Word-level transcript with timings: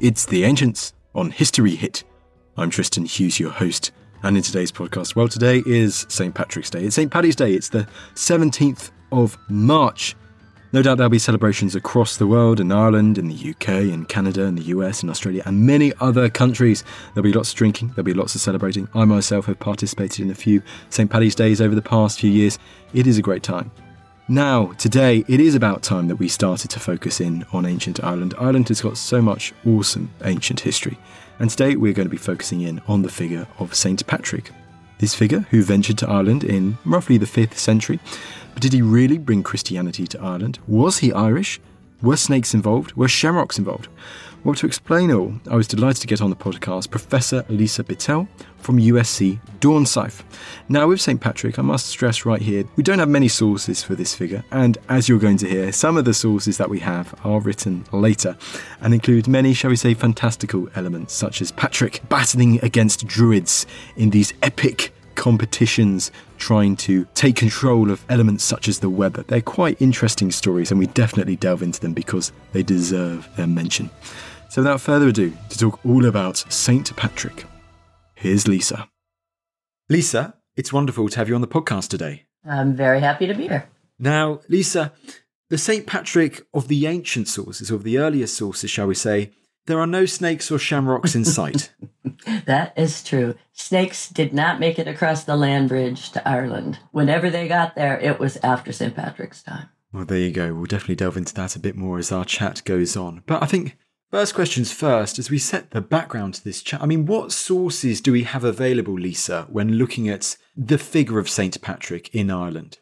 It's 0.00 0.26
The 0.26 0.44
Ancients 0.44 0.92
on 1.12 1.32
History 1.32 1.74
Hit. 1.74 2.04
I'm 2.56 2.70
Tristan 2.70 3.04
Hughes, 3.04 3.40
your 3.40 3.50
host, 3.50 3.90
and 4.22 4.36
in 4.36 4.44
today's 4.44 4.70
podcast, 4.70 5.16
well, 5.16 5.26
today 5.26 5.60
is 5.66 6.06
St. 6.08 6.32
Patrick's 6.32 6.70
Day. 6.70 6.84
It's 6.84 6.94
St. 6.94 7.10
Paddy's 7.10 7.34
Day, 7.34 7.52
it's 7.52 7.70
the 7.70 7.88
17th 8.14 8.92
of 9.10 9.36
March. 9.48 10.14
No 10.72 10.82
doubt 10.82 10.98
there'll 10.98 11.10
be 11.10 11.18
celebrations 11.18 11.74
across 11.74 12.16
the 12.16 12.28
world 12.28 12.60
in 12.60 12.70
Ireland, 12.70 13.18
in 13.18 13.26
the 13.26 13.50
UK, 13.50 13.90
in 13.90 14.04
Canada, 14.04 14.44
in 14.44 14.54
the 14.54 14.62
US, 14.66 15.02
in 15.02 15.10
Australia, 15.10 15.42
and 15.46 15.66
many 15.66 15.92
other 15.98 16.28
countries. 16.28 16.84
There'll 17.14 17.24
be 17.24 17.32
lots 17.32 17.50
of 17.50 17.56
drinking, 17.56 17.88
there'll 17.88 18.04
be 18.04 18.14
lots 18.14 18.36
of 18.36 18.40
celebrating. 18.40 18.86
I 18.94 19.04
myself 19.04 19.46
have 19.46 19.58
participated 19.58 20.24
in 20.24 20.30
a 20.30 20.34
few 20.36 20.62
St. 20.90 21.10
Paddy's 21.10 21.34
Days 21.34 21.60
over 21.60 21.74
the 21.74 21.82
past 21.82 22.20
few 22.20 22.30
years. 22.30 22.56
It 22.94 23.08
is 23.08 23.18
a 23.18 23.22
great 23.22 23.42
time. 23.42 23.72
Now, 24.30 24.72
today, 24.72 25.24
it 25.26 25.40
is 25.40 25.54
about 25.54 25.82
time 25.82 26.08
that 26.08 26.16
we 26.16 26.28
started 26.28 26.70
to 26.72 26.80
focus 26.80 27.18
in 27.18 27.46
on 27.50 27.64
ancient 27.64 28.04
Ireland. 28.04 28.34
Ireland 28.38 28.68
has 28.68 28.82
got 28.82 28.98
so 28.98 29.22
much 29.22 29.54
awesome 29.66 30.10
ancient 30.22 30.60
history, 30.60 30.98
and 31.38 31.48
today 31.48 31.76
we're 31.76 31.94
going 31.94 32.08
to 32.08 32.10
be 32.10 32.18
focusing 32.18 32.60
in 32.60 32.82
on 32.86 33.00
the 33.00 33.08
figure 33.08 33.46
of 33.58 33.74
Saint 33.74 34.06
Patrick. 34.06 34.50
This 34.98 35.14
figure, 35.14 35.46
who 35.50 35.62
ventured 35.62 35.96
to 35.98 36.10
Ireland 36.10 36.44
in 36.44 36.76
roughly 36.84 37.16
the 37.16 37.24
5th 37.24 37.54
century, 37.54 38.00
but 38.52 38.62
did 38.62 38.74
he 38.74 38.82
really 38.82 39.16
bring 39.16 39.42
Christianity 39.42 40.06
to 40.08 40.20
Ireland? 40.20 40.58
Was 40.66 40.98
he 40.98 41.10
Irish? 41.10 41.58
Were 42.02 42.18
snakes 42.18 42.52
involved? 42.52 42.92
Were 42.92 43.08
shamrocks 43.08 43.58
involved? 43.58 43.88
Well, 44.44 44.54
to 44.54 44.66
explain 44.66 45.10
all, 45.10 45.34
I 45.50 45.56
was 45.56 45.66
delighted 45.66 46.00
to 46.02 46.06
get 46.06 46.22
on 46.22 46.30
the 46.30 46.36
podcast 46.36 46.90
Professor 46.90 47.44
Lisa 47.48 47.82
Bitel 47.82 48.28
from 48.58 48.78
USC 48.78 49.40
Dornsife. 49.58 50.22
Now, 50.68 50.86
with 50.86 51.00
St. 51.00 51.20
Patrick, 51.20 51.58
I 51.58 51.62
must 51.62 51.86
stress 51.86 52.24
right 52.24 52.40
here, 52.40 52.64
we 52.76 52.84
don't 52.84 53.00
have 53.00 53.08
many 53.08 53.26
sources 53.26 53.82
for 53.82 53.96
this 53.96 54.14
figure, 54.14 54.44
and 54.52 54.78
as 54.88 55.08
you're 55.08 55.18
going 55.18 55.38
to 55.38 55.48
hear, 55.48 55.72
some 55.72 55.96
of 55.96 56.04
the 56.04 56.14
sources 56.14 56.56
that 56.56 56.70
we 56.70 56.78
have 56.78 57.14
are 57.24 57.40
written 57.40 57.84
later 57.90 58.36
and 58.80 58.94
include 58.94 59.26
many, 59.26 59.52
shall 59.54 59.70
we 59.70 59.76
say, 59.76 59.92
fantastical 59.92 60.68
elements, 60.76 61.14
such 61.14 61.42
as 61.42 61.50
Patrick 61.50 62.00
battling 62.08 62.62
against 62.62 63.08
druids 63.08 63.66
in 63.96 64.10
these 64.10 64.32
epic 64.40 64.92
competitions 65.18 66.10
trying 66.38 66.76
to 66.76 67.06
take 67.14 67.36
control 67.36 67.90
of 67.90 68.02
elements 68.08 68.44
such 68.44 68.68
as 68.68 68.78
the 68.78 68.88
weather. 68.88 69.22
They're 69.24 69.42
quite 69.42 69.82
interesting 69.82 70.30
stories, 70.30 70.70
and 70.70 70.78
we 70.78 70.86
definitely 70.86 71.36
delve 71.36 71.62
into 71.62 71.80
them 71.80 71.92
because 71.92 72.32
they 72.52 72.62
deserve 72.62 73.28
their 73.36 73.46
mention. 73.46 73.90
So, 74.48 74.62
without 74.62 74.80
further 74.80 75.08
ado, 75.08 75.36
to 75.50 75.58
talk 75.58 75.84
all 75.84 76.06
about 76.06 76.38
St. 76.50 76.96
Patrick, 76.96 77.44
here's 78.14 78.48
Lisa. 78.48 78.88
Lisa, 79.90 80.34
it's 80.56 80.72
wonderful 80.72 81.08
to 81.08 81.18
have 81.18 81.28
you 81.28 81.34
on 81.34 81.42
the 81.42 81.46
podcast 81.46 81.88
today. 81.88 82.24
I'm 82.48 82.74
very 82.74 83.00
happy 83.00 83.26
to 83.26 83.34
be 83.34 83.48
here. 83.48 83.68
Now, 83.98 84.40
Lisa, 84.48 84.92
the 85.50 85.58
St. 85.58 85.86
Patrick 85.86 86.46
of 86.54 86.68
the 86.68 86.86
ancient 86.86 87.28
sources, 87.28 87.70
of 87.70 87.82
the 87.82 87.98
earliest 87.98 88.36
sources, 88.36 88.70
shall 88.70 88.86
we 88.86 88.94
say, 88.94 89.32
there 89.68 89.78
are 89.78 89.86
no 89.86 90.06
snakes 90.06 90.50
or 90.50 90.58
shamrocks 90.58 91.14
in 91.14 91.24
sight. 91.24 91.72
that 92.46 92.72
is 92.76 93.04
true. 93.04 93.34
Snakes 93.52 94.08
did 94.08 94.32
not 94.32 94.58
make 94.58 94.78
it 94.78 94.88
across 94.88 95.24
the 95.24 95.36
land 95.36 95.68
bridge 95.68 96.10
to 96.12 96.26
Ireland. 96.26 96.80
Whenever 96.90 97.30
they 97.30 97.46
got 97.46 97.76
there, 97.76 98.00
it 98.00 98.18
was 98.18 98.38
after 98.38 98.72
St. 98.72 98.96
Patrick's 98.96 99.42
time. 99.42 99.68
Well, 99.92 100.04
there 100.04 100.18
you 100.18 100.32
go. 100.32 100.54
We'll 100.54 100.64
definitely 100.64 100.96
delve 100.96 101.16
into 101.16 101.34
that 101.34 101.54
a 101.54 101.60
bit 101.60 101.76
more 101.76 101.98
as 101.98 102.10
our 102.10 102.24
chat 102.24 102.62
goes 102.64 102.96
on. 102.96 103.22
But 103.26 103.42
I 103.42 103.46
think 103.46 103.76
first 104.10 104.34
questions 104.34 104.72
first, 104.72 105.18
as 105.18 105.30
we 105.30 105.38
set 105.38 105.70
the 105.70 105.80
background 105.80 106.34
to 106.34 106.44
this 106.44 106.62
chat. 106.62 106.82
I 106.82 106.86
mean, 106.86 107.06
what 107.06 107.30
sources 107.30 108.00
do 108.00 108.10
we 108.12 108.22
have 108.24 108.44
available, 108.44 108.94
Lisa, 108.94 109.46
when 109.50 109.74
looking 109.74 110.08
at 110.08 110.36
the 110.56 110.78
figure 110.78 111.18
of 111.18 111.28
St. 111.28 111.60
Patrick 111.60 112.14
in 112.14 112.30
Ireland? 112.30 112.78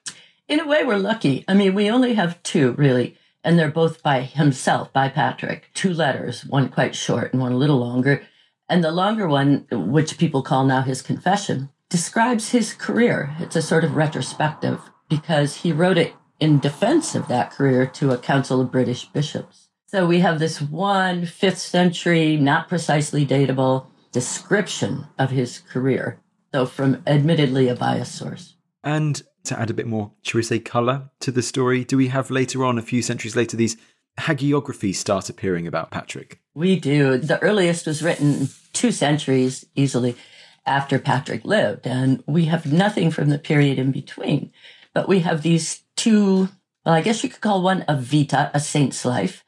In 0.48 0.60
a 0.60 0.66
way, 0.66 0.84
we're 0.84 0.98
lucky. 0.98 1.44
I 1.48 1.54
mean, 1.54 1.74
we 1.74 1.90
only 1.90 2.14
have 2.14 2.40
two, 2.44 2.72
really 2.72 3.16
and 3.46 3.56
they're 3.56 3.70
both 3.70 4.02
by 4.02 4.22
himself, 4.22 4.92
by 4.92 5.08
Patrick. 5.08 5.70
Two 5.72 5.94
letters, 5.94 6.44
one 6.44 6.68
quite 6.68 6.96
short 6.96 7.32
and 7.32 7.40
one 7.40 7.52
a 7.52 7.56
little 7.56 7.78
longer. 7.78 8.22
And 8.68 8.82
the 8.82 8.90
longer 8.90 9.28
one, 9.28 9.68
which 9.70 10.18
people 10.18 10.42
call 10.42 10.66
now 10.66 10.82
his 10.82 11.00
confession, 11.00 11.70
describes 11.88 12.50
his 12.50 12.74
career. 12.74 13.36
It's 13.38 13.54
a 13.54 13.62
sort 13.62 13.84
of 13.84 13.94
retrospective 13.94 14.80
because 15.08 15.58
he 15.58 15.70
wrote 15.70 15.96
it 15.96 16.12
in 16.40 16.58
defense 16.58 17.14
of 17.14 17.28
that 17.28 17.52
career 17.52 17.86
to 17.86 18.10
a 18.10 18.18
council 18.18 18.60
of 18.60 18.72
British 18.72 19.04
bishops. 19.04 19.68
So 19.86 20.08
we 20.08 20.18
have 20.18 20.40
this 20.40 20.60
one 20.60 21.24
fifth 21.24 21.58
century, 21.58 22.36
not 22.36 22.68
precisely 22.68 23.24
datable 23.24 23.86
description 24.10 25.06
of 25.20 25.30
his 25.30 25.60
career, 25.60 26.18
though 26.50 26.66
from 26.66 27.00
admittedly 27.06 27.68
a 27.68 27.76
biased 27.76 28.16
source. 28.16 28.56
And 28.82 29.22
to 29.46 29.58
add 29.58 29.70
a 29.70 29.74
bit 29.74 29.86
more, 29.86 30.12
shall 30.22 30.38
we 30.38 30.42
say, 30.42 30.58
colour 30.58 31.10
to 31.20 31.30
the 31.30 31.42
story, 31.42 31.84
do 31.84 31.96
we 31.96 32.08
have 32.08 32.30
later 32.30 32.64
on, 32.64 32.78
a 32.78 32.82
few 32.82 33.02
centuries 33.02 33.36
later, 33.36 33.56
these 33.56 33.76
hagiographies 34.18 34.96
start 34.96 35.28
appearing 35.28 35.66
about 35.66 35.90
Patrick? 35.90 36.40
We 36.54 36.78
do. 36.78 37.18
The 37.18 37.42
earliest 37.42 37.86
was 37.86 38.02
written 38.02 38.48
two 38.72 38.92
centuries 38.92 39.64
easily 39.74 40.16
after 40.64 40.98
Patrick 40.98 41.44
lived, 41.44 41.86
and 41.86 42.22
we 42.26 42.46
have 42.46 42.72
nothing 42.72 43.10
from 43.10 43.28
the 43.28 43.38
period 43.38 43.78
in 43.78 43.92
between. 43.92 44.52
But 44.94 45.08
we 45.08 45.20
have 45.20 45.42
these 45.42 45.82
two, 45.96 46.48
well, 46.84 46.94
I 46.94 47.02
guess 47.02 47.22
you 47.22 47.30
could 47.30 47.40
call 47.40 47.62
one 47.62 47.84
a 47.88 47.96
vita, 47.96 48.50
a 48.52 48.60
saint's 48.60 49.04
life, 49.04 49.44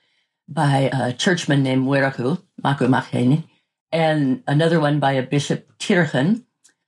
by 0.49 0.91
a 0.93 1.13
churchman 1.13 1.63
named 1.63 1.87
Muirchú, 1.87 2.43
moccu 2.65 2.89
Machtheni, 2.89 3.45
and 3.93 4.43
another 4.47 4.81
one 4.81 5.01
by 5.01 5.13
a 5.13 5.23
bishop, 5.23 5.77
Tírechán. 5.79 6.45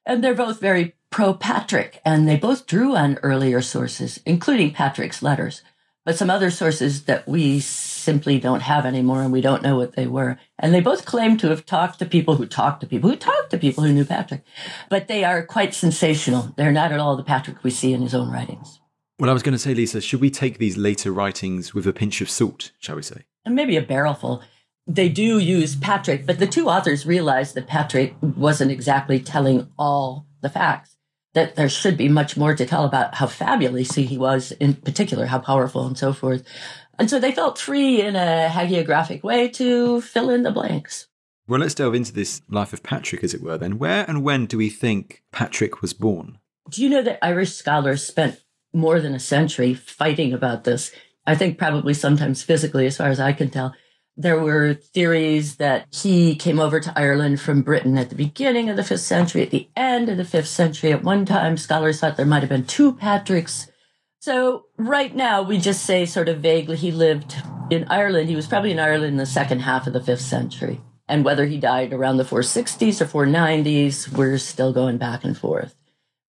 And 0.06 0.24
they're 0.24 0.34
both 0.34 0.60
very 0.60 0.94
pro 1.10 1.34
Patrick, 1.34 2.00
and 2.04 2.28
they 2.28 2.36
both 2.36 2.66
drew 2.66 2.96
on 2.96 3.18
earlier 3.22 3.60
sources, 3.60 4.20
including 4.24 4.72
Patrick's 4.72 5.22
letters, 5.22 5.62
but 6.04 6.16
some 6.16 6.30
other 6.30 6.50
sources 6.50 7.04
that 7.04 7.28
we 7.28 7.60
simply 7.60 8.38
don't 8.38 8.62
have 8.62 8.86
anymore 8.86 9.22
and 9.22 9.32
we 9.32 9.40
don't 9.40 9.62
know 9.62 9.76
what 9.76 9.96
they 9.96 10.06
were. 10.06 10.38
And 10.58 10.72
they 10.72 10.80
both 10.80 11.04
claim 11.04 11.36
to 11.38 11.50
have 11.50 11.66
talked 11.66 11.98
to 11.98 12.06
people 12.06 12.36
who 12.36 12.46
talked 12.46 12.80
to 12.80 12.86
people 12.86 13.10
who 13.10 13.16
talked 13.16 13.50
to 13.50 13.58
people 13.58 13.84
who 13.84 13.92
knew 13.92 14.04
Patrick, 14.04 14.42
but 14.88 15.08
they 15.08 15.24
are 15.24 15.44
quite 15.44 15.74
sensational. 15.74 16.54
They're 16.56 16.72
not 16.72 16.92
at 16.92 17.00
all 17.00 17.16
the 17.16 17.22
Patrick 17.22 17.62
we 17.62 17.70
see 17.70 17.92
in 17.92 18.02
his 18.02 18.14
own 18.14 18.30
writings. 18.30 18.80
Well, 19.18 19.28
I 19.28 19.34
was 19.34 19.42
going 19.42 19.52
to 19.52 19.58
say, 19.58 19.74
Lisa, 19.74 20.00
should 20.00 20.22
we 20.22 20.30
take 20.30 20.56
these 20.56 20.78
later 20.78 21.12
writings 21.12 21.74
with 21.74 21.86
a 21.86 21.92
pinch 21.92 22.22
of 22.22 22.30
salt, 22.30 22.72
shall 22.78 22.96
we 22.96 23.02
say? 23.02 23.24
And 23.44 23.54
maybe 23.54 23.76
a 23.76 23.82
barrelful 23.82 24.42
they 24.86 25.08
do 25.08 25.38
use 25.38 25.76
Patrick, 25.76 26.26
but 26.26 26.38
the 26.38 26.46
two 26.46 26.68
authors 26.68 27.06
realized 27.06 27.54
that 27.54 27.68
Patrick 27.68 28.14
wasn't 28.20 28.72
exactly 28.72 29.20
telling 29.20 29.68
all 29.78 30.26
the 30.40 30.48
facts 30.48 30.89
that 31.34 31.56
there 31.56 31.68
should 31.68 31.96
be 31.96 32.08
much 32.08 32.36
more 32.36 32.54
to 32.54 32.66
tell 32.66 32.84
about 32.84 33.14
how 33.14 33.26
fabulous 33.26 33.94
he 33.94 34.18
was, 34.18 34.52
in 34.52 34.74
particular, 34.74 35.26
how 35.26 35.38
powerful 35.38 35.86
and 35.86 35.96
so 35.96 36.12
forth. 36.12 36.42
And 36.98 37.08
so 37.08 37.18
they 37.18 37.32
felt 37.32 37.58
free 37.58 38.00
in 38.00 38.16
a 38.16 38.48
hagiographic 38.50 39.22
way 39.22 39.48
to 39.50 40.00
fill 40.00 40.28
in 40.28 40.42
the 40.42 40.50
blanks. 40.50 41.06
Well, 41.46 41.60
let's 41.60 41.74
delve 41.74 41.94
into 41.94 42.12
this 42.12 42.42
life 42.48 42.72
of 42.72 42.82
Patrick, 42.82 43.24
as 43.24 43.34
it 43.34 43.42
were, 43.42 43.58
then. 43.58 43.78
Where 43.78 44.04
and 44.08 44.22
when 44.22 44.46
do 44.46 44.58
we 44.58 44.70
think 44.70 45.22
Patrick 45.32 45.82
was 45.82 45.92
born? 45.92 46.38
Do 46.68 46.82
you 46.82 46.88
know 46.88 47.02
that 47.02 47.24
Irish 47.24 47.54
scholars 47.54 48.06
spent 48.06 48.40
more 48.72 49.00
than 49.00 49.14
a 49.14 49.20
century 49.20 49.74
fighting 49.74 50.32
about 50.32 50.64
this? 50.64 50.92
I 51.26 51.34
think 51.34 51.58
probably 51.58 51.94
sometimes 51.94 52.42
physically, 52.42 52.86
as 52.86 52.96
far 52.96 53.08
as 53.08 53.18
I 53.18 53.32
can 53.32 53.50
tell. 53.50 53.74
There 54.20 54.38
were 54.38 54.74
theories 54.74 55.56
that 55.56 55.86
he 55.90 56.34
came 56.36 56.60
over 56.60 56.78
to 56.78 56.92
Ireland 56.94 57.40
from 57.40 57.62
Britain 57.62 57.96
at 57.96 58.10
the 58.10 58.14
beginning 58.14 58.68
of 58.68 58.76
the 58.76 58.84
fifth 58.84 59.00
century, 59.00 59.40
at 59.40 59.50
the 59.50 59.70
end 59.74 60.10
of 60.10 60.18
the 60.18 60.26
fifth 60.26 60.48
century. 60.48 60.92
At 60.92 61.02
one 61.02 61.24
time, 61.24 61.56
scholars 61.56 62.00
thought 62.00 62.18
there 62.18 62.26
might 62.26 62.42
have 62.42 62.50
been 62.50 62.66
two 62.66 62.92
Patricks. 62.92 63.70
So 64.20 64.66
right 64.76 65.16
now, 65.16 65.40
we 65.40 65.56
just 65.56 65.86
say 65.86 66.04
sort 66.04 66.28
of 66.28 66.40
vaguely 66.40 66.76
he 66.76 66.92
lived 66.92 67.34
in 67.70 67.88
Ireland. 67.88 68.28
He 68.28 68.36
was 68.36 68.46
probably 68.46 68.72
in 68.72 68.78
Ireland 68.78 69.12
in 69.12 69.16
the 69.16 69.24
second 69.24 69.60
half 69.60 69.86
of 69.86 69.94
the 69.94 70.04
fifth 70.04 70.20
century. 70.20 70.82
And 71.08 71.24
whether 71.24 71.46
he 71.46 71.56
died 71.56 71.94
around 71.94 72.18
the 72.18 72.24
460s 72.24 73.00
or 73.00 73.24
490s, 73.24 74.12
we're 74.12 74.36
still 74.36 74.74
going 74.74 74.98
back 74.98 75.24
and 75.24 75.34
forth. 75.34 75.74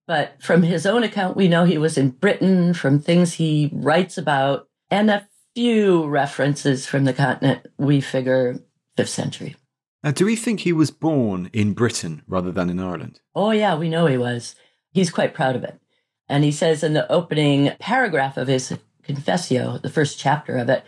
But 0.08 0.42
from 0.42 0.64
his 0.64 0.86
own 0.86 1.04
account, 1.04 1.36
we 1.36 1.50
know 1.50 1.66
he 1.66 1.78
was 1.78 1.98
in 1.98 2.12
Britain 2.12 2.74
from 2.74 3.00
things 3.00 3.34
he 3.34 3.70
writes 3.74 4.18
about 4.18 4.70
and 4.90 5.10
few 5.56 6.07
references 6.07 6.86
from 6.86 7.06
the 7.06 7.13
continent, 7.13 7.68
we 7.77 8.01
figure 8.01 8.59
fifth 8.98 9.09
century. 9.09 9.56
Now, 10.03 10.12
do 10.12 10.25
we 10.25 10.36
think 10.36 10.62
he 10.62 10.74
was 10.74 10.89
born 10.89 11.50
in 11.53 11.74
Britain 11.74 12.24
rather 12.27 12.51
than 12.51 12.69
in 12.69 12.80
Ireland? 12.80 13.19
Oh, 13.36 13.51
yeah, 13.51 13.75
we 13.75 13.89
know 13.89 14.07
he 14.07 14.18
was. 14.18 14.56
He's 14.92 15.12
quite 15.12 15.33
proud 15.33 15.56
of 15.56 15.63
it. 15.63 15.80
And 16.27 16.44
he 16.44 16.51
says 16.51 16.83
in 16.83 16.94
the 16.94 17.12
opening 17.12 17.71
paragraph 17.80 18.38
of 18.38 18.48
his 18.48 18.74
Confessio, 19.03 19.81
the 19.81 19.89
first 19.89 20.18
chapter 20.18 20.57
of 20.57 20.69
it, 20.69 20.83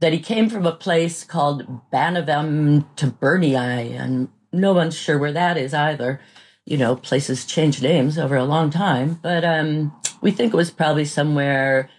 that 0.00 0.12
he 0.12 0.18
came 0.18 0.48
from 0.48 0.66
a 0.66 0.72
place 0.72 1.24
called 1.24 1.66
Banavem 1.92 2.86
Tabernii, 2.96 3.98
and 3.98 4.28
no 4.52 4.72
one's 4.72 4.96
sure 4.96 5.18
where 5.18 5.32
that 5.32 5.56
is 5.56 5.74
either. 5.74 6.20
You 6.64 6.78
know, 6.78 6.96
places 6.96 7.44
change 7.44 7.82
names 7.82 8.18
over 8.18 8.36
a 8.36 8.44
long 8.44 8.70
time, 8.70 9.18
but 9.22 9.44
um, 9.44 9.94
we 10.20 10.30
think 10.30 10.54
it 10.54 10.56
was 10.56 10.70
probably 10.70 11.04
somewhere 11.04 11.90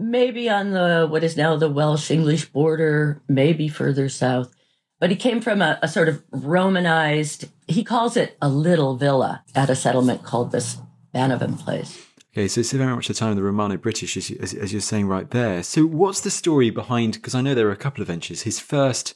maybe 0.00 0.48
on 0.48 0.70
the 0.70 1.06
what 1.08 1.22
is 1.22 1.36
now 1.36 1.56
the 1.56 1.68
Welsh 1.68 2.10
English 2.10 2.46
border, 2.46 3.22
maybe 3.28 3.68
further 3.68 4.08
south. 4.08 4.52
But 4.98 5.10
he 5.10 5.16
came 5.16 5.40
from 5.40 5.62
a, 5.62 5.78
a, 5.82 5.88
sort 5.88 6.08
of 6.08 6.22
Romanized, 6.30 7.48
he 7.66 7.84
calls 7.84 8.16
it 8.16 8.36
a 8.42 8.48
little 8.48 8.96
villa 8.96 9.42
at 9.54 9.70
a 9.70 9.76
settlement 9.76 10.24
called 10.24 10.52
this 10.52 10.76
Banavem 11.14 11.58
place. 11.58 12.06
Okay, 12.32 12.48
so 12.48 12.60
it's 12.60 12.72
very 12.72 12.94
much 12.94 13.08
the 13.08 13.14
time 13.14 13.30
of 13.30 13.36
the 13.36 13.42
Romano 13.42 13.76
British, 13.76 14.16
as, 14.16 14.30
you, 14.30 14.38
as, 14.40 14.54
as 14.54 14.72
you're 14.72 14.80
saying 14.80 15.08
right 15.08 15.28
there. 15.30 15.62
So, 15.62 15.84
what's 15.84 16.20
the 16.20 16.30
story 16.30 16.70
behind? 16.70 17.14
Because 17.14 17.34
I 17.34 17.40
know 17.40 17.54
there 17.54 17.66
are 17.68 17.72
a 17.72 17.76
couple 17.76 18.02
of 18.02 18.08
ventures. 18.08 18.42
His 18.42 18.60
first 18.60 19.14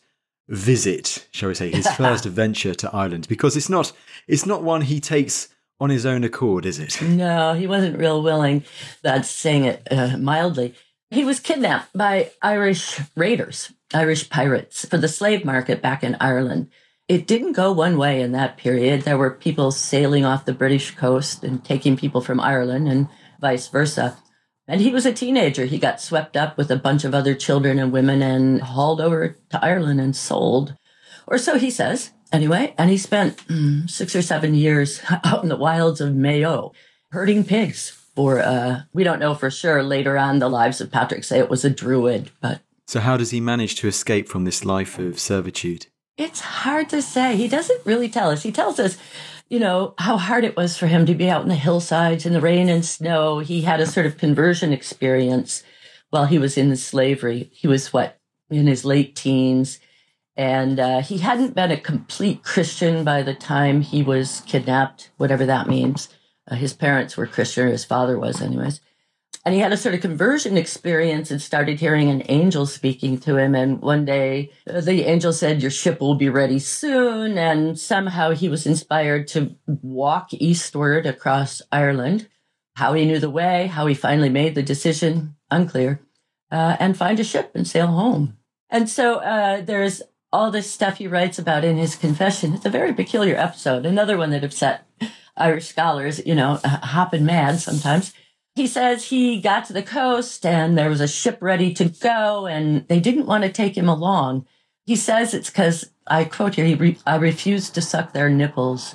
visit, 0.49 1.29
shall 1.31 1.51
we 1.51 1.55
say, 1.55 1.71
his 1.71 1.87
first 1.97 2.25
venture 2.25 2.75
to 2.75 2.91
Ireland, 2.93 3.29
because 3.29 3.57
it's 3.57 3.69
not 3.69 3.93
it's 4.27 4.47
not 4.47 4.65
one 4.65 4.81
he 4.81 5.01
takes 5.01 5.49
on 5.81 5.91
his 5.91 6.06
own 6.06 6.25
accord, 6.25 6.67
is 6.67 6.79
it? 6.79 7.00
No, 7.03 7.55
he 7.55 7.67
wasn't 7.67 7.99
real 7.99 8.23
willing. 8.23 8.65
That's 9.03 9.29
saying 9.29 9.65
it 9.65 9.87
uh, 9.91 10.17
mildly. 10.19 10.75
He 11.11 11.25
was 11.25 11.41
kidnapped 11.41 11.93
by 11.97 12.31
Irish 12.43 13.00
raiders, 13.17 13.73
Irish 13.93 14.29
pirates, 14.31 14.85
for 14.85 14.97
the 14.97 15.09
slave 15.09 15.44
market 15.44 15.81
back 15.81 16.03
in 16.03 16.17
Ireland. 16.21 16.71
It 17.06 17.26
didn't 17.26 17.53
go 17.53 17.71
one 17.71 17.99
way 17.99 18.23
in 18.23 18.32
that 18.32 18.56
period. 18.56 19.03
There 19.03 19.19
were 19.19 19.31
people 19.31 19.71
sailing 19.71 20.25
off 20.25 20.47
the 20.47 20.55
British 20.55 20.93
coast 20.93 21.44
and 21.44 21.62
taking 21.62 21.97
people 21.97 22.21
from 22.21 22.41
Ireland 22.41 22.88
and 22.88 23.09
vice 23.41 23.69
versa. 23.69 24.17
And 24.67 24.81
he 24.81 24.91
was 24.91 25.05
a 25.05 25.12
teenager. 25.12 25.67
He 25.67 25.79
got 25.79 26.00
swept 26.00 26.37
up 26.37 26.56
with 26.56 26.71
a 26.71 26.76
bunch 26.76 27.05
of 27.05 27.15
other 27.15 27.35
children 27.35 27.79
and 27.79 27.93
women 27.93 28.23
and 28.23 28.62
hauled 28.62 29.00
over 29.00 29.37
to 29.50 29.65
Ireland 29.65 30.00
and 30.00 30.17
sold. 30.17 30.76
Or 31.26 31.37
so 31.37 31.59
he 31.59 31.71
says, 31.71 32.12
anyway. 32.35 32.75
And 32.77 32.91
he 32.91 32.99
spent 32.99 33.39
mm, 33.47 33.89
six 33.89 34.15
or 34.15 34.23
seven 34.23 34.55
years 34.55 35.01
out 35.25 35.43
in 35.43 35.49
the 35.49 35.57
wilds 35.57 36.01
of 36.01 36.15
Mayo 36.15 36.73
herding 37.13 37.45
pigs 37.45 37.91
for, 38.15 38.41
uh, 38.41 38.83
we 38.93 39.05
don't 39.05 39.21
know 39.21 39.35
for 39.35 39.51
sure. 39.51 39.83
Later 39.83 40.19
on, 40.19 40.41
the 40.41 40.49
lives 40.49 40.81
of 40.81 40.91
Patrick 40.91 41.25
say 41.25 41.39
it 41.39 41.51
was 41.51 41.65
a 41.65 41.71
druid, 41.71 42.31
but. 42.41 42.61
So, 42.87 43.01
how 43.01 43.17
does 43.17 43.31
he 43.31 43.41
manage 43.41 43.77
to 43.77 43.89
escape 43.89 44.29
from 44.29 44.45
this 44.45 44.65
life 44.65 44.99
of 44.99 45.19
servitude? 45.19 45.87
It's 46.17 46.41
hard 46.41 46.91
to 46.91 47.01
say. 47.01 47.37
He 47.37 47.49
doesn't 47.49 47.87
really 47.87 48.09
tell 48.09 48.31
us. 48.31 48.43
He 48.43 48.53
tells 48.53 48.79
us, 48.79 48.99
you 49.49 49.59
know, 49.59 49.95
how 49.99 50.17
hard 50.17 50.45
it 50.45 50.57
was 50.57 50.77
for 50.77 50.87
him 50.87 51.07
to 51.07 51.15
be 51.15 51.31
out 51.31 51.43
in 51.43 51.49
the 51.49 51.55
hillsides 51.55 52.27
in 52.27 52.33
the 52.33 52.41
rain 52.41 52.69
and 52.69 52.85
snow. 52.85 53.39
He 53.39 53.63
had 53.63 53.81
a 53.81 53.87
sort 53.87 54.07
of 54.07 54.19
conversion 54.19 54.73
experience 54.73 55.63
while 56.11 56.27
he 56.27 56.39
was 56.39 56.57
in 56.57 56.77
slavery. 56.77 57.51
He 57.53 57.67
was 57.67 57.93
what, 57.93 58.21
in 58.51 58.67
his 58.67 58.85
late 58.85 59.17
teens. 59.17 59.81
And 60.37 60.81
uh, 60.81 61.01
he 61.01 61.19
hadn't 61.19 61.55
been 61.55 61.71
a 61.71 61.81
complete 61.81 62.43
Christian 62.43 63.05
by 63.05 63.23
the 63.23 63.35
time 63.35 63.83
he 63.83 64.03
was 64.03 64.43
kidnapped, 64.47 65.11
whatever 65.17 65.47
that 65.47 65.69
means. 65.69 66.09
Uh, 66.51 66.57
his 66.57 66.73
parents 66.73 67.17
were 67.17 67.27
Christian, 67.27 67.67
or 67.67 67.71
his 67.71 67.85
father 67.85 68.19
was, 68.19 68.43
anyways. 68.43 68.81
And 69.45 69.55
he 69.55 69.61
had 69.61 69.73
a 69.73 69.77
sort 69.77 69.95
of 69.95 70.01
conversion 70.01 70.57
experience 70.57 71.31
and 71.31 71.41
started 71.41 71.79
hearing 71.79 72.09
an 72.09 72.23
angel 72.29 72.65
speaking 72.65 73.19
to 73.21 73.37
him. 73.37 73.55
And 73.55 73.81
one 73.81 74.07
day 74.07 74.51
uh, 74.69 74.81
the 74.81 75.03
angel 75.03 75.33
said, 75.33 75.61
Your 75.61 75.71
ship 75.71 76.01
will 76.01 76.15
be 76.15 76.31
ready 76.31 76.59
soon. 76.59 77.37
And 77.37 77.79
somehow 77.79 78.31
he 78.31 78.49
was 78.49 78.67
inspired 78.67 79.29
to 79.29 79.55
walk 79.67 80.33
eastward 80.33 81.05
across 81.05 81.61
Ireland. 81.71 82.29
How 82.77 82.95
he 82.95 83.05
knew 83.05 83.21
the 83.21 83.31
way, 83.31 83.67
how 83.67 83.87
he 83.87 83.95
finally 83.95 84.31
made 84.31 84.55
the 84.55 84.63
decision, 84.63 85.37
unclear, 85.51 86.01
uh, 86.51 86.77
and 86.81 86.97
find 86.97 87.21
a 87.21 87.25
ship 87.25 87.53
and 87.55 87.69
sail 87.69 87.89
home. 87.89 88.39
And 88.71 88.89
so 88.89 89.17
uh, 89.17 89.61
there's 89.61 90.03
all 90.35 90.51
this 90.51 90.71
stuff 90.71 90.99
he 90.99 91.07
writes 91.07 91.39
about 91.39 91.65
in 91.65 91.77
his 91.77 91.97
confession. 91.97 92.55
It's 92.55 92.67
a 92.67 92.71
very 92.71 92.93
peculiar 92.93 93.37
episode, 93.37 93.87
another 93.87 94.19
one 94.19 94.31
that 94.31 94.45
upset 94.45 94.87
Irish 95.37 95.69
scholars, 95.69 96.21
you 96.27 96.35
know, 96.35 96.61
uh, 96.63 96.69
hopping 96.69 97.25
mad 97.25 97.61
sometimes 97.61 98.13
he 98.55 98.67
says 98.67 99.07
he 99.07 99.41
got 99.41 99.65
to 99.67 99.73
the 99.73 99.83
coast 99.83 100.47
and 100.47 100.79
there 100.79 100.89
was 100.89 101.01
a 101.01 101.09
ship 101.09 101.39
ready 101.41 101.75
to 101.75 101.87
go 101.87 102.47
and 102.47 102.87
they 102.89 103.01
didn't 103.01 103.27
want 103.27 103.43
to 103.45 103.53
take 103.53 103.77
him 103.77 103.89
along. 103.89 104.47
He 104.87 104.97
says 104.97 105.35
it's 105.35 105.51
because, 105.51 105.91
I 106.07 106.25
quote 106.25 106.55
here, 106.55 106.65
he 106.65 106.75
re- 106.75 106.99
I 107.07 107.17
refused 107.17 107.75
to 107.75 107.83
suck 107.83 108.13
their 108.13 108.31
nipples. 108.31 108.95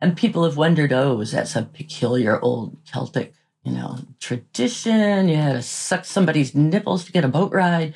And 0.00 0.16
people 0.16 0.44
have 0.44 0.56
wondered, 0.56 0.92
oh, 0.92 1.20
is 1.20 1.32
that 1.32 1.48
some 1.48 1.66
peculiar 1.66 2.38
old 2.40 2.76
Celtic, 2.84 3.32
you 3.68 3.76
know, 3.76 3.98
tradition? 4.20 5.28
You 5.28 5.36
had 5.36 5.52
to 5.54 5.62
suck 5.62 6.04
somebody's 6.04 6.54
nipples 6.54 7.04
to 7.04 7.12
get 7.12 7.24
a 7.24 7.28
boat 7.28 7.52
ride. 7.52 7.94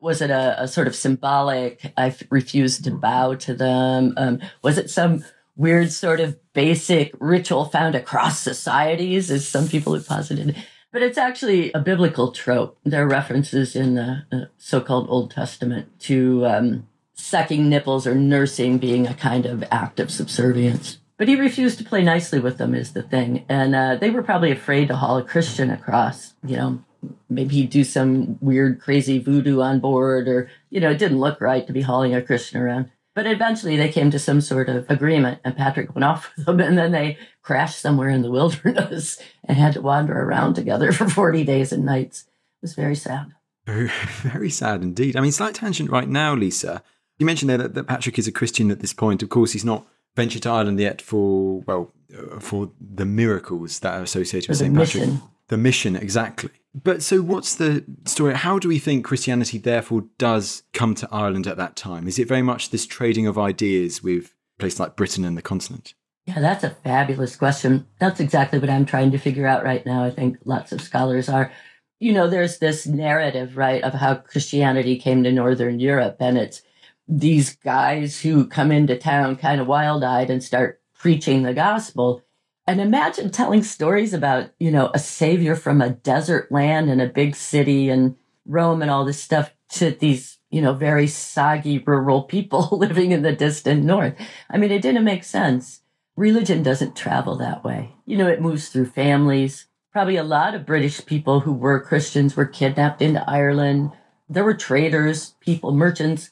Was 0.00 0.20
it 0.20 0.30
a, 0.30 0.62
a 0.62 0.68
sort 0.68 0.86
of 0.86 0.94
symbolic, 0.94 1.92
I 1.96 2.14
refused 2.30 2.84
to 2.84 2.90
bow 2.90 3.34
to 3.36 3.54
them? 3.54 4.14
Um, 4.16 4.40
was 4.62 4.78
it 4.78 4.90
some 4.90 5.24
weird 5.56 5.92
sort 5.92 6.20
of 6.20 6.36
basic 6.52 7.12
ritual 7.20 7.64
found 7.66 7.94
across 7.94 8.40
societies, 8.40 9.30
as 9.30 9.46
some 9.46 9.68
people 9.68 9.94
have 9.94 10.06
posited. 10.06 10.56
But 10.92 11.02
it's 11.02 11.18
actually 11.18 11.72
a 11.72 11.80
biblical 11.80 12.32
trope. 12.32 12.78
There 12.84 13.02
are 13.02 13.08
references 13.08 13.74
in 13.74 13.94
the 13.94 14.24
uh, 14.30 14.44
so 14.58 14.80
called 14.80 15.08
Old 15.08 15.32
Testament 15.32 15.98
to 16.00 16.46
um, 16.46 16.86
sucking 17.14 17.68
nipples 17.68 18.06
or 18.06 18.14
nursing 18.14 18.78
being 18.78 19.06
a 19.06 19.14
kind 19.14 19.46
of 19.46 19.64
act 19.70 19.98
of 19.98 20.10
subservience. 20.10 20.98
But 21.16 21.28
he 21.28 21.36
refused 21.36 21.78
to 21.78 21.84
play 21.84 22.02
nicely 22.02 22.40
with 22.40 22.58
them, 22.58 22.74
is 22.74 22.92
the 22.92 23.02
thing. 23.02 23.44
And 23.48 23.74
uh, 23.74 23.96
they 23.96 24.10
were 24.10 24.22
probably 24.22 24.50
afraid 24.50 24.88
to 24.88 24.96
haul 24.96 25.16
a 25.16 25.22
Christian 25.22 25.70
across. 25.70 26.34
You 26.44 26.56
know, 26.56 26.84
maybe 27.28 27.54
he'd 27.54 27.70
do 27.70 27.84
some 27.84 28.38
weird, 28.40 28.80
crazy 28.80 29.18
voodoo 29.18 29.60
on 29.60 29.80
board, 29.80 30.26
or, 30.26 30.50
you 30.70 30.80
know, 30.80 30.90
it 30.90 30.98
didn't 30.98 31.20
look 31.20 31.40
right 31.40 31.66
to 31.66 31.72
be 31.72 31.82
hauling 31.82 32.14
a 32.14 32.22
Christian 32.22 32.60
around. 32.60 32.90
But 33.14 33.26
eventually 33.26 33.76
they 33.76 33.90
came 33.92 34.10
to 34.10 34.18
some 34.18 34.40
sort 34.40 34.68
of 34.68 34.90
agreement 34.90 35.40
and 35.44 35.56
Patrick 35.56 35.94
went 35.94 36.04
off 36.04 36.32
with 36.36 36.46
them 36.46 36.60
and 36.60 36.76
then 36.76 36.92
they 36.92 37.16
crashed 37.42 37.80
somewhere 37.80 38.08
in 38.08 38.22
the 38.22 38.30
wilderness 38.30 39.20
and 39.44 39.56
had 39.56 39.74
to 39.74 39.82
wander 39.82 40.20
around 40.20 40.54
together 40.54 40.92
for 40.92 41.08
40 41.08 41.44
days 41.44 41.72
and 41.72 41.84
nights. 41.84 42.22
It 42.22 42.62
was 42.62 42.74
very 42.74 42.96
sad. 42.96 43.32
Very, 43.66 43.88
very 44.22 44.50
sad 44.50 44.82
indeed. 44.82 45.16
I 45.16 45.20
mean, 45.20 45.32
slight 45.32 45.54
tangent 45.54 45.90
right 45.90 46.08
now, 46.08 46.34
Lisa. 46.34 46.82
You 47.18 47.26
mentioned 47.26 47.50
there 47.50 47.58
that, 47.58 47.74
that 47.74 47.86
Patrick 47.86 48.18
is 48.18 48.26
a 48.26 48.32
Christian 48.32 48.72
at 48.72 48.80
this 48.80 48.92
point. 48.92 49.22
Of 49.22 49.28
course, 49.28 49.52
he's 49.52 49.64
not 49.64 49.86
ventured 50.16 50.42
to 50.42 50.50
Ireland 50.50 50.80
yet 50.80 51.02
for, 51.02 51.60
well, 51.60 51.92
uh, 52.16 52.38
for 52.40 52.70
the 52.80 53.04
miracles 53.04 53.80
that 53.80 53.94
are 53.94 54.02
associated 54.02 54.48
with 54.48 54.58
St. 54.58 54.74
Patrick. 54.74 55.02
Mission. 55.08 55.22
The 55.48 55.56
mission, 55.58 55.96
exactly. 55.96 56.50
But 56.74 57.02
so 57.02 57.20
what's 57.20 57.54
the 57.54 57.84
story? 58.06 58.34
How 58.34 58.58
do 58.58 58.68
we 58.68 58.78
think 58.78 59.04
Christianity 59.04 59.58
therefore 59.58 60.04
does 60.18 60.62
come 60.72 60.94
to 60.96 61.08
Ireland 61.12 61.46
at 61.46 61.56
that 61.58 61.76
time? 61.76 62.08
Is 62.08 62.18
it 62.18 62.26
very 62.26 62.42
much 62.42 62.70
this 62.70 62.86
trading 62.86 63.26
of 63.26 63.38
ideas 63.38 64.02
with 64.02 64.32
places 64.58 64.80
like 64.80 64.96
Britain 64.96 65.24
and 65.24 65.36
the 65.36 65.42
continent? 65.42 65.94
Yeah, 66.26 66.40
that's 66.40 66.64
a 66.64 66.70
fabulous 66.70 67.36
question. 67.36 67.86
That's 68.00 68.18
exactly 68.18 68.58
what 68.58 68.70
I'm 68.70 68.86
trying 68.86 69.10
to 69.10 69.18
figure 69.18 69.46
out 69.46 69.62
right 69.62 69.84
now. 69.84 70.02
I 70.04 70.10
think 70.10 70.38
lots 70.44 70.72
of 70.72 70.80
scholars 70.80 71.28
are. 71.28 71.52
You 72.00 72.12
know, 72.12 72.28
there's 72.28 72.58
this 72.58 72.86
narrative, 72.86 73.56
right, 73.56 73.82
of 73.82 73.92
how 73.92 74.16
Christianity 74.16 74.98
came 74.98 75.22
to 75.22 75.32
Northern 75.32 75.78
Europe, 75.78 76.16
and 76.20 76.36
it's 76.36 76.62
these 77.06 77.56
guys 77.56 78.20
who 78.20 78.46
come 78.46 78.72
into 78.72 78.96
town 78.96 79.36
kind 79.36 79.60
of 79.60 79.66
wild 79.66 80.02
eyed 80.02 80.30
and 80.30 80.42
start 80.42 80.80
preaching 80.94 81.42
the 81.42 81.54
gospel. 81.54 82.22
And 82.66 82.80
imagine 82.80 83.30
telling 83.30 83.62
stories 83.62 84.14
about, 84.14 84.50
you 84.58 84.70
know, 84.70 84.90
a 84.94 84.98
savior 84.98 85.54
from 85.54 85.82
a 85.82 85.90
desert 85.90 86.50
land 86.50 86.88
and 86.88 87.02
a 87.02 87.08
big 87.08 87.36
city 87.36 87.90
and 87.90 88.16
Rome 88.46 88.80
and 88.80 88.90
all 88.90 89.04
this 89.04 89.22
stuff 89.22 89.52
to 89.70 89.90
these, 89.90 90.38
you 90.50 90.62
know, 90.62 90.72
very 90.72 91.06
soggy 91.06 91.78
rural 91.78 92.22
people 92.34 92.68
living 92.72 93.12
in 93.12 93.22
the 93.22 93.34
distant 93.34 93.84
north. 93.84 94.14
I 94.48 94.56
mean, 94.56 94.70
it 94.70 94.82
didn't 94.82 95.04
make 95.04 95.24
sense. 95.24 95.82
Religion 96.16 96.62
doesn't 96.62 96.96
travel 96.96 97.36
that 97.36 97.64
way. 97.64 97.92
You 98.06 98.16
know, 98.16 98.28
it 98.28 98.40
moves 98.40 98.68
through 98.68 98.86
families. 98.86 99.66
Probably 99.92 100.16
a 100.16 100.24
lot 100.24 100.54
of 100.54 100.66
British 100.66 101.04
people 101.04 101.40
who 101.40 101.52
were 101.52 101.80
Christians 101.80 102.36
were 102.36 102.46
kidnapped 102.46 103.02
into 103.02 103.28
Ireland. 103.28 103.92
There 104.28 104.44
were 104.44 104.54
traders, 104.54 105.34
people, 105.40 105.72
merchants 105.72 106.30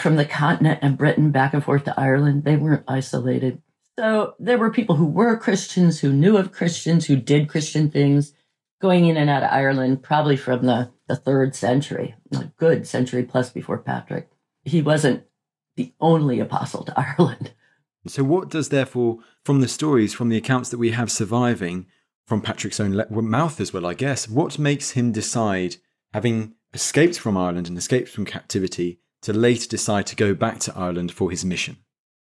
from 0.00 0.16
the 0.16 0.24
continent 0.24 0.80
and 0.82 0.98
Britain 0.98 1.30
back 1.30 1.54
and 1.54 1.64
forth 1.64 1.84
to 1.84 2.00
Ireland. 2.00 2.44
They 2.44 2.56
weren't 2.56 2.84
isolated. 2.88 3.62
So 3.98 4.34
there 4.38 4.58
were 4.58 4.70
people 4.70 4.96
who 4.96 5.06
were 5.06 5.36
Christians, 5.36 6.00
who 6.00 6.12
knew 6.12 6.36
of 6.36 6.52
Christians, 6.52 7.06
who 7.06 7.16
did 7.16 7.48
Christian 7.48 7.90
things 7.90 8.32
going 8.80 9.06
in 9.06 9.16
and 9.16 9.28
out 9.28 9.42
of 9.42 9.50
Ireland, 9.50 10.02
probably 10.02 10.36
from 10.36 10.64
the, 10.64 10.90
the 11.06 11.16
third 11.16 11.54
century, 11.54 12.14
a 12.32 12.44
good 12.56 12.86
century 12.86 13.24
plus 13.24 13.50
before 13.50 13.78
Patrick. 13.78 14.30
He 14.64 14.80
wasn't 14.80 15.24
the 15.76 15.92
only 16.00 16.40
apostle 16.40 16.84
to 16.84 16.94
Ireland. 17.18 17.52
So, 18.06 18.24
what 18.24 18.48
does 18.48 18.70
therefore, 18.70 19.18
from 19.44 19.60
the 19.60 19.68
stories, 19.68 20.14
from 20.14 20.30
the 20.30 20.38
accounts 20.38 20.70
that 20.70 20.78
we 20.78 20.92
have 20.92 21.10
surviving, 21.10 21.86
from 22.26 22.40
Patrick's 22.40 22.80
own 22.80 23.04
mouth 23.10 23.60
as 23.60 23.72
well, 23.72 23.84
I 23.84 23.94
guess, 23.94 24.28
what 24.28 24.58
makes 24.58 24.92
him 24.92 25.12
decide, 25.12 25.76
having 26.14 26.54
escaped 26.72 27.18
from 27.18 27.36
Ireland 27.36 27.68
and 27.68 27.76
escaped 27.76 28.08
from 28.08 28.24
captivity, 28.24 29.00
to 29.22 29.32
later 29.32 29.68
decide 29.68 30.06
to 30.06 30.16
go 30.16 30.34
back 30.34 30.58
to 30.60 30.76
Ireland 30.76 31.12
for 31.12 31.30
his 31.30 31.44
mission? 31.44 31.76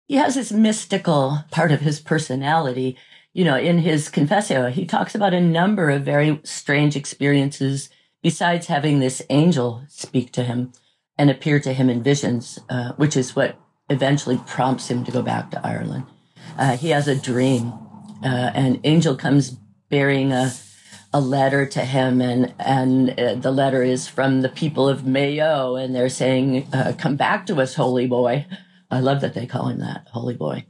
He 0.08 0.16
has 0.16 0.36
this 0.36 0.52
mystical 0.52 1.46
part 1.52 1.72
of 1.72 1.82
his 1.82 2.00
personality. 2.00 2.98
You 3.34 3.44
know, 3.44 3.58
in 3.58 3.80
his 3.80 4.10
Confessio, 4.10 4.72
he 4.72 4.86
talks 4.86 5.16
about 5.16 5.34
a 5.34 5.42
number 5.42 5.90
of 5.90 6.04
very 6.04 6.40
strange 6.44 6.96
experiences 6.96 7.90
besides 8.22 8.68
having 8.68 9.00
this 9.00 9.22
angel 9.30 9.84
speak 9.88 10.32
to 10.34 10.44
him 10.44 10.72
and 11.18 11.30
appear 11.30 11.60
to 11.60 11.74
him 11.74 11.90
in 11.90 12.04
visions, 12.04 12.60
uh, 12.70 12.94
which 12.94 13.18
is 13.18 13.36
what 13.36 13.58
eventually 13.90 14.40
prompts 14.46 14.90
him 14.90 15.04
to 15.04 15.12
go 15.12 15.22
back 15.22 15.52
to 15.52 15.66
Ireland. 15.66 16.06
Uh, 16.58 16.78
he 16.78 16.90
has 16.90 17.08
a 17.08 17.16
dream. 17.16 17.74
Uh, 18.24 18.52
an 18.54 18.80
angel 18.84 19.16
comes 19.16 19.52
bearing 19.90 20.32
a 20.32 20.50
a 21.15 21.22
letter 21.22 21.65
to 21.65 21.79
him, 21.79 22.19
and 22.19 22.53
and 22.60 23.17
uh, 23.17 23.36
the 23.36 23.51
letter 23.51 23.81
is 23.81 24.05
from 24.05 24.41
the 24.41 24.50
people 24.50 24.89
of 24.89 25.05
Mayo, 25.05 25.77
and 25.77 25.95
they're 25.95 26.10
saying, 26.10 26.67
uh, 26.74 26.91
"Come 26.98 27.15
back 27.15 27.45
to 27.45 27.62
us, 27.62 27.75
holy 27.75 28.05
boy." 28.05 28.45
I 28.91 29.00
love 29.00 29.22
that 29.22 29.34
they 29.34 29.45
call 29.45 29.69
him 29.69 29.79
that, 29.79 30.10
holy 30.12 30.36
boy. 30.36 30.65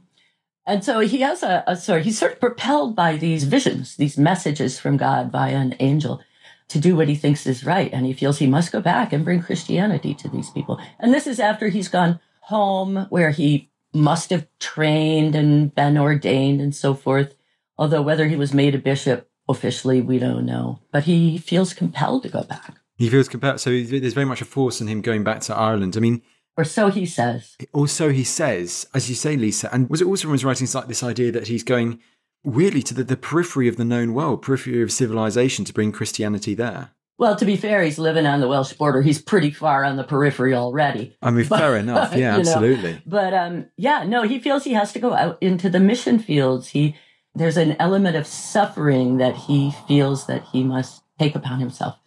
And 0.64 0.84
so 0.84 1.00
he 1.00 1.20
has 1.22 1.42
a, 1.42 1.64
a 1.66 1.74
sort. 1.76 2.02
He's 2.02 2.20
sort 2.20 2.34
of 2.34 2.40
propelled 2.40 2.94
by 2.94 3.16
these 3.16 3.42
visions, 3.42 3.96
these 3.96 4.16
messages 4.16 4.78
from 4.78 4.96
God 4.96 5.32
via 5.32 5.56
an 5.56 5.74
angel, 5.80 6.22
to 6.68 6.78
do 6.78 6.94
what 6.94 7.08
he 7.08 7.16
thinks 7.16 7.44
is 7.44 7.66
right, 7.66 7.92
and 7.92 8.06
he 8.06 8.12
feels 8.12 8.38
he 8.38 8.46
must 8.46 8.70
go 8.70 8.80
back 8.80 9.12
and 9.12 9.24
bring 9.24 9.42
Christianity 9.42 10.14
to 10.14 10.28
these 10.28 10.50
people. 10.50 10.80
And 11.00 11.12
this 11.12 11.26
is 11.26 11.40
after 11.40 11.70
he's 11.70 11.88
gone 11.88 12.20
home, 12.42 13.06
where 13.10 13.30
he 13.30 13.72
must 13.92 14.30
have 14.30 14.46
trained 14.60 15.34
and 15.34 15.74
been 15.74 15.98
ordained 15.98 16.60
and 16.60 16.72
so 16.72 16.94
forth. 16.94 17.34
Although 17.76 18.02
whether 18.02 18.28
he 18.28 18.36
was 18.36 18.54
made 18.54 18.76
a 18.76 18.78
bishop 18.78 19.28
officially, 19.48 20.00
we 20.00 20.18
don't 20.18 20.46
know. 20.46 20.80
But 20.92 21.04
he 21.04 21.38
feels 21.38 21.74
compelled 21.74 22.22
to 22.24 22.28
go 22.28 22.42
back. 22.42 22.76
He 22.96 23.10
feels 23.10 23.28
compelled. 23.28 23.60
So 23.60 23.70
there's 23.70 24.14
very 24.14 24.26
much 24.26 24.40
a 24.40 24.46
force 24.46 24.80
in 24.80 24.88
him 24.88 25.02
going 25.02 25.24
back 25.24 25.40
to 25.42 25.54
Ireland. 25.54 25.96
I 25.96 26.00
mean, 26.00 26.22
or 26.56 26.64
so 26.64 26.88
he 26.88 27.04
says. 27.04 27.56
Also, 27.72 28.10
he 28.10 28.24
says, 28.24 28.86
as 28.94 29.08
you 29.08 29.14
say, 29.14 29.36
Lisa, 29.36 29.72
and 29.72 29.90
was 29.90 30.00
it 30.00 30.06
also 30.06 30.22
from 30.22 30.32
his 30.32 30.44
writings 30.44 30.74
like 30.74 30.88
this 30.88 31.02
idea 31.02 31.30
that 31.32 31.48
he's 31.48 31.62
going 31.62 32.00
really 32.44 32.82
to 32.82 32.94
the, 32.94 33.04
the 33.04 33.16
periphery 33.16 33.68
of 33.68 33.76
the 33.76 33.84
known 33.84 34.14
world, 34.14 34.40
periphery 34.40 34.82
of 34.82 34.90
civilization 34.90 35.64
to 35.66 35.74
bring 35.74 35.92
Christianity 35.92 36.54
there? 36.54 36.92
Well, 37.18 37.36
to 37.36 37.46
be 37.46 37.56
fair, 37.56 37.82
he's 37.82 37.98
living 37.98 38.26
on 38.26 38.40
the 38.40 38.48
Welsh 38.48 38.74
border. 38.74 39.00
He's 39.00 39.20
pretty 39.20 39.50
far 39.50 39.84
on 39.84 39.96
the 39.96 40.04
periphery 40.04 40.54
already. 40.54 41.16
I 41.22 41.30
mean, 41.30 41.46
but, 41.48 41.58
fair 41.58 41.76
enough. 41.76 42.14
Yeah, 42.16 42.36
absolutely. 42.36 42.92
Know. 42.92 42.98
But 43.06 43.34
um, 43.34 43.66
yeah, 43.76 44.04
no, 44.04 44.22
he 44.22 44.38
feels 44.38 44.64
he 44.64 44.74
has 44.74 44.92
to 44.92 44.98
go 44.98 45.14
out 45.14 45.38
into 45.40 45.70
the 45.70 45.80
mission 45.80 46.18
fields. 46.18 46.68
He 46.68 46.94
there's 47.36 47.58
an 47.58 47.76
element 47.78 48.16
of 48.16 48.26
suffering 48.26 49.18
that 49.18 49.36
he 49.36 49.70
feels 49.86 50.26
that 50.26 50.42
he 50.52 50.64
must 50.64 51.02
take 51.18 51.34
upon 51.34 51.60
himself 51.60 51.98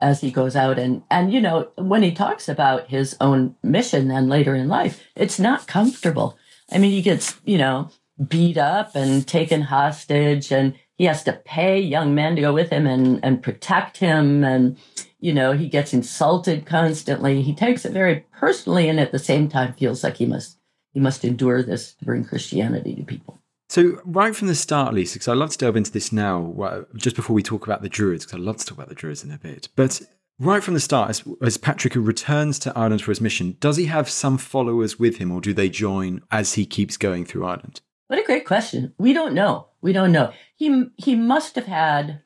as 0.00 0.20
he 0.20 0.30
goes 0.30 0.54
out. 0.54 0.78
And 0.78 1.02
and 1.10 1.32
you 1.32 1.40
know 1.40 1.68
when 1.76 2.02
he 2.02 2.12
talks 2.12 2.48
about 2.48 2.88
his 2.88 3.16
own 3.20 3.56
mission 3.62 4.08
then 4.08 4.28
later 4.28 4.54
in 4.54 4.68
life 4.68 5.02
it's 5.16 5.40
not 5.40 5.66
comfortable. 5.66 6.38
I 6.70 6.78
mean 6.78 6.92
he 6.92 7.02
gets 7.02 7.38
you 7.44 7.58
know 7.58 7.90
beat 8.28 8.56
up 8.56 8.94
and 8.94 9.26
taken 9.26 9.62
hostage 9.62 10.52
and 10.52 10.74
he 10.94 11.04
has 11.04 11.22
to 11.24 11.34
pay 11.44 11.78
young 11.78 12.14
men 12.14 12.36
to 12.36 12.42
go 12.42 12.52
with 12.52 12.70
him 12.70 12.86
and 12.86 13.18
and 13.24 13.42
protect 13.42 13.96
him. 13.98 14.44
And 14.44 14.78
you 15.18 15.32
know 15.32 15.52
he 15.52 15.68
gets 15.68 15.92
insulted 15.92 16.64
constantly. 16.64 17.42
He 17.42 17.54
takes 17.54 17.84
it 17.84 17.92
very 17.92 18.24
personally 18.38 18.88
and 18.88 19.00
at 19.00 19.10
the 19.10 19.18
same 19.18 19.48
time 19.48 19.72
feels 19.72 20.04
like 20.04 20.18
he 20.18 20.26
must 20.26 20.58
he 20.92 21.00
must 21.00 21.24
endure 21.24 21.62
this 21.62 21.92
to 21.94 22.04
bring 22.04 22.24
christianity 22.24 22.94
to 22.94 23.02
people 23.02 23.38
so, 23.68 24.00
right 24.04 24.34
from 24.34 24.48
the 24.48 24.54
start, 24.54 24.94
Lisa, 24.94 25.16
because 25.16 25.28
I'd 25.28 25.36
love 25.36 25.50
to 25.50 25.58
delve 25.58 25.76
into 25.76 25.90
this 25.90 26.12
now, 26.12 26.84
just 26.94 27.16
before 27.16 27.34
we 27.34 27.42
talk 27.42 27.66
about 27.66 27.82
the 27.82 27.88
Druids, 27.88 28.24
because 28.24 28.38
I'd 28.38 28.44
love 28.44 28.58
to 28.58 28.64
talk 28.64 28.78
about 28.78 28.88
the 28.88 28.94
Druids 28.94 29.24
in 29.24 29.32
a 29.32 29.38
bit. 29.38 29.68
But 29.74 30.02
right 30.38 30.62
from 30.62 30.74
the 30.74 30.80
start, 30.80 31.10
as, 31.10 31.24
as 31.42 31.56
Patrick 31.56 31.94
returns 31.96 32.60
to 32.60 32.78
Ireland 32.78 33.02
for 33.02 33.10
his 33.10 33.20
mission, 33.20 33.56
does 33.58 33.76
he 33.76 33.86
have 33.86 34.08
some 34.08 34.38
followers 34.38 34.98
with 34.98 35.16
him, 35.16 35.32
or 35.32 35.40
do 35.40 35.52
they 35.52 35.68
join 35.68 36.22
as 36.30 36.54
he 36.54 36.64
keeps 36.64 36.96
going 36.96 37.24
through 37.24 37.44
Ireland? 37.44 37.80
What 38.06 38.20
a 38.20 38.24
great 38.24 38.46
question. 38.46 38.94
We 38.98 39.12
don't 39.12 39.34
know. 39.34 39.68
We 39.80 39.92
don't 39.92 40.12
know. 40.12 40.32
He 40.54 40.86
he 40.96 41.16
must 41.16 41.56
have 41.56 41.66
had, 41.66 42.22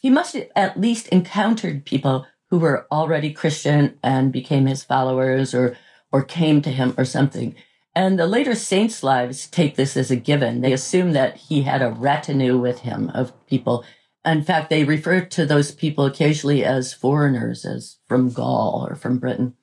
he 0.00 0.10
must 0.10 0.34
have 0.34 0.48
at 0.54 0.80
least 0.80 1.08
encountered 1.08 1.84
people 1.84 2.24
who 2.50 2.58
were 2.58 2.86
already 2.92 3.32
Christian 3.32 3.98
and 4.02 4.32
became 4.32 4.66
his 4.66 4.84
followers, 4.84 5.54
or 5.54 5.76
or 6.12 6.22
came 6.22 6.62
to 6.62 6.70
him 6.70 6.94
or 6.96 7.04
something. 7.04 7.56
And 7.98 8.16
the 8.16 8.28
later 8.28 8.54
saints' 8.54 9.02
lives 9.02 9.48
take 9.48 9.74
this 9.74 9.96
as 9.96 10.08
a 10.08 10.14
given. 10.14 10.60
They 10.60 10.72
assume 10.72 11.14
that 11.14 11.36
he 11.36 11.62
had 11.62 11.82
a 11.82 11.90
retinue 11.90 12.56
with 12.56 12.82
him 12.82 13.10
of 13.12 13.32
people. 13.48 13.84
In 14.24 14.44
fact, 14.44 14.70
they 14.70 14.84
refer 14.84 15.22
to 15.22 15.44
those 15.44 15.72
people 15.72 16.04
occasionally 16.04 16.64
as 16.64 16.94
foreigners, 16.94 17.64
as 17.64 17.98
from 18.06 18.30
Gaul 18.30 18.86
or 18.88 18.94
from 18.94 19.18
Britain. 19.18 19.54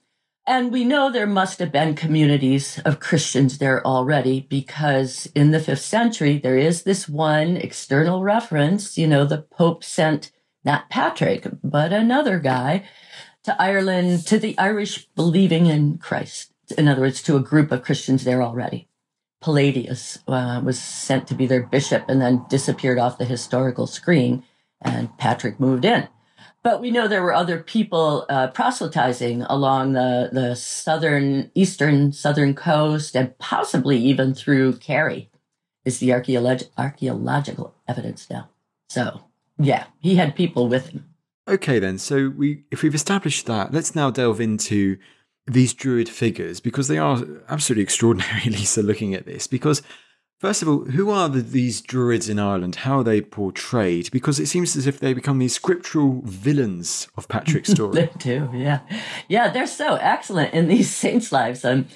And 0.45 0.69
we 0.69 0.83
know 0.83 1.09
there 1.09 1.25
must 1.25 1.59
have 1.59 1.71
been 1.71 1.95
communities 1.95 2.77
of 2.83 2.99
Christians 2.99 3.57
there 3.57 3.87
already 3.87 4.41
because 4.41 5.31
in 5.33 5.51
the 5.51 5.61
fifth 5.61 5.85
century, 5.85 6.37
there 6.37 6.57
is 6.57 6.83
this 6.83 7.07
one 7.07 7.55
external 7.55 8.21
reference. 8.21 8.97
You 8.97 9.07
know, 9.07 9.23
the 9.23 9.43
Pope 9.43 9.81
sent 9.81 10.33
not 10.65 10.89
Patrick, 10.89 11.47
but 11.63 11.93
another 11.93 12.39
guy 12.39 12.83
to 13.43 13.55
Ireland, 13.61 14.27
to 14.27 14.37
the 14.37 14.57
Irish 14.57 15.07
believing 15.15 15.67
in 15.67 15.99
Christ 15.99 16.51
in 16.71 16.87
other 16.87 17.01
words, 17.01 17.21
to 17.23 17.35
a 17.35 17.41
group 17.41 17.71
of 17.71 17.83
Christians 17.83 18.23
there 18.23 18.41
already. 18.41 18.87
Palladius 19.41 20.17
uh, 20.27 20.61
was 20.63 20.79
sent 20.79 21.27
to 21.27 21.35
be 21.35 21.45
their 21.45 21.63
bishop 21.63 22.05
and 22.07 22.21
then 22.21 22.45
disappeared 22.49 22.97
off 22.97 23.17
the 23.17 23.25
historical 23.25 23.85
screen, 23.85 24.43
and 24.81 25.15
Patrick 25.17 25.59
moved 25.59 25.85
in. 25.85 26.07
But 26.63 26.81
we 26.81 26.89
know 26.89 27.07
there 27.07 27.21
were 27.21 27.33
other 27.33 27.59
people 27.59 28.25
uh, 28.27 28.47
proselytizing 28.47 29.43
along 29.43 29.93
the, 29.93 30.29
the 30.31 30.55
southern, 30.55 31.51
eastern, 31.53 32.11
southern 32.11 32.55
coast, 32.55 33.15
and 33.15 33.37
possibly 33.37 33.97
even 33.99 34.33
through 34.33 34.77
Kerry, 34.77 35.29
is 35.83 35.99
the 35.99 36.09
archeolog- 36.09 36.69
archaeological 36.75 37.75
evidence 37.87 38.27
now. 38.31 38.49
So, 38.89 39.25
yeah, 39.59 39.85
he 39.99 40.15
had 40.15 40.35
people 40.35 40.67
with 40.67 40.89
him. 40.89 41.05
Okay, 41.47 41.77
then. 41.77 41.99
So 41.99 42.33
we, 42.35 42.63
if 42.71 42.81
we've 42.81 42.95
established 42.95 43.45
that, 43.45 43.71
let's 43.71 43.93
now 43.93 44.09
delve 44.09 44.41
into 44.41 44.97
these 45.47 45.73
druid 45.73 46.09
figures 46.09 46.59
because 46.59 46.87
they 46.87 46.97
are 46.97 47.23
absolutely 47.49 47.83
extraordinary, 47.83 48.41
Lisa, 48.45 48.81
looking 48.81 49.13
at 49.13 49.25
this. 49.25 49.47
Because, 49.47 49.81
first 50.39 50.61
of 50.61 50.67
all, 50.67 50.85
who 50.85 51.09
are 51.09 51.29
the, 51.29 51.41
these 51.41 51.81
druids 51.81 52.29
in 52.29 52.39
Ireland? 52.39 52.77
How 52.77 52.99
are 52.99 53.03
they 53.03 53.21
portrayed? 53.21 54.09
Because 54.11 54.39
it 54.39 54.47
seems 54.47 54.75
as 54.75 54.87
if 54.87 54.99
they 54.99 55.13
become 55.13 55.39
these 55.39 55.53
scriptural 55.53 56.21
villains 56.25 57.07
of 57.15 57.27
Patrick's 57.27 57.69
story. 57.71 57.93
they 57.93 58.09
do, 58.17 58.49
yeah. 58.53 58.79
Yeah, 59.27 59.49
they're 59.49 59.67
so 59.67 59.95
excellent 59.95 60.53
in 60.53 60.67
these 60.67 60.89
saints' 60.95 61.31
lives. 61.31 61.63
Um, 61.63 61.87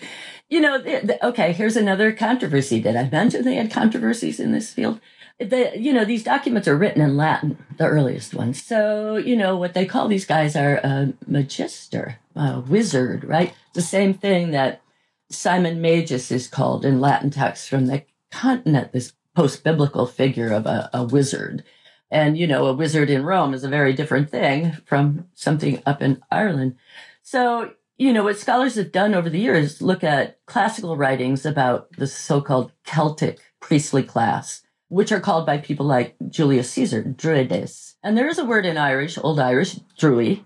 you 0.50 0.60
know, 0.60 0.80
the, 0.80 1.02
the, 1.04 1.28
okay, 1.28 1.54
here's 1.54 1.76
another 1.76 2.12
controversy. 2.12 2.80
Did 2.80 2.96
I 2.96 3.08
mention 3.10 3.46
they 3.46 3.56
had 3.56 3.72
controversies 3.72 4.40
in 4.40 4.52
this 4.52 4.74
field? 4.74 5.00
The 5.40 5.72
you 5.76 5.94
know 5.94 6.04
these 6.04 6.24
documents 6.24 6.68
are 6.68 6.78
written 6.78 7.02
in 7.02 7.16
Latin, 7.16 7.58
the 7.78 7.88
earliest 7.88 8.34
ones. 8.34 8.62
So 8.62 9.16
you 9.16 9.36
know 9.36 9.56
what 9.56 9.74
they 9.74 9.86
call 9.86 10.08
these 10.08 10.26
guys 10.26 10.56
are 10.56 10.76
a 10.76 11.14
magister, 11.28 12.18
a 12.36 12.60
wizard, 12.60 13.24
right? 13.24 13.54
The 13.74 13.82
same 13.82 14.14
thing 14.14 14.52
that 14.52 14.82
Simon 15.30 15.82
Magus 15.82 16.32
is 16.32 16.48
called 16.48 16.84
in 16.84 17.00
Latin 17.00 17.30
texts 17.30 17.68
from 17.68 17.86
the 17.86 18.04
continent. 18.32 18.92
This 18.92 19.14
post-biblical 19.36 20.08
figure 20.08 20.52
of 20.52 20.66
a, 20.66 20.90
a 20.94 21.04
wizard, 21.04 21.64
and 22.12 22.38
you 22.38 22.46
know 22.46 22.66
a 22.66 22.74
wizard 22.74 23.10
in 23.10 23.24
Rome 23.24 23.54
is 23.54 23.64
a 23.64 23.70
very 23.70 23.94
different 23.94 24.30
thing 24.30 24.74
from 24.86 25.28
something 25.34 25.82
up 25.86 26.02
in 26.02 26.22
Ireland. 26.30 26.76
So 27.22 27.72
you 27.98 28.12
know 28.12 28.26
what 28.26 28.38
scholars 28.38 28.76
have 28.76 28.92
done 28.92 29.16
over 29.16 29.30
the 29.30 29.40
years 29.40 29.82
look 29.82 30.04
at 30.04 30.46
classical 30.46 30.98
writings 30.98 31.46
about 31.46 31.94
the 31.94 32.08
so-called 32.08 32.74
Celtic 32.84 33.40
priestly 33.62 34.04
class 34.04 34.64
which 34.90 35.12
are 35.12 35.20
called 35.20 35.46
by 35.46 35.58
people 35.58 35.86
like 35.86 36.16
Julius 36.30 36.72
Caesar, 36.72 37.04
druides. 37.04 37.96
And 38.04 38.18
there 38.18 38.28
is 38.28 38.40
a 38.40 38.46
word 38.46 38.66
in 38.66 38.78
Irish, 38.78 39.18
Old 39.18 39.40
Irish, 39.40 39.76
druid. 39.98 40.44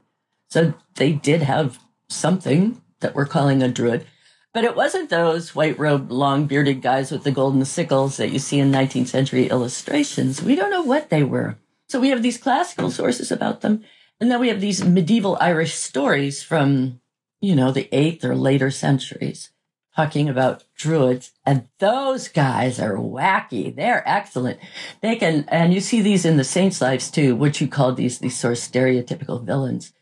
So 0.49 0.73
they 0.95 1.13
did 1.13 1.41
have 1.41 1.79
something 2.09 2.81
that 2.99 3.15
we're 3.15 3.25
calling 3.25 3.63
a 3.63 3.69
druid. 3.69 4.05
But 4.53 4.65
it 4.65 4.75
wasn't 4.75 5.09
those 5.09 5.55
white 5.55 5.79
robed, 5.79 6.11
long 6.11 6.45
bearded 6.45 6.81
guys 6.81 7.11
with 7.11 7.23
the 7.23 7.31
golden 7.31 7.65
sickles 7.65 8.17
that 8.17 8.29
you 8.29 8.37
see 8.37 8.59
in 8.59 8.71
19th 8.71 9.07
century 9.07 9.49
illustrations. 9.49 10.43
We 10.43 10.55
don't 10.55 10.69
know 10.69 10.83
what 10.83 11.09
they 11.09 11.23
were. 11.23 11.57
So 11.89 11.99
we 11.99 12.09
have 12.09 12.21
these 12.21 12.37
classical 12.37 12.91
sources 12.91 13.31
about 13.31 13.61
them. 13.61 13.83
And 14.19 14.29
then 14.29 14.39
we 14.39 14.49
have 14.49 14.61
these 14.61 14.83
medieval 14.83 15.37
Irish 15.41 15.73
stories 15.73 16.43
from, 16.43 17.01
you 17.41 17.55
know, 17.55 17.71
the 17.71 17.89
eighth 17.91 18.23
or 18.23 18.35
later 18.35 18.69
centuries 18.69 19.49
talking 19.95 20.29
about 20.29 20.63
druids. 20.75 21.31
And 21.45 21.67
those 21.79 22.27
guys 22.27 22.79
are 22.79 22.95
wacky. 22.95 23.75
They're 23.75 24.07
excellent. 24.07 24.59
They 25.01 25.15
can, 25.15 25.45
and 25.47 25.73
you 25.73 25.81
see 25.81 26.01
these 26.01 26.25
in 26.25 26.37
the 26.37 26.43
saints' 26.43 26.81
lives 26.81 27.11
too, 27.11 27.35
what 27.35 27.61
you 27.61 27.67
call 27.67 27.93
these, 27.93 28.19
these 28.19 28.37
sort 28.37 28.53
of 28.53 28.59
stereotypical 28.59 29.43
villains. 29.43 29.93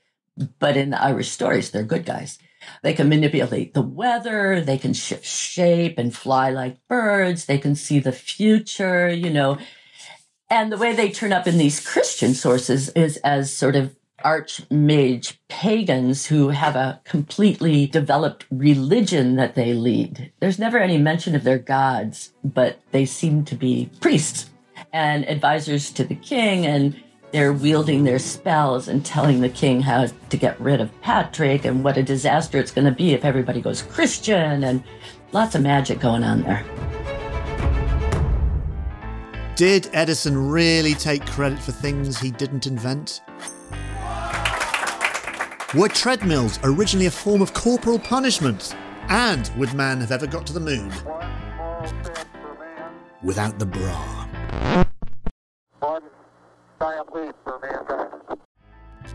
But 0.59 0.77
in 0.77 0.91
the 0.91 1.01
Irish 1.01 1.29
stories, 1.29 1.71
they're 1.71 1.83
good 1.83 2.05
guys. 2.05 2.39
They 2.83 2.93
can 2.93 3.09
manipulate 3.09 3.73
the 3.73 3.81
weather. 3.81 4.61
They 4.61 4.77
can 4.77 4.93
shift 4.93 5.25
shape 5.25 5.97
and 5.97 6.15
fly 6.15 6.51
like 6.51 6.77
birds. 6.87 7.45
They 7.45 7.57
can 7.57 7.75
see 7.75 7.99
the 7.99 8.11
future, 8.11 9.09
you 9.09 9.29
know. 9.29 9.57
And 10.49 10.71
the 10.71 10.77
way 10.77 10.93
they 10.93 11.09
turn 11.11 11.33
up 11.33 11.47
in 11.47 11.57
these 11.57 11.85
Christian 11.85 12.33
sources 12.33 12.89
is 12.89 13.17
as 13.17 13.55
sort 13.55 13.75
of 13.75 13.95
archmage 14.23 15.37
pagans 15.49 16.25
who 16.25 16.49
have 16.49 16.75
a 16.75 17.01
completely 17.03 17.87
developed 17.87 18.45
religion 18.49 19.35
that 19.35 19.55
they 19.55 19.73
lead. 19.73 20.31
There's 20.39 20.59
never 20.59 20.77
any 20.77 20.97
mention 20.97 21.35
of 21.35 21.43
their 21.43 21.57
gods, 21.57 22.33
but 22.43 22.79
they 22.91 23.05
seem 23.05 23.45
to 23.45 23.55
be 23.55 23.89
priests 23.99 24.49
and 24.93 25.27
advisors 25.27 25.91
to 25.91 26.03
the 26.03 26.15
king 26.15 26.65
and 26.65 27.01
they're 27.31 27.53
wielding 27.53 28.03
their 28.03 28.19
spells 28.19 28.87
and 28.87 29.05
telling 29.05 29.39
the 29.39 29.49
king 29.49 29.81
how 29.81 30.07
to 30.29 30.37
get 30.37 30.59
rid 30.59 30.81
of 30.81 31.01
Patrick 31.01 31.63
and 31.65 31.83
what 31.83 31.97
a 31.97 32.03
disaster 32.03 32.59
it's 32.59 32.71
going 32.71 32.85
to 32.85 32.91
be 32.91 33.13
if 33.13 33.23
everybody 33.23 33.61
goes 33.61 33.81
Christian 33.81 34.63
and 34.63 34.83
lots 35.31 35.55
of 35.55 35.61
magic 35.61 35.99
going 35.99 36.23
on 36.23 36.41
there. 36.43 36.65
Did 39.55 39.89
Edison 39.93 40.49
really 40.49 40.93
take 40.93 41.25
credit 41.25 41.59
for 41.59 41.71
things 41.71 42.19
he 42.19 42.31
didn't 42.31 42.67
invent? 42.67 43.21
Were 45.73 45.87
treadmills 45.87 46.59
originally 46.63 47.05
a 47.05 47.11
form 47.11 47.41
of 47.41 47.53
corporal 47.53 47.97
punishment? 47.97 48.75
And 49.07 49.49
would 49.57 49.73
man 49.73 50.01
have 50.01 50.11
ever 50.11 50.27
got 50.27 50.45
to 50.47 50.53
the 50.53 50.59
moon 50.59 50.91
without 53.23 53.57
the 53.57 53.65
bra? 53.65 54.27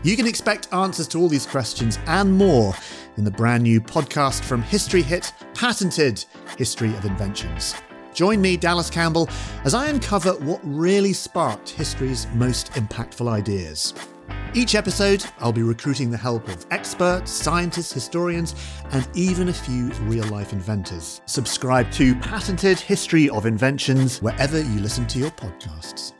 You 0.01 0.15
can 0.15 0.25
expect 0.25 0.73
answers 0.73 1.07
to 1.09 1.19
all 1.19 1.29
these 1.29 1.45
questions 1.45 1.99
and 2.07 2.35
more 2.35 2.73
in 3.17 3.23
the 3.23 3.29
brand 3.29 3.61
new 3.61 3.79
podcast 3.79 4.41
from 4.43 4.63
History 4.63 5.03
Hit, 5.03 5.31
patented 5.53 6.25
History 6.57 6.89
of 6.95 7.05
Inventions. 7.05 7.75
Join 8.15 8.41
me, 8.41 8.57
Dallas 8.57 8.89
Campbell, 8.89 9.29
as 9.63 9.75
I 9.75 9.89
uncover 9.89 10.31
what 10.39 10.59
really 10.63 11.13
sparked 11.13 11.69
history's 11.69 12.25
most 12.33 12.71
impactful 12.71 13.27
ideas. 13.27 13.93
Each 14.53 14.75
episode, 14.75 15.23
I'll 15.39 15.51
be 15.51 15.61
recruiting 15.61 16.09
the 16.09 16.17
help 16.17 16.47
of 16.47 16.65
experts, 16.71 17.31
scientists, 17.31 17.91
historians, 17.91 18.55
and 18.91 19.07
even 19.13 19.49
a 19.49 19.53
few 19.53 19.89
real 20.03 20.25
life 20.27 20.51
inventors. 20.51 21.21
Subscribe 21.25 21.91
to 21.91 22.15
Patented 22.15 22.79
History 22.79 23.29
of 23.29 23.45
Inventions 23.45 24.21
wherever 24.21 24.59
you 24.59 24.79
listen 24.79 25.05
to 25.07 25.19
your 25.19 25.31
podcasts. 25.31 26.13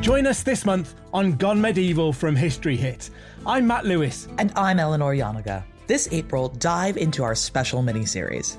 Join 0.00 0.28
us 0.28 0.44
this 0.44 0.64
month 0.64 0.94
on 1.12 1.32
Gone 1.32 1.60
Medieval 1.60 2.12
from 2.12 2.36
History 2.36 2.76
Hit. 2.76 3.10
I'm 3.44 3.66
Matt 3.66 3.84
Lewis. 3.84 4.28
And 4.38 4.52
I'm 4.54 4.78
Eleanor 4.78 5.12
Janega. 5.14 5.64
This 5.88 6.08
April, 6.12 6.50
dive 6.50 6.96
into 6.96 7.24
our 7.24 7.34
special 7.34 7.82
mini-series. 7.82 8.58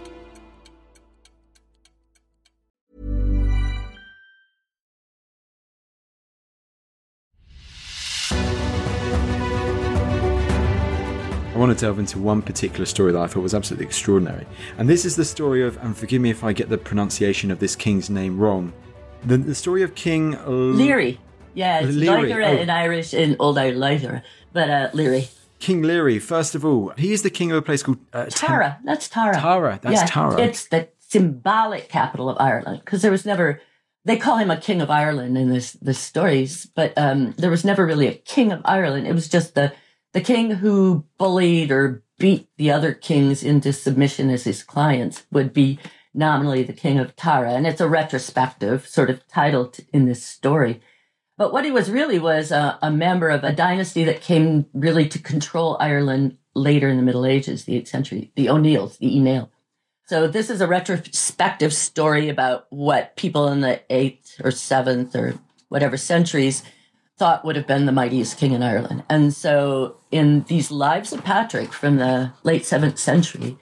Want 11.61 11.77
to 11.77 11.85
delve 11.85 11.99
into 11.99 12.17
one 12.17 12.41
particular 12.41 12.85
story 12.85 13.11
that 13.11 13.21
I 13.21 13.27
thought 13.27 13.41
was 13.41 13.53
absolutely 13.53 13.85
extraordinary. 13.85 14.47
And 14.79 14.89
this 14.89 15.05
is 15.05 15.15
the 15.15 15.23
story 15.23 15.63
of, 15.63 15.77
and 15.83 15.95
forgive 15.95 16.19
me 16.19 16.31
if 16.31 16.43
I 16.43 16.53
get 16.53 16.69
the 16.69 16.77
pronunciation 16.77 17.51
of 17.51 17.59
this 17.59 17.75
king's 17.75 18.09
name 18.09 18.39
wrong, 18.39 18.73
the, 19.23 19.37
the 19.37 19.53
story 19.53 19.83
of 19.83 19.93
King 19.93 20.33
L- 20.33 20.49
Leary. 20.49 21.19
Yeah, 21.53 21.81
it's 21.81 21.95
Leary, 21.95 22.29
Leary 22.29 22.45
oh. 22.45 22.57
in 22.57 22.69
Irish, 22.71 23.13
in 23.13 23.35
Old 23.39 23.59
Irish, 23.59 23.77
Leither, 23.77 24.23
but 24.51 24.69
uh, 24.71 24.89
Leary. 24.93 25.27
King 25.59 25.83
Leary, 25.83 26.17
first 26.17 26.55
of 26.55 26.65
all, 26.65 26.93
he 26.97 27.13
is 27.13 27.21
the 27.21 27.29
king 27.29 27.51
of 27.51 27.57
a 27.57 27.61
place 27.61 27.83
called 27.83 27.99
uh, 28.11 28.25
Tara, 28.25 28.79
that's 28.83 29.07
Tara. 29.07 29.35
Tara, 29.35 29.79
that's 29.83 30.01
yeah, 30.01 30.05
Tara. 30.07 30.41
It's 30.41 30.67
the 30.67 30.89
symbolic 30.97 31.89
capital 31.89 32.27
of 32.27 32.37
Ireland 32.39 32.81
because 32.83 33.03
there 33.03 33.11
was 33.11 33.25
never. 33.25 33.61
They 34.03 34.17
call 34.17 34.37
him 34.37 34.49
a 34.49 34.57
king 34.57 34.81
of 34.81 34.89
Ireland 34.89 35.37
in 35.37 35.49
this 35.49 35.73
the 35.73 35.93
stories, 35.93 36.65
but 36.65 36.97
um, 36.97 37.33
there 37.37 37.51
was 37.51 37.63
never 37.63 37.85
really 37.85 38.07
a 38.07 38.15
king 38.15 38.51
of 38.51 38.61
Ireland. 38.65 39.05
It 39.05 39.13
was 39.13 39.29
just 39.29 39.53
the 39.53 39.73
the 40.13 40.21
king 40.21 40.51
who 40.51 41.05
bullied 41.17 41.71
or 41.71 42.03
beat 42.17 42.47
the 42.57 42.71
other 42.71 42.93
kings 42.93 43.43
into 43.43 43.73
submission 43.73 44.29
as 44.29 44.43
his 44.43 44.63
clients 44.63 45.25
would 45.31 45.53
be 45.53 45.79
nominally 46.13 46.63
the 46.63 46.73
king 46.73 46.99
of 46.99 47.15
Tara, 47.15 47.51
and 47.53 47.65
it's 47.65 47.81
a 47.81 47.87
retrospective 47.87 48.87
sort 48.87 49.09
of 49.09 49.25
title 49.27 49.71
in 49.93 50.05
this 50.05 50.23
story. 50.23 50.81
But 51.37 51.53
what 51.53 51.65
he 51.65 51.71
was 51.71 51.89
really 51.89 52.19
was 52.19 52.51
a, 52.51 52.77
a 52.81 52.91
member 52.91 53.29
of 53.29 53.43
a 53.43 53.53
dynasty 53.53 54.03
that 54.03 54.21
came 54.21 54.65
really 54.73 55.07
to 55.09 55.19
control 55.19 55.77
Ireland 55.79 56.37
later 56.53 56.89
in 56.89 56.97
the 56.97 57.03
Middle 57.03 57.25
Ages, 57.25 57.65
the 57.65 57.81
8th 57.81 57.87
century, 57.87 58.31
the 58.35 58.49
O'Neills, 58.49 58.97
the 58.97 59.07
Uí 59.07 59.21
Néill. 59.21 59.49
So 60.05 60.27
this 60.27 60.49
is 60.49 60.59
a 60.59 60.67
retrospective 60.67 61.73
story 61.73 62.27
about 62.27 62.67
what 62.69 63.15
people 63.15 63.47
in 63.47 63.61
the 63.61 63.81
8th 63.89 64.43
or 64.43 64.51
7th 64.51 65.15
or 65.15 65.39
whatever 65.69 65.95
centuries 65.95 66.63
thought 67.21 67.45
would 67.45 67.55
have 67.55 67.67
been 67.67 67.85
the 67.85 67.91
mightiest 67.91 68.39
king 68.39 68.51
in 68.51 68.63
Ireland. 68.63 69.03
And 69.07 69.31
so 69.31 69.97
in 70.09 70.41
these 70.47 70.71
lives 70.71 71.13
of 71.13 71.23
Patrick 71.23 71.71
from 71.71 71.97
the 71.97 72.33
late 72.41 72.63
7th 72.63 72.97
century, 72.97 73.59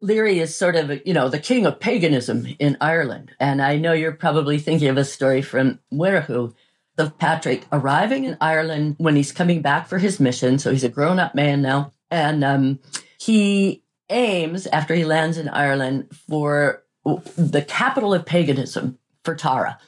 Leary 0.00 0.38
is 0.38 0.54
sort 0.54 0.76
of, 0.76 0.92
you 1.04 1.12
know, 1.12 1.28
the 1.28 1.40
king 1.40 1.66
of 1.66 1.80
paganism 1.80 2.46
in 2.60 2.76
Ireland. 2.80 3.32
And 3.40 3.60
I 3.60 3.78
know 3.78 3.94
you're 3.94 4.12
probably 4.12 4.60
thinking 4.60 4.86
of 4.86 4.96
a 4.96 5.04
story 5.04 5.42
from 5.42 5.80
Muirchú 5.92 6.54
of 6.98 7.18
Patrick 7.18 7.64
arriving 7.72 8.26
in 8.26 8.36
Ireland 8.40 8.94
when 8.98 9.16
he's 9.16 9.32
coming 9.32 9.60
back 9.60 9.88
for 9.88 9.98
his 9.98 10.20
mission. 10.20 10.60
So 10.60 10.70
he's 10.70 10.84
a 10.84 10.88
grown 10.88 11.18
up 11.18 11.34
man 11.34 11.62
now. 11.62 11.90
And 12.12 12.44
um, 12.44 12.78
he 13.18 13.82
aims, 14.08 14.68
after 14.68 14.94
he 14.94 15.04
lands 15.04 15.36
in 15.36 15.48
Ireland, 15.48 16.16
for 16.28 16.84
the 17.04 17.64
capital 17.66 18.14
of 18.14 18.24
paganism, 18.24 19.00
for 19.24 19.34
Tara. 19.34 19.80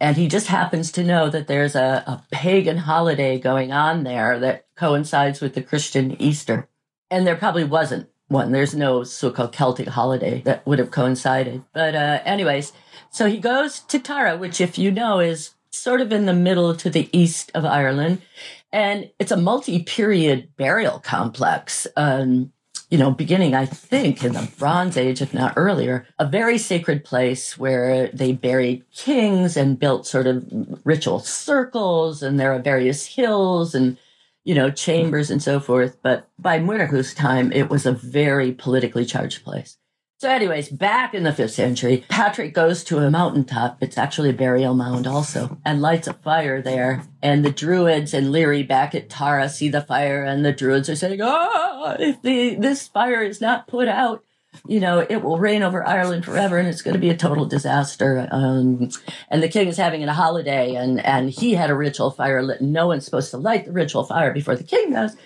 And 0.00 0.16
he 0.16 0.28
just 0.28 0.46
happens 0.46 0.90
to 0.92 1.04
know 1.04 1.28
that 1.28 1.46
there's 1.46 1.76
a, 1.76 2.02
a 2.06 2.24
pagan 2.32 2.78
holiday 2.78 3.38
going 3.38 3.70
on 3.70 4.02
there 4.02 4.38
that 4.38 4.66
coincides 4.74 5.40
with 5.40 5.54
the 5.54 5.62
Christian 5.62 6.20
Easter. 6.20 6.68
And 7.10 7.26
there 7.26 7.36
probably 7.36 7.64
wasn't 7.64 8.08
one. 8.28 8.52
There's 8.52 8.74
no 8.74 9.04
so 9.04 9.30
called 9.30 9.52
Celtic 9.52 9.88
holiday 9.88 10.40
that 10.42 10.66
would 10.66 10.78
have 10.78 10.90
coincided. 10.90 11.64
But, 11.74 11.94
uh, 11.94 12.20
anyways, 12.24 12.72
so 13.10 13.26
he 13.28 13.38
goes 13.38 13.80
to 13.80 13.98
Tara, 13.98 14.38
which, 14.38 14.60
if 14.60 14.78
you 14.78 14.90
know, 14.90 15.20
is 15.20 15.50
sort 15.70 16.00
of 16.00 16.12
in 16.12 16.26
the 16.26 16.32
middle 16.32 16.74
to 16.76 16.88
the 16.88 17.08
east 17.12 17.50
of 17.54 17.64
Ireland. 17.64 18.22
And 18.72 19.10
it's 19.18 19.32
a 19.32 19.36
multi 19.36 19.82
period 19.82 20.56
burial 20.56 21.00
complex. 21.00 21.86
Um, 21.96 22.52
you 22.90 22.98
know, 22.98 23.12
beginning, 23.12 23.54
I 23.54 23.66
think, 23.66 24.24
in 24.24 24.32
the 24.32 24.50
Bronze 24.58 24.96
Age, 24.96 25.22
if 25.22 25.32
not 25.32 25.54
earlier, 25.56 26.06
a 26.18 26.26
very 26.26 26.58
sacred 26.58 27.04
place 27.04 27.56
where 27.56 28.08
they 28.08 28.32
buried 28.32 28.84
kings 28.92 29.56
and 29.56 29.78
built 29.78 30.06
sort 30.06 30.26
of 30.26 30.44
ritual 30.84 31.20
circles, 31.20 32.22
and 32.22 32.38
there 32.38 32.52
are 32.52 32.58
various 32.58 33.06
hills 33.06 33.74
and, 33.76 33.96
you 34.44 34.54
know, 34.54 34.70
chambers 34.70 35.30
and 35.30 35.42
so 35.42 35.60
forth. 35.60 35.98
But 36.02 36.28
by 36.38 36.58
Muirchú's 36.58 37.14
time, 37.14 37.52
it 37.52 37.70
was 37.70 37.86
a 37.86 37.92
very 37.92 38.52
politically 38.52 39.04
charged 39.04 39.44
place. 39.44 39.78
So, 40.20 40.28
anyways, 40.28 40.68
back 40.68 41.14
in 41.14 41.22
the 41.22 41.32
fifth 41.32 41.52
century, 41.52 42.04
Patrick 42.10 42.52
goes 42.52 42.84
to 42.84 42.98
a 42.98 43.10
mountaintop. 43.10 43.82
It's 43.82 43.96
actually 43.96 44.28
a 44.28 44.34
burial 44.34 44.74
mound 44.74 45.06
also, 45.06 45.56
and 45.64 45.80
lights 45.80 46.08
a 46.08 46.12
fire 46.12 46.60
there. 46.60 47.04
And 47.22 47.42
the 47.42 47.50
druids 47.50 48.12
and 48.12 48.30
Leary 48.30 48.62
back 48.62 48.94
at 48.94 49.08
Tara 49.08 49.48
see 49.48 49.70
the 49.70 49.80
fire, 49.80 50.22
and 50.22 50.44
the 50.44 50.52
druids 50.52 50.90
are 50.90 50.94
saying, 50.94 51.20
"Oh, 51.22 51.96
if 51.98 52.20
the 52.20 52.54
this 52.56 52.86
fire 52.86 53.22
is 53.22 53.40
not 53.40 53.66
put 53.66 53.88
out, 53.88 54.22
you 54.68 54.78
know, 54.78 55.06
it 55.08 55.22
will 55.22 55.38
rain 55.38 55.62
over 55.62 55.86
Ireland 55.88 56.26
forever 56.26 56.58
and 56.58 56.68
it's 56.68 56.82
going 56.82 56.94
to 56.94 57.00
be 57.00 57.10
a 57.10 57.16
total 57.16 57.46
disaster. 57.46 58.28
Um, 58.30 58.90
and 59.30 59.42
the 59.42 59.48
king 59.48 59.68
is 59.68 59.76
having 59.76 60.02
a 60.04 60.12
holiday 60.12 60.74
and, 60.74 61.04
and 61.06 61.30
he 61.30 61.54
had 61.54 61.70
a 61.70 61.74
ritual 61.74 62.10
fire 62.10 62.42
lit. 62.42 62.60
No 62.60 62.88
one's 62.88 63.04
supposed 63.04 63.30
to 63.30 63.36
light 63.36 63.64
the 63.64 63.72
ritual 63.72 64.04
fire 64.04 64.32
before 64.32 64.56
the 64.56 64.64
king 64.64 64.92
does. 64.92 65.16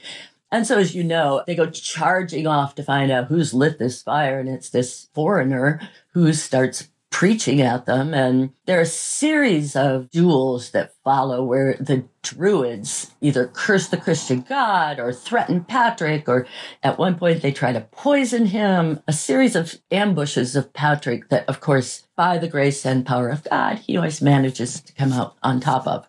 And 0.55 0.65
so, 0.65 0.79
as 0.79 0.95
you 0.95 1.03
know, 1.03 1.43
they 1.49 1.57
go 1.57 1.69
charging 1.69 2.47
off 2.47 2.77
to 2.77 2.85
find 2.85 3.11
out 3.11 3.27
who's 3.27 3.53
lit 3.53 3.81
this 3.81 4.05
fire. 4.05 4.39
And 4.39 4.49
it's 4.49 4.71
this 4.71 5.09
foreigner 5.13 5.81
who 6.13 6.33
starts 6.33 6.91
preaching 7.11 7.61
at 7.61 7.87
them. 7.87 8.15
And 8.15 8.53
there 8.67 8.79
are 8.79 8.83
a 8.83 8.87
series 8.87 9.75
of 9.75 10.11
duels 10.11 10.71
that 10.71 10.95
follow 11.03 11.43
where 11.43 11.75
the 11.81 12.05
Druids 12.23 13.11
either 13.21 13.49
curse 13.49 13.89
the 13.89 13.97
Christian 13.97 14.43
God 14.43 15.01
or 15.01 15.13
threaten 15.13 15.65
Patrick, 15.65 16.29
or 16.29 16.47
at 16.85 16.99
one 16.99 17.19
point 17.19 17.43
they 17.43 17.51
try 17.51 17.73
to 17.73 17.81
poison 17.81 18.47
him. 18.47 19.01
A 19.09 19.13
series 19.13 19.57
of 19.57 19.81
ambushes 19.91 20.55
of 20.55 20.73
Patrick 20.73 21.31
that, 21.31 21.49
of 21.49 21.61
course, 21.61 22.07
by 22.15 22.39
the 22.39 22.49
grace 22.49 22.87
and 22.87 23.05
power 23.05 23.29
of 23.29 23.43
God, 23.43 23.79
he 23.79 23.97
always 23.97 24.23
manages 24.23 24.81
to 24.81 24.93
come 24.93 25.13
out 25.13 25.35
on 25.43 25.59
top 25.59 25.89
of. 25.89 26.07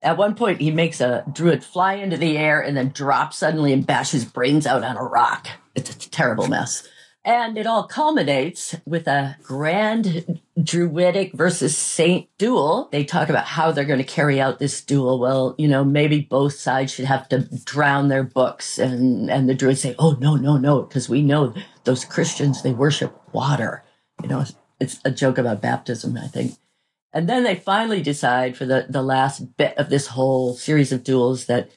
At 0.00 0.16
one 0.16 0.34
point, 0.34 0.60
he 0.60 0.70
makes 0.70 1.00
a 1.00 1.24
druid 1.32 1.64
fly 1.64 1.94
into 1.94 2.16
the 2.16 2.38
air 2.38 2.60
and 2.60 2.76
then 2.76 2.90
drop 2.90 3.34
suddenly 3.34 3.72
and 3.72 3.86
bash 3.86 4.12
his 4.12 4.24
brains 4.24 4.66
out 4.66 4.84
on 4.84 4.96
a 4.96 5.02
rock. 5.02 5.48
It's 5.74 5.90
a 5.90 6.10
terrible 6.10 6.46
mess. 6.46 6.86
And 7.24 7.58
it 7.58 7.66
all 7.66 7.82
culminates 7.82 8.76
with 8.86 9.06
a 9.06 9.36
grand 9.42 10.40
druidic 10.62 11.32
versus 11.34 11.76
saint 11.76 12.28
duel. 12.38 12.88
They 12.90 13.04
talk 13.04 13.28
about 13.28 13.44
how 13.44 13.70
they're 13.70 13.84
going 13.84 13.98
to 13.98 14.04
carry 14.04 14.40
out 14.40 14.58
this 14.58 14.82
duel. 14.82 15.18
Well, 15.18 15.54
you 15.58 15.68
know, 15.68 15.84
maybe 15.84 16.20
both 16.20 16.54
sides 16.54 16.92
should 16.92 17.04
have 17.04 17.28
to 17.30 17.40
drown 17.64 18.08
their 18.08 18.22
books. 18.22 18.78
And, 18.78 19.30
and 19.30 19.48
the 19.48 19.54
druids 19.54 19.80
say, 19.80 19.94
oh, 19.98 20.16
no, 20.20 20.36
no, 20.36 20.56
no, 20.56 20.82
because 20.82 21.08
we 21.08 21.22
know 21.22 21.54
those 21.84 22.04
Christians, 22.04 22.62
they 22.62 22.72
worship 22.72 23.20
water. 23.32 23.84
You 24.22 24.28
know, 24.28 24.44
it's 24.80 25.00
a 25.04 25.10
joke 25.10 25.38
about 25.38 25.60
baptism, 25.60 26.16
I 26.16 26.28
think. 26.28 26.54
And 27.12 27.28
then 27.28 27.42
they 27.42 27.54
finally 27.54 28.02
decide 28.02 28.56
for 28.56 28.66
the, 28.66 28.86
the 28.88 29.02
last 29.02 29.56
bit 29.56 29.76
of 29.78 29.88
this 29.88 30.08
whole 30.08 30.54
series 30.54 30.92
of 30.92 31.04
duels 31.04 31.46
that 31.46 31.70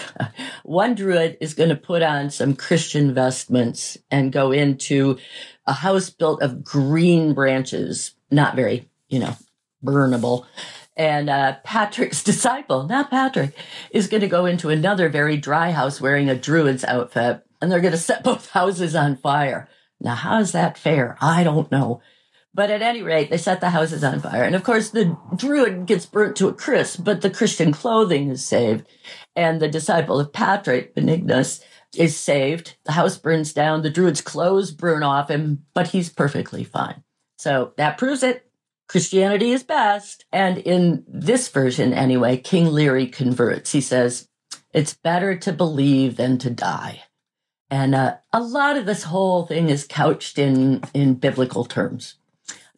one 0.64 0.94
druid 0.94 1.36
is 1.40 1.54
going 1.54 1.68
to 1.68 1.76
put 1.76 2.02
on 2.02 2.30
some 2.30 2.56
Christian 2.56 3.14
vestments 3.14 3.98
and 4.10 4.32
go 4.32 4.52
into 4.52 5.18
a 5.66 5.72
house 5.72 6.10
built 6.10 6.42
of 6.42 6.64
green 6.64 7.34
branches, 7.34 8.14
not 8.30 8.56
very, 8.56 8.88
you 9.08 9.18
know, 9.18 9.36
burnable. 9.84 10.46
And 10.96 11.30
uh, 11.30 11.56
Patrick's 11.64 12.22
disciple, 12.24 12.84
not 12.84 13.10
Patrick, 13.10 13.56
is 13.90 14.08
going 14.08 14.20
to 14.22 14.28
go 14.28 14.46
into 14.46 14.68
another 14.68 15.08
very 15.08 15.36
dry 15.36 15.70
house 15.70 16.00
wearing 16.00 16.28
a 16.28 16.34
druid's 16.34 16.84
outfit, 16.84 17.44
and 17.60 17.70
they're 17.70 17.80
going 17.80 17.92
to 17.92 17.98
set 17.98 18.24
both 18.24 18.50
houses 18.50 18.94
on 18.94 19.16
fire. 19.16 19.68
Now, 20.00 20.16
how 20.16 20.40
is 20.40 20.52
that 20.52 20.76
fair? 20.76 21.16
I 21.20 21.44
don't 21.44 21.70
know. 21.70 22.02
But 22.54 22.70
at 22.70 22.82
any 22.82 23.02
rate, 23.02 23.30
they 23.30 23.38
set 23.38 23.60
the 23.60 23.70
houses 23.70 24.04
on 24.04 24.20
fire. 24.20 24.42
And 24.42 24.54
of 24.54 24.62
course, 24.62 24.90
the 24.90 25.16
druid 25.34 25.86
gets 25.86 26.04
burnt 26.04 26.36
to 26.36 26.48
a 26.48 26.52
crisp, 26.52 27.02
but 27.02 27.22
the 27.22 27.30
Christian 27.30 27.72
clothing 27.72 28.28
is 28.28 28.44
saved. 28.44 28.86
And 29.34 29.60
the 29.60 29.68
disciple 29.68 30.20
of 30.20 30.32
Patrick, 30.32 30.94
Benignus, 30.94 31.62
is 31.96 32.16
saved. 32.16 32.76
The 32.84 32.92
house 32.92 33.16
burns 33.16 33.52
down. 33.52 33.82
The 33.82 33.90
druid's 33.90 34.20
clothes 34.20 34.70
burn 34.70 35.02
off 35.02 35.30
him, 35.30 35.64
but 35.72 35.88
he's 35.88 36.10
perfectly 36.10 36.64
fine. 36.64 37.02
So 37.38 37.72
that 37.76 37.96
proves 37.98 38.22
it. 38.22 38.46
Christianity 38.86 39.52
is 39.52 39.62
best. 39.62 40.26
And 40.30 40.58
in 40.58 41.04
this 41.08 41.48
version, 41.48 41.94
anyway, 41.94 42.36
King 42.36 42.66
Leary 42.66 43.06
converts. 43.06 43.72
He 43.72 43.80
says, 43.80 44.28
it's 44.74 44.94
better 44.94 45.36
to 45.36 45.52
believe 45.52 46.16
than 46.16 46.36
to 46.38 46.50
die. 46.50 47.02
And 47.70 47.94
uh, 47.94 48.16
a 48.32 48.42
lot 48.42 48.76
of 48.76 48.84
this 48.84 49.04
whole 49.04 49.46
thing 49.46 49.70
is 49.70 49.86
couched 49.86 50.38
in, 50.38 50.82
in 50.92 51.14
biblical 51.14 51.64
terms. 51.64 52.16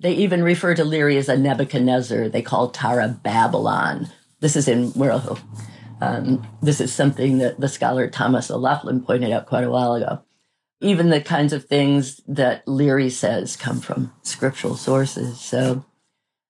They 0.01 0.13
even 0.15 0.43
refer 0.43 0.75
to 0.75 0.85
Leary 0.85 1.17
as 1.17 1.29
a 1.29 1.37
Nebuchadnezzar. 1.37 2.29
They 2.29 2.43
call 2.43 2.71
Tara 2.71 3.09
Babylon. 3.23 4.09
This 4.41 4.57
is 4.57 4.69
in 4.69 4.93
Muirchú. 4.93 5.41
Um, 6.01 6.47
this 6.61 6.81
is 6.81 6.93
something 6.93 7.39
that 7.39 7.61
the 7.61 7.69
scholar 7.69 8.09
Thomas 8.09 8.51
O'Loughlin 8.51 9.03
pointed 9.03 9.31
out 9.31 9.47
quite 9.47 9.65
a 9.65 9.71
while 9.71 9.95
ago. 9.95 10.23
Even 10.81 11.09
the 11.09 11.21
kinds 11.21 11.53
of 11.53 11.65
things 11.65 12.21
that 12.27 12.67
Leary 12.67 13.09
says 13.09 13.57
come 13.57 13.81
from 13.81 14.13
scriptural 14.23 14.77
sources. 14.77 15.41
So 15.41 15.85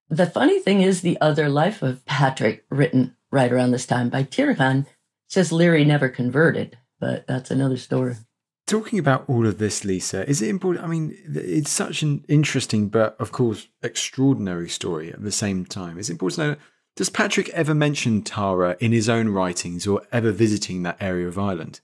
the 0.09 0.27
funny 0.27 0.61
thing 0.61 0.81
is, 0.81 1.01
the 1.01 1.21
other 1.21 1.49
life 1.49 1.83
of 1.83 2.05
Patrick, 2.05 2.65
written 2.71 3.17
right 3.31 3.53
around 3.53 3.71
this 3.71 3.87
time 3.87 4.09
by 4.09 4.25
Tírechán, 4.25 4.87
says 5.29 5.53
Leary 5.53 5.85
never 5.85 6.09
converted, 6.09 6.79
but 6.99 7.27
that's 7.27 7.51
another 7.51 7.77
story. 7.77 8.17
Talking 8.67 8.99
about 8.99 9.25
all 9.29 9.47
of 9.47 9.59
this, 9.59 9.85
Lisa, 9.85 10.27
is 10.29 10.41
it 10.41 10.49
important? 10.49 10.85
I 10.85 10.89
mean, 10.89 11.17
it's 11.27 11.71
such 11.71 12.03
an 12.03 12.25
interesting, 12.29 12.89
but 12.89 13.15
of 13.21 13.31
course, 13.31 13.69
extraordinary 13.83 14.71
story 14.71 15.13
at 15.13 15.23
the 15.23 15.33
same 15.33 15.67
time. 15.67 15.99
Is 15.99 16.09
it 16.09 16.15
important 16.15 16.37
to 16.37 16.47
know 16.47 16.57
does 16.97 17.11
Patrick 17.11 17.49
ever 17.49 17.75
mention 17.75 18.23
Tara 18.23 18.77
in 18.79 18.93
his 18.93 19.09
own 19.09 19.29
writings 19.31 19.85
or 19.85 20.03
ever 20.13 20.31
visiting 20.31 20.85
that 20.85 21.03
area 21.03 21.27
of 21.27 21.37
Ireland? 21.37 21.81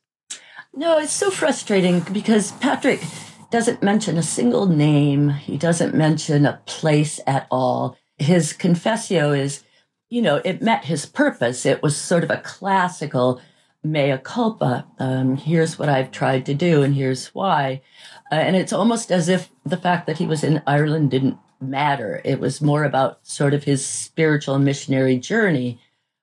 No, 0.72 0.98
it's 0.98 1.12
so 1.12 1.30
frustrating 1.30 2.00
because 2.12 2.52
Patrick 2.52 3.02
doesn't 3.50 3.82
mention 3.82 4.16
a 4.16 4.22
single 4.22 4.66
name. 4.66 5.30
He 5.30 5.58
doesn't 5.58 5.96
mention 5.96 6.46
a 6.46 6.62
place 6.66 7.18
at 7.26 7.48
all. 7.50 7.96
His 8.18 8.52
confessio 8.52 9.36
is, 9.36 9.64
you 10.08 10.22
know, 10.22 10.40
it 10.44 10.62
met 10.62 10.84
his 10.84 11.06
purpose. 11.06 11.66
It 11.66 11.82
was 11.82 11.96
sort 11.96 12.22
of 12.22 12.30
a 12.30 12.36
classical 12.44 13.40
mea 13.82 14.18
culpa. 14.18 14.86
Um, 14.98 15.36
here's 15.36 15.78
what 15.78 15.88
I've 15.88 16.10
tried 16.10 16.46
to 16.46 16.54
do, 16.54 16.82
and 16.82 16.94
here's 16.94 17.28
why. 17.28 17.82
Uh, 18.30 18.36
and 18.36 18.56
it's 18.56 18.72
almost 18.72 19.10
as 19.10 19.28
if 19.28 19.50
the 19.64 19.76
fact 19.76 20.06
that 20.06 20.18
he 20.18 20.26
was 20.26 20.44
in 20.44 20.62
Ireland 20.66 21.10
didn't 21.10 21.38
matter. 21.60 22.20
It 22.24 22.40
was 22.40 22.60
more 22.60 22.84
about 22.84 23.26
sort 23.26 23.54
of 23.54 23.64
his 23.64 23.84
spiritual 23.84 24.58
missionary 24.58 25.18
journey. 25.18 25.80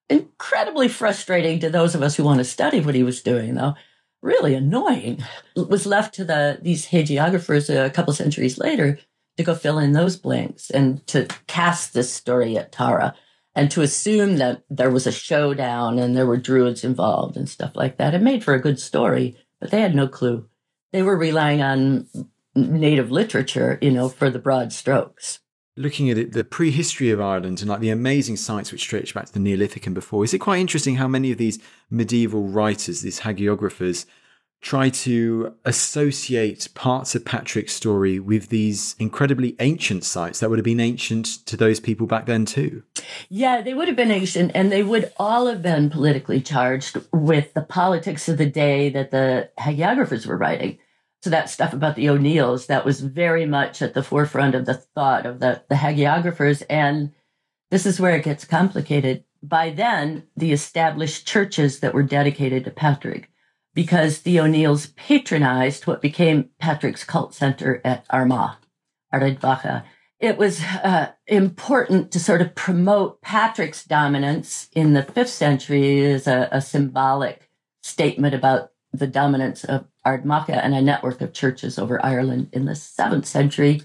Incredibly 0.10 0.88
frustrating 0.88 1.60
to 1.60 1.70
those 1.70 1.94
of 1.94 2.02
us 2.02 2.16
who 2.16 2.24
want 2.24 2.40
to 2.40 2.46
study 2.46 2.80
what 2.80 2.96
he 2.96 3.04
was 3.04 3.22
doing, 3.22 3.56
though. 3.56 3.76
Really 4.22 4.56
annoying. 4.56 5.24
It 5.56 5.70
was 5.70 5.86
left 5.86 6.16
to 6.16 6.26
the 6.26 6.60
these 6.62 6.88
hagiographers 6.88 7.70
a 7.70 7.90
couple 7.90 8.14
centuries 8.14 8.58
later 8.58 9.00
to 9.38 9.44
go 9.44 9.54
fill 9.54 9.78
in 9.78 9.92
those 9.92 10.18
blanks 10.18 10.72
and 10.72 11.06
to 11.08 11.28
cast 11.46 11.94
this 11.94 12.12
story 12.12 12.58
at 12.58 12.72
Tara 12.72 13.16
and 13.58 13.72
to 13.72 13.82
assume 13.82 14.38
that 14.38 14.62
there 14.70 14.92
was 14.92 15.08
a 15.08 15.12
showdown 15.12 15.98
and 15.98 16.16
there 16.16 16.28
were 16.28 16.38
druids 16.38 16.84
involved 16.84 17.36
and 17.36 17.50
stuff 17.50 17.72
like 17.74 17.98
that. 17.98 18.14
It 18.14 18.22
made 18.22 18.44
for 18.44 18.54
a 18.54 18.62
good 18.62 18.80
story, 18.80 19.36
but 19.60 19.72
they 19.72 19.82
had 19.82 19.96
no 19.96 20.08
clue. 20.08 20.48
They 20.94 21.02
were 21.02 21.18
relying 21.18 21.64
on 21.64 22.08
native 22.54 23.10
literature, 23.10 23.80
you 23.82 23.90
know, 23.90 24.10
for 24.10 24.30
the 24.30 24.38
broad 24.38 24.74
strokes. 24.74 25.40
Looking 25.76 26.12
at 26.12 26.20
it, 26.20 26.34
the 26.34 26.44
prehistory 26.44 27.10
of 27.10 27.20
Ireland 27.20 27.62
and 27.62 27.70
like 27.70 27.80
the 27.80 27.90
amazing 27.90 28.38
sites 28.38 28.72
which 28.72 28.82
stretch 28.82 29.16
back 29.16 29.26
to 29.26 29.34
the 29.34 29.40
Neolithic 29.40 29.88
and 29.88 29.96
before, 29.96 30.24
is 30.24 30.36
it 30.36 30.40
quite 30.40 30.60
interesting 30.60 30.98
how 30.98 31.08
many 31.08 31.32
of 31.32 31.40
these 31.40 31.58
medieval 31.90 32.48
writers, 32.48 33.02
these 33.02 33.22
hagiographers, 33.22 34.06
try 34.62 34.90
to 34.90 35.54
associate 35.66 36.68
parts 36.74 37.16
of 37.16 37.24
Patrick's 37.24 37.74
story 37.74 38.20
with 38.20 38.50
these 38.50 38.96
incredibly 39.00 39.56
ancient 39.60 40.04
sites 40.04 40.40
that 40.40 40.50
would 40.50 40.60
have 40.60 40.66
been 40.66 40.80
ancient 40.80 41.26
to 41.46 41.56
those 41.56 41.80
people 41.80 42.08
back 42.08 42.26
then 42.26 42.46
too. 42.46 42.84
Yeah, 43.30 43.62
they 43.62 43.74
would 43.74 43.88
have 43.88 43.96
been 43.96 44.12
ancient 44.12 44.52
and 44.56 44.72
they 44.72 44.84
would 44.84 45.12
all 45.18 45.46
have 45.48 45.62
been 45.62 45.90
politically 45.90 46.42
charged 46.42 46.98
with 47.14 47.54
the 47.54 47.62
politics 47.62 48.28
of 48.28 48.38
the 48.38 48.50
day 48.50 48.90
that 48.90 49.12
the 49.12 49.50
hagiographers 49.60 50.26
were 50.26 50.38
writing. 50.38 50.80
So 51.22 51.30
that 51.30 51.50
stuff 51.50 51.74
about 51.74 51.96
the 51.96 52.10
O'Neills, 52.10 52.68
that 52.68 52.86
was 52.86 53.02
very 53.02 53.46
much 53.46 53.82
at 53.82 53.94
the 53.94 54.04
forefront 54.04 54.56
of 54.56 54.66
the 54.66 54.76
thought 54.76 55.26
of 55.26 55.40
the, 55.40 55.64
the 55.70 55.76
hagiographers. 55.76 56.64
And 56.70 57.14
this 57.70 57.86
is 57.86 58.00
where 58.00 58.16
it 58.16 58.24
gets 58.24 58.46
complicated. 58.46 59.24
By 59.42 59.70
then, 59.70 60.28
the 60.36 60.52
established 60.52 61.28
churches 61.28 61.80
that 61.80 61.94
were 61.94 62.04
dedicated 62.04 62.66
to 62.66 62.72
Patrick, 62.72 63.30
because 63.78 64.22
the 64.22 64.40
O'Neills 64.40 64.88
patronized 64.96 65.86
what 65.86 66.02
became 66.02 66.50
Patrick's 66.58 67.04
cult 67.04 67.36
center 67.36 67.80
at 67.86 68.08
Armagh, 68.10 68.56
Ardmacha. 69.14 69.84
It 70.20 70.36
was 70.36 70.64
uh, 70.64 71.12
important 71.28 72.12
to 72.12 72.20
sort 72.20 72.42
of 72.42 72.56
promote 72.56 73.22
Patrick's 73.22 73.86
dominance 73.86 74.68
in 74.74 74.94
the 74.94 75.04
fifth 75.04 75.30
century 75.30 76.04
as 76.12 76.26
a, 76.26 76.50
a 76.52 76.60
symbolic 76.60 77.52
statement 77.84 78.34
about 78.34 78.72
the 78.94 79.06
dominance 79.06 79.64
of 79.64 79.86
Ardmacha 80.04 80.60
and 80.60 80.74
a 80.74 80.82
network 80.82 81.22
of 81.22 81.32
churches 81.32 81.78
over 81.78 82.04
Ireland 82.04 82.50
in 82.52 82.66
the 82.66 82.74
seventh 82.74 83.28
century, 83.28 83.84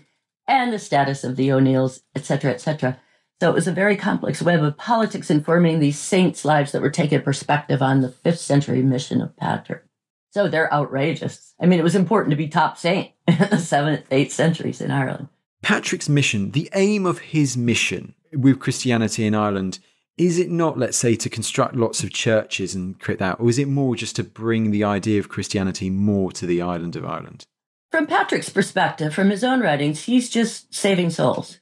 and 0.48 0.72
the 0.72 0.78
status 0.78 1.22
of 1.22 1.36
the 1.36 1.52
O'Neills, 1.52 2.00
etc., 2.16 2.52
etc. 2.52 2.98
So 3.42 3.50
it 3.50 3.56
was 3.56 3.66
a 3.66 3.72
very 3.72 3.96
complex 3.96 4.40
web 4.40 4.62
of 4.62 4.76
politics 4.76 5.28
informing 5.28 5.80
these 5.80 5.98
saints' 5.98 6.44
lives 6.44 6.70
that 6.70 6.80
were 6.80 6.90
taking 6.90 7.22
perspective 7.22 7.82
on 7.82 8.00
the 8.00 8.08
fifth 8.08 8.38
century 8.38 8.82
mission 8.82 9.20
of 9.20 9.36
Patrick. 9.36 9.82
So 10.30 10.46
they're 10.46 10.72
outrageous. 10.72 11.52
I 11.60 11.66
mean, 11.66 11.80
it 11.80 11.82
was 11.82 11.96
important 11.96 12.30
to 12.30 12.36
be 12.36 12.46
top 12.46 12.78
saint 12.78 13.10
in 13.26 13.38
the 13.50 13.58
seventh, 13.58 14.06
eighth 14.12 14.32
centuries 14.32 14.80
in 14.80 14.92
Ireland. 14.92 15.26
Patrick's 15.60 16.08
mission, 16.08 16.52
the 16.52 16.70
aim 16.72 17.04
of 17.04 17.18
his 17.18 17.56
mission 17.56 18.14
with 18.32 18.60
Christianity 18.60 19.26
in 19.26 19.34
Ireland, 19.34 19.80
is 20.16 20.38
it 20.38 20.48
not, 20.48 20.78
let's 20.78 20.96
say, 20.96 21.16
to 21.16 21.28
construct 21.28 21.74
lots 21.74 22.04
of 22.04 22.12
churches 22.12 22.76
and 22.76 23.00
create 23.00 23.18
that, 23.18 23.40
or 23.40 23.48
is 23.48 23.58
it 23.58 23.66
more 23.66 23.96
just 23.96 24.14
to 24.14 24.22
bring 24.22 24.70
the 24.70 24.84
idea 24.84 25.18
of 25.18 25.28
Christianity 25.28 25.90
more 25.90 26.30
to 26.30 26.46
the 26.46 26.62
island 26.62 26.94
of 26.94 27.04
Ireland? 27.04 27.44
from 27.92 28.06
Patrick's 28.06 28.48
perspective, 28.48 29.12
from 29.14 29.28
his 29.28 29.44
own 29.44 29.60
writings, 29.60 30.04
he's 30.04 30.30
just 30.30 30.74
saving 30.74 31.10
souls. 31.10 31.58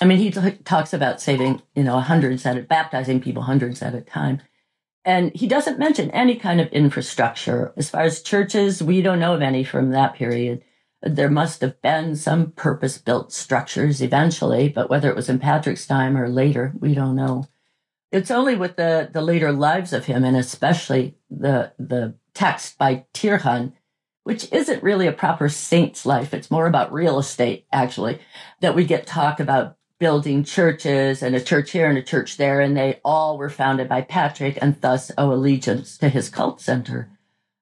I 0.00 0.04
mean, 0.04 0.18
he 0.18 0.30
t- 0.30 0.58
talks 0.64 0.92
about 0.92 1.20
saving, 1.20 1.62
you 1.74 1.82
know, 1.82 2.00
hundreds 2.00 2.44
at 2.44 2.58
a, 2.58 2.62
baptizing 2.62 3.20
people 3.20 3.44
hundreds 3.44 3.82
at 3.82 3.94
a 3.94 4.00
time. 4.00 4.42
And 5.04 5.34
he 5.34 5.46
doesn't 5.46 5.78
mention 5.78 6.10
any 6.10 6.36
kind 6.36 6.60
of 6.60 6.68
infrastructure. 6.68 7.72
As 7.76 7.88
far 7.88 8.02
as 8.02 8.22
churches, 8.22 8.82
we 8.82 9.00
don't 9.02 9.20
know 9.20 9.34
of 9.34 9.42
any 9.42 9.64
from 9.64 9.90
that 9.90 10.14
period. 10.14 10.62
There 11.00 11.30
must 11.30 11.60
have 11.60 11.80
been 11.80 12.16
some 12.16 12.50
purpose 12.52 12.98
built 12.98 13.32
structures 13.32 14.02
eventually, 14.02 14.68
but 14.68 14.90
whether 14.90 15.08
it 15.08 15.16
was 15.16 15.28
in 15.28 15.38
Patrick's 15.38 15.86
time 15.86 16.16
or 16.16 16.28
later, 16.28 16.72
we 16.80 16.94
don't 16.94 17.14
know. 17.14 17.46
It's 18.10 18.30
only 18.30 18.56
with 18.56 18.76
the, 18.76 19.08
the 19.12 19.22
later 19.22 19.52
lives 19.52 19.92
of 19.92 20.06
him, 20.06 20.24
and 20.24 20.36
especially 20.36 21.16
the, 21.30 21.72
the 21.78 22.14
text 22.34 22.76
by 22.76 23.04
Tírechán, 23.14 23.72
which 24.24 24.50
isn't 24.52 24.82
really 24.82 25.06
a 25.06 25.12
proper 25.12 25.48
saint's 25.48 26.04
life. 26.04 26.34
It's 26.34 26.50
more 26.50 26.66
about 26.66 26.92
real 26.92 27.18
estate, 27.18 27.66
actually, 27.72 28.18
that 28.60 28.74
we 28.74 28.84
get 28.84 29.06
talk 29.06 29.38
about 29.38 29.76
building 29.98 30.44
churches 30.44 31.22
and 31.22 31.34
a 31.34 31.40
church 31.40 31.70
here 31.70 31.88
and 31.88 31.98
a 31.98 32.02
church 32.02 32.36
there, 32.36 32.60
and 32.60 32.76
they 32.76 33.00
all 33.04 33.38
were 33.38 33.50
founded 33.50 33.88
by 33.88 34.02
Patrick 34.02 34.58
and 34.60 34.80
thus 34.80 35.10
owe 35.16 35.32
allegiance 35.32 35.96
to 35.98 36.08
his 36.08 36.28
cult 36.28 36.60
center. 36.60 37.10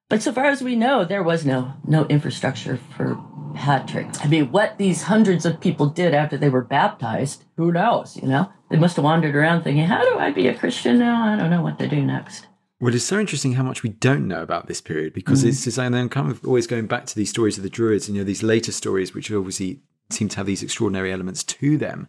But 0.09 0.23
so 0.23 0.33
far 0.33 0.47
as 0.47 0.62
we 0.62 0.77
know, 0.77 1.05
there 1.05 1.23
was 1.23 1.47
no 1.47 1.75
no 1.87 2.05
infrastructure 2.07 2.79
for 2.97 3.18
Patrick. 3.55 4.09
I 4.20 4.29
mean, 4.29 4.51
what 4.53 4.79
these 4.79 5.03
hundreds 5.03 5.47
of 5.47 5.61
people 5.61 5.87
did 5.87 6.12
after 6.12 6.37
they 6.37 6.49
were 6.49 6.64
baptized, 6.64 7.44
who 7.57 7.73
knows? 7.73 8.16
You 8.16 8.29
know, 8.29 8.53
they 8.70 8.77
must 8.77 8.97
have 8.97 9.05
wandered 9.05 9.35
around 9.35 9.62
thinking, 9.62 9.87
"How 9.87 10.03
do 10.03 10.18
I 10.18 10.31
be 10.31 10.49
a 10.49 10.55
Christian 10.55 10.99
now? 10.99 11.25
I 11.25 11.37
don't 11.37 11.51
know 11.51 11.62
what 11.62 11.79
to 11.79 11.88
do 11.88 12.05
next." 12.05 12.47
Well, 12.81 12.94
it's 12.94 13.05
so 13.05 13.18
interesting 13.18 13.55
how 13.55 13.62
much 13.62 13.83
we 13.83 13.90
don't 13.90 14.29
know 14.29 14.42
about 14.42 14.66
this 14.66 14.81
period 14.81 15.14
because 15.14 15.42
mm. 15.42 15.49
it's 15.49 15.79
and 15.79 15.94
then 15.94 16.09
kind 16.09 16.31
of 16.31 16.44
always 16.44 16.66
going 16.66 16.87
back 16.87 17.07
to 17.07 17.14
these 17.14 17.31
stories 17.31 17.57
of 17.57 17.62
the 17.62 17.70
Druids 17.70 18.09
and 18.09 18.16
you 18.16 18.23
know 18.23 18.27
these 18.27 18.42
later 18.42 18.73
stories, 18.73 19.14
which 19.14 19.33
obviously 19.33 19.81
seem 20.11 20.29
to 20.29 20.37
have 20.37 20.47
these 20.47 20.62
extraordinary 20.62 21.12
elements 21.12 21.42
to 21.44 21.79
them. 21.79 22.09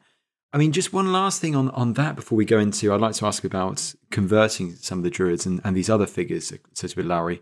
I 0.56 0.58
mean, 0.58 0.72
just 0.72 0.94
one 0.94 1.12
last 1.12 1.42
thing 1.42 1.54
on, 1.54 1.70
on 1.72 1.94
that 1.94 2.16
before 2.16 2.38
we 2.38 2.46
go 2.46 2.60
into, 2.60 2.94
I'd 2.94 3.02
like 3.02 3.16
to 3.16 3.26
ask 3.26 3.44
about 3.44 3.94
converting 4.10 4.72
some 4.76 5.00
of 5.00 5.04
the 5.04 5.10
Druids 5.10 5.46
and, 5.46 5.60
and 5.66 5.76
these 5.76 5.90
other 5.90 6.08
figures, 6.08 6.54
such 6.74 6.98
as 6.98 7.06
Lowry, 7.06 7.42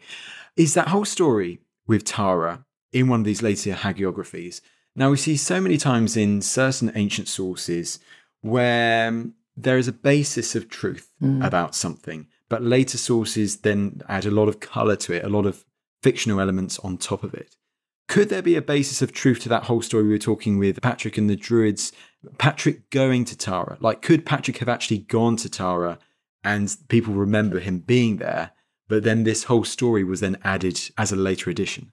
is 0.58 0.74
that 0.74 0.88
whole 0.88 1.06
story 1.06 1.60
with 1.86 2.06
Tara 2.06 2.66
in 2.92 3.08
one 3.08 3.20
of 3.20 3.26
these 3.28 3.44
later 3.44 3.74
hagiographies. 3.74 4.62
Now, 4.96 5.12
we 5.12 5.18
see 5.18 5.38
so 5.38 5.62
many 5.62 5.78
times 5.78 6.18
in 6.18 6.42
certain 6.42 6.92
ancient 6.96 7.28
sources 7.28 8.00
where 8.42 9.26
there 9.56 9.78
is 9.78 9.88
a 9.88 9.94
basis 9.94 10.56
of 10.56 10.68
truth 10.68 11.12
mm. 11.22 11.46
about 11.46 11.76
something, 11.76 12.26
but 12.50 12.64
later 12.64 12.98
sources 12.98 13.58
then 13.58 14.02
add 14.10 14.26
a 14.26 14.32
lot 14.32 14.48
of 14.48 14.60
color 14.60 14.96
to 14.96 15.14
it, 15.14 15.24
a 15.24 15.30
lot 15.30 15.46
of 15.46 15.66
fictional 16.02 16.40
elements 16.40 16.80
on 16.80 16.98
top 16.98 17.24
of 17.24 17.36
it. 17.36 17.58
Could 18.08 18.30
there 18.30 18.42
be 18.42 18.56
a 18.56 18.62
basis 18.62 19.04
of 19.04 19.12
truth 19.12 19.40
to 19.42 19.50
that 19.50 19.66
whole 19.66 19.84
story 19.84 20.04
we 20.04 20.10
were 20.10 20.18
talking 20.18 20.58
with 20.58 20.82
Patrick 20.82 21.18
and 21.18 21.30
the 21.30 21.36
Druids? 21.36 21.94
Patrick 22.38 22.90
going 22.90 23.26
to 23.26 23.38
Tara? 23.38 23.78
Like, 23.80 24.02
could 24.02 24.26
Patrick 24.26 24.58
have 24.58 24.70
actually 24.70 25.00
gone 25.00 25.36
to 25.38 25.50
Tara 25.50 26.00
and 26.44 26.76
people 26.88 27.14
remember 27.14 27.60
him 27.60 27.80
being 27.80 28.18
there, 28.18 28.52
but 28.88 29.04
then 29.04 29.24
this 29.24 29.46
whole 29.46 29.64
story 29.64 30.04
was 30.04 30.20
then 30.20 30.38
added 30.44 30.80
as 30.98 31.12
a 31.12 31.16
later 31.16 31.50
addition? 31.50 31.92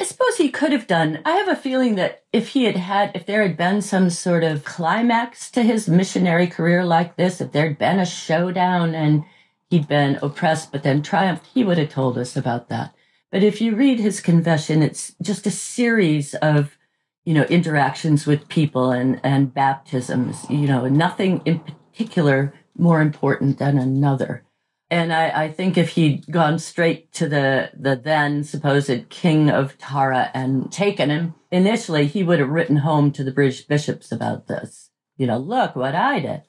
I 0.00 0.04
suppose 0.04 0.36
he 0.36 0.48
could 0.48 0.72
have 0.72 0.88
done. 0.88 1.20
I 1.24 1.32
have 1.32 1.48
a 1.48 1.54
feeling 1.54 1.94
that 1.94 2.24
if 2.32 2.48
he 2.48 2.64
had 2.64 2.76
had, 2.76 3.12
if 3.14 3.26
there 3.26 3.42
had 3.42 3.56
been 3.56 3.80
some 3.80 4.10
sort 4.10 4.42
of 4.42 4.64
climax 4.64 5.50
to 5.52 5.62
his 5.62 5.88
missionary 5.88 6.48
career 6.48 6.84
like 6.84 7.16
this, 7.16 7.40
if 7.40 7.52
there'd 7.52 7.78
been 7.78 8.00
a 8.00 8.06
showdown 8.06 8.94
and 8.94 9.24
he'd 9.70 9.86
been 9.86 10.18
oppressed 10.20 10.72
but 10.72 10.82
then 10.82 11.00
triumphed, 11.00 11.46
he 11.54 11.62
would 11.62 11.78
have 11.78 11.90
told 11.90 12.18
us 12.18 12.36
about 12.36 12.68
that. 12.68 12.92
But 13.30 13.44
if 13.44 13.60
you 13.60 13.76
read 13.76 14.00
his 14.00 14.20
confession, 14.20 14.82
it's 14.82 15.14
just 15.22 15.46
a 15.46 15.50
series 15.52 16.34
of, 16.34 16.76
you 17.24 17.34
know, 17.34 17.44
interactions 17.44 18.26
with 18.26 18.48
people 18.48 18.90
and, 18.90 19.20
and 19.24 19.54
baptisms, 19.54 20.48
you 20.50 20.66
know, 20.66 20.86
nothing 20.88 21.40
in 21.44 21.60
particular 21.60 22.54
more 22.76 23.00
important 23.00 23.58
than 23.58 23.78
another. 23.78 24.44
And 24.90 25.12
I, 25.12 25.44
I 25.44 25.52
think 25.52 25.78
if 25.78 25.90
he'd 25.90 26.30
gone 26.30 26.58
straight 26.58 27.12
to 27.14 27.28
the, 27.28 27.70
the 27.74 27.96
then 27.96 28.44
supposed 28.44 29.08
king 29.08 29.50
of 29.50 29.78
Tara 29.78 30.30
and 30.34 30.70
taken 30.70 31.10
him, 31.10 31.34
initially 31.50 32.06
he 32.06 32.22
would 32.22 32.38
have 32.38 32.50
written 32.50 32.76
home 32.76 33.10
to 33.12 33.24
the 33.24 33.32
British 33.32 33.62
bishops 33.62 34.12
about 34.12 34.46
this. 34.46 34.90
You 35.16 35.26
know, 35.26 35.38
look 35.38 35.74
what 35.74 35.94
I 35.94 36.20
did. 36.20 36.42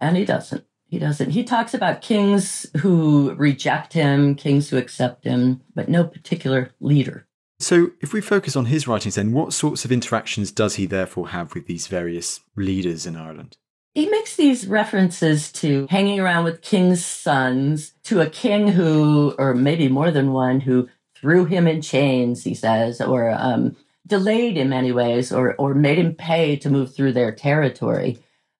And 0.00 0.16
he 0.16 0.24
doesn't. 0.24 0.64
He 0.86 0.98
doesn't. 0.98 1.30
He 1.30 1.44
talks 1.44 1.74
about 1.74 2.00
kings 2.00 2.66
who 2.78 3.34
reject 3.34 3.92
him, 3.92 4.34
kings 4.34 4.70
who 4.70 4.78
accept 4.78 5.24
him, 5.24 5.60
but 5.74 5.88
no 5.88 6.04
particular 6.04 6.70
leader. 6.80 7.27
So, 7.60 7.90
if 8.00 8.12
we 8.12 8.20
focus 8.20 8.54
on 8.54 8.66
his 8.66 8.86
writings, 8.86 9.16
then 9.16 9.32
what 9.32 9.52
sorts 9.52 9.84
of 9.84 9.90
interactions 9.90 10.52
does 10.52 10.76
he 10.76 10.86
therefore 10.86 11.30
have 11.30 11.54
with 11.54 11.66
these 11.66 11.88
various 11.88 12.40
leaders 12.54 13.04
in 13.04 13.16
Ireland? 13.16 13.56
He 13.94 14.08
makes 14.08 14.36
these 14.36 14.68
references 14.68 15.50
to 15.52 15.88
hanging 15.90 16.20
around 16.20 16.44
with 16.44 16.62
king's 16.62 17.04
sons, 17.04 17.94
to 18.04 18.20
a 18.20 18.30
king 18.30 18.68
who, 18.68 19.34
or 19.38 19.54
maybe 19.54 19.88
more 19.88 20.12
than 20.12 20.32
one, 20.32 20.60
who 20.60 20.88
threw 21.16 21.46
him 21.46 21.66
in 21.66 21.82
chains, 21.82 22.44
he 22.44 22.54
says, 22.54 23.00
or 23.00 23.30
um, 23.30 23.76
delayed 24.06 24.56
him 24.56 24.62
in 24.62 24.68
many 24.68 24.92
ways, 24.92 25.32
or, 25.32 25.56
or 25.56 25.74
made 25.74 25.98
him 25.98 26.14
pay 26.14 26.54
to 26.56 26.70
move 26.70 26.94
through 26.94 27.12
their 27.12 27.32
territory. 27.32 28.18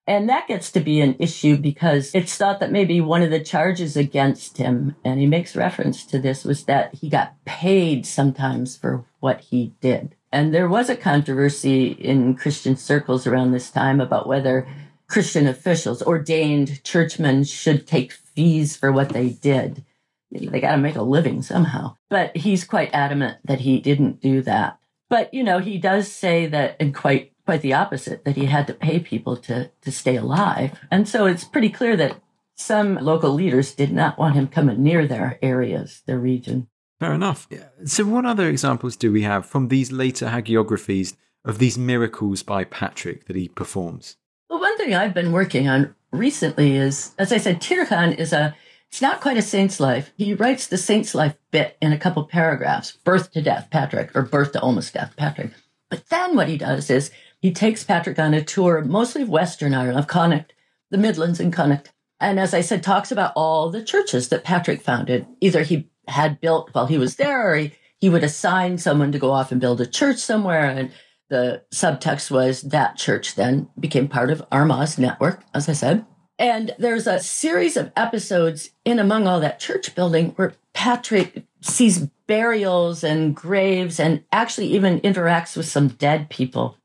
And 0.08 0.26
that 0.30 0.48
gets 0.48 0.72
to 0.72 0.80
be 0.80 1.02
an 1.02 1.16
issue 1.18 1.58
because 1.58 2.14
it's 2.14 2.34
thought 2.34 2.60
that 2.60 2.72
maybe 2.72 2.98
one 2.98 3.22
of 3.22 3.30
the 3.30 3.44
charges 3.44 3.94
against 3.94 4.56
him, 4.56 4.96
and 5.04 5.20
he 5.20 5.26
makes 5.26 5.54
reference 5.54 6.06
to 6.06 6.18
this, 6.18 6.44
was 6.44 6.64
that 6.64 6.94
he 6.94 7.10
got 7.10 7.34
paid 7.44 8.06
sometimes 8.06 8.74
for 8.74 9.04
what 9.20 9.42
he 9.42 9.74
did. 9.82 10.16
And 10.32 10.54
there 10.54 10.66
was 10.66 10.88
a 10.88 10.96
controversy 10.96 11.88
in 11.88 12.36
Christian 12.36 12.74
circles 12.74 13.26
around 13.26 13.52
this 13.52 13.70
time 13.70 14.00
about 14.00 14.26
whether 14.26 14.66
Christian 15.08 15.46
officials, 15.46 16.02
ordained 16.02 16.82
churchmen, 16.84 17.44
should 17.44 17.86
take 17.86 18.12
fees 18.12 18.76
for 18.76 18.90
what 18.90 19.10
they 19.10 19.28
did. 19.28 19.84
They 20.30 20.60
got 20.60 20.72
to 20.72 20.78
make 20.78 20.96
a 20.96 21.02
living 21.02 21.42
somehow. 21.42 21.96
But 22.08 22.34
he's 22.34 22.64
quite 22.64 22.94
adamant 22.94 23.38
that 23.44 23.60
he 23.60 23.78
didn't 23.78 24.22
do 24.22 24.40
that. 24.42 24.78
But, 25.10 25.32
you 25.34 25.42
know, 25.44 25.58
he 25.58 25.76
does 25.76 26.10
say 26.10 26.46
that, 26.46 26.76
and 26.80 26.94
quite 26.94 27.32
quite 27.48 27.62
the 27.62 27.72
opposite, 27.72 28.26
that 28.26 28.36
he 28.36 28.44
had 28.44 28.66
to 28.66 28.74
pay 28.74 29.00
people 29.00 29.34
to, 29.34 29.70
to 29.80 29.90
stay 29.90 30.16
alive. 30.16 30.78
And 30.90 31.08
so 31.08 31.24
it's 31.24 31.44
pretty 31.44 31.70
clear 31.70 31.96
that 31.96 32.20
some 32.54 32.96
local 32.96 33.30
leaders 33.32 33.74
did 33.74 33.90
not 33.90 34.18
want 34.18 34.34
him 34.34 34.48
coming 34.48 34.82
near 34.82 35.06
their 35.06 35.38
areas, 35.40 36.02
their 36.04 36.18
region. 36.18 36.68
Fair 37.00 37.14
enough. 37.14 37.48
So, 37.86 38.04
what 38.04 38.26
other 38.26 38.50
examples 38.50 38.96
do 38.96 39.10
we 39.10 39.22
have 39.22 39.46
from 39.46 39.68
these 39.68 39.90
later 39.90 40.26
hagiographies 40.26 41.16
of 41.42 41.58
these 41.58 41.78
miracles 41.78 42.42
by 42.42 42.64
Patrick 42.64 43.24
that 43.28 43.36
he 43.36 43.48
performs? 43.48 44.18
Well, 44.50 44.60
one 44.60 44.76
thing 44.76 44.94
I've 44.94 45.14
been 45.14 45.32
working 45.32 45.68
on 45.68 45.94
recently 46.12 46.76
is, 46.76 47.14
as 47.18 47.32
I 47.32 47.38
said, 47.38 47.62
Tírechán 47.62 48.18
is 48.18 48.34
a 48.34 48.54
it's 48.90 49.00
not 49.00 49.22
quite 49.22 49.38
a 49.38 49.42
saint's 49.42 49.80
life. 49.80 50.12
He 50.18 50.34
writes 50.34 50.66
the 50.66 50.76
saint's 50.76 51.14
life 51.14 51.34
bit 51.50 51.78
in 51.80 51.94
a 51.94 51.98
couple 51.98 52.24
paragraphs, 52.24 52.92
birth 53.04 53.32
to 53.32 53.40
death, 53.40 53.68
Patrick, 53.70 54.14
or 54.14 54.20
birth 54.20 54.52
to 54.52 54.60
almost 54.60 54.92
death, 54.92 55.14
Patrick. 55.16 55.52
But 55.90 56.08
then 56.10 56.36
what 56.36 56.48
he 56.48 56.58
does 56.58 56.90
is 56.90 57.10
he 57.40 57.52
takes 57.52 57.84
Patrick 57.84 58.18
on 58.18 58.34
a 58.34 58.42
tour, 58.42 58.84
mostly 58.84 59.22
of 59.22 59.28
Western 59.28 59.74
Ireland, 59.74 59.98
of 59.98 60.06
Connacht, 60.06 60.52
the 60.90 60.98
Midlands 60.98 61.40
and 61.40 61.52
Connacht. 61.52 61.92
And 62.20 62.40
as 62.40 62.52
I 62.52 62.60
said, 62.62 62.82
talks 62.82 63.12
about 63.12 63.32
all 63.36 63.70
the 63.70 63.84
churches 63.84 64.28
that 64.28 64.44
Patrick 64.44 64.82
founded. 64.82 65.26
Either 65.40 65.62
he 65.62 65.88
had 66.08 66.40
built 66.40 66.70
while 66.72 66.86
he 66.86 66.98
was 66.98 67.16
there, 67.16 67.52
or 67.52 67.56
he, 67.56 67.72
he 68.00 68.08
would 68.08 68.24
assign 68.24 68.78
someone 68.78 69.12
to 69.12 69.18
go 69.18 69.30
off 69.30 69.52
and 69.52 69.60
build 69.60 69.80
a 69.80 69.86
church 69.86 70.18
somewhere. 70.18 70.64
And 70.64 70.90
the 71.28 71.62
subtext 71.72 72.30
was 72.30 72.62
that 72.62 72.96
church 72.96 73.34
then 73.34 73.68
became 73.78 74.08
part 74.08 74.30
of 74.30 74.42
Armagh's 74.50 74.98
network, 74.98 75.44
as 75.54 75.68
I 75.68 75.74
said. 75.74 76.04
And 76.38 76.74
there's 76.78 77.06
a 77.06 77.20
series 77.20 77.76
of 77.76 77.92
episodes 77.96 78.70
in 78.84 78.98
among 78.98 79.26
all 79.26 79.40
that 79.40 79.60
church 79.60 79.94
building 79.94 80.30
where 80.36 80.54
Patrick 80.72 81.44
sees 81.60 82.08
burials 82.26 83.02
and 83.02 83.34
graves 83.34 83.98
and 83.98 84.22
actually 84.30 84.68
even 84.68 85.00
interacts 85.00 85.56
with 85.56 85.66
some 85.66 85.88
dead 85.88 86.30
people. 86.30 86.76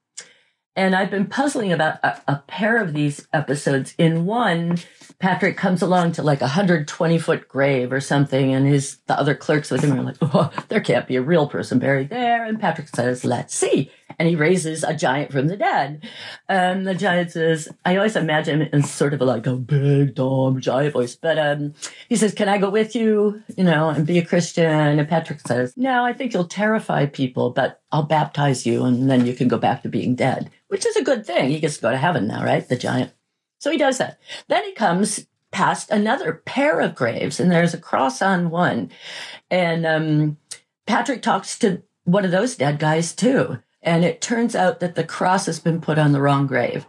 And 0.76 0.96
I've 0.96 1.12
been 1.12 1.28
puzzling 1.28 1.72
about 1.72 2.00
a, 2.04 2.20
a, 2.28 2.36
pair 2.48 2.78
of 2.78 2.94
these 2.94 3.28
episodes. 3.32 3.94
In 4.00 4.26
one, 4.26 4.80
Patrick 5.20 5.56
comes 5.56 5.84
along 5.84 6.14
to 6.14 6.24
like 6.24 6.42
a 6.42 6.46
120 6.46 7.20
foot 7.20 7.48
grave 7.48 7.94
or 7.94 8.00
something, 8.00 8.54
and 8.54 8.66
his 8.66 8.98
the 9.06 9.18
other 9.18 9.36
clerks 9.36 9.70
with 9.70 9.84
him 9.84 10.00
are 10.00 10.04
like, 10.04 10.18
oh, 10.22 10.52
there 10.70 10.82
can't 10.82 11.08
be 11.08 11.16
a 11.16 11.22
real 11.22 11.48
person 11.48 11.78
buried 11.78 12.10
there. 12.10 12.44
And 12.44 12.60
Patrick 12.60 12.88
says, 12.88 13.24
let's 13.24 13.54
see. 13.54 13.92
And 14.20 14.28
he 14.28 14.36
raises 14.36 14.84
a 14.84 14.94
giant 14.94 15.32
from 15.32 15.48
the 15.48 15.58
dead. 15.58 16.08
And 16.48 16.86
the 16.86 16.94
giant 16.94 17.32
says, 17.32 17.68
I 17.84 17.96
always 17.98 18.16
imagine 18.16 18.62
him 18.62 18.70
in 18.72 18.84
sort 18.84 19.14
of 19.14 19.22
like 19.22 19.48
a 19.48 19.56
big, 19.56 20.16
dumb 20.16 20.62
giant 20.62 20.94
voice. 20.94 21.16
But 21.16 21.40
um, 21.40 21.74
he 22.10 22.16
says, 22.16 22.34
Can 22.34 22.48
I 22.48 22.58
go 22.58 22.70
with 22.70 22.96
you, 22.96 23.42
you 23.58 23.64
know, 23.64 23.90
and 23.90 24.06
be 24.06 24.20
a 24.20 24.26
Christian? 24.26 25.00
And 25.00 25.10
Patrick 25.10 25.40
says, 25.40 25.74
No, 25.76 26.06
I 26.06 26.14
think 26.14 26.34
you'll 26.34 26.48
terrify 26.48 27.06
people, 27.08 27.50
but 27.50 27.82
I'll 27.92 28.04
baptize 28.04 28.66
you 28.66 28.86
and 28.86 29.10
then 29.10 29.26
you 29.26 29.34
can 29.34 29.48
go 29.48 29.58
back 29.58 29.84
to 29.84 29.90
being 29.90 30.16
dead 30.16 30.52
which 30.74 30.88
is 30.88 30.96
a 30.96 31.04
good 31.04 31.24
thing. 31.24 31.52
He 31.52 31.60
gets 31.60 31.76
to 31.76 31.84
go 31.84 31.92
to 31.92 31.98
heaven 31.98 32.26
now, 32.26 32.44
right? 32.44 32.68
The 32.68 32.76
giant. 32.76 33.12
So 33.60 33.70
he 33.70 33.78
does 33.78 34.00
that. 34.00 34.20
Then 34.48 34.64
he 34.66 34.72
comes 34.72 35.28
past 35.52 35.92
another 35.92 36.42
pair 36.46 36.80
of 36.80 36.96
graves, 36.96 37.40
and 37.40 37.52
there's 37.52 37.76
a 37.76 37.78
cross 37.78 38.24
on 38.24 38.50
one. 38.50 38.90
And 39.52 39.86
um, 39.86 40.38
Patrick 40.88 41.22
talks 41.22 41.60
to 41.60 41.84
one 42.06 42.26
of 42.26 42.32
those 42.32 42.56
dead 42.56 42.80
guys 42.80 43.14
too. 43.14 43.60
And 43.84 44.06
it 44.06 44.22
turns 44.22 44.56
out 44.56 44.80
that 44.80 44.96
the 44.96 45.04
cross 45.04 45.46
has 45.46 45.60
been 45.60 45.82
put 45.82 46.00
on 46.00 46.14
the 46.14 46.22
wrong 46.22 46.48
grave. 46.48 46.86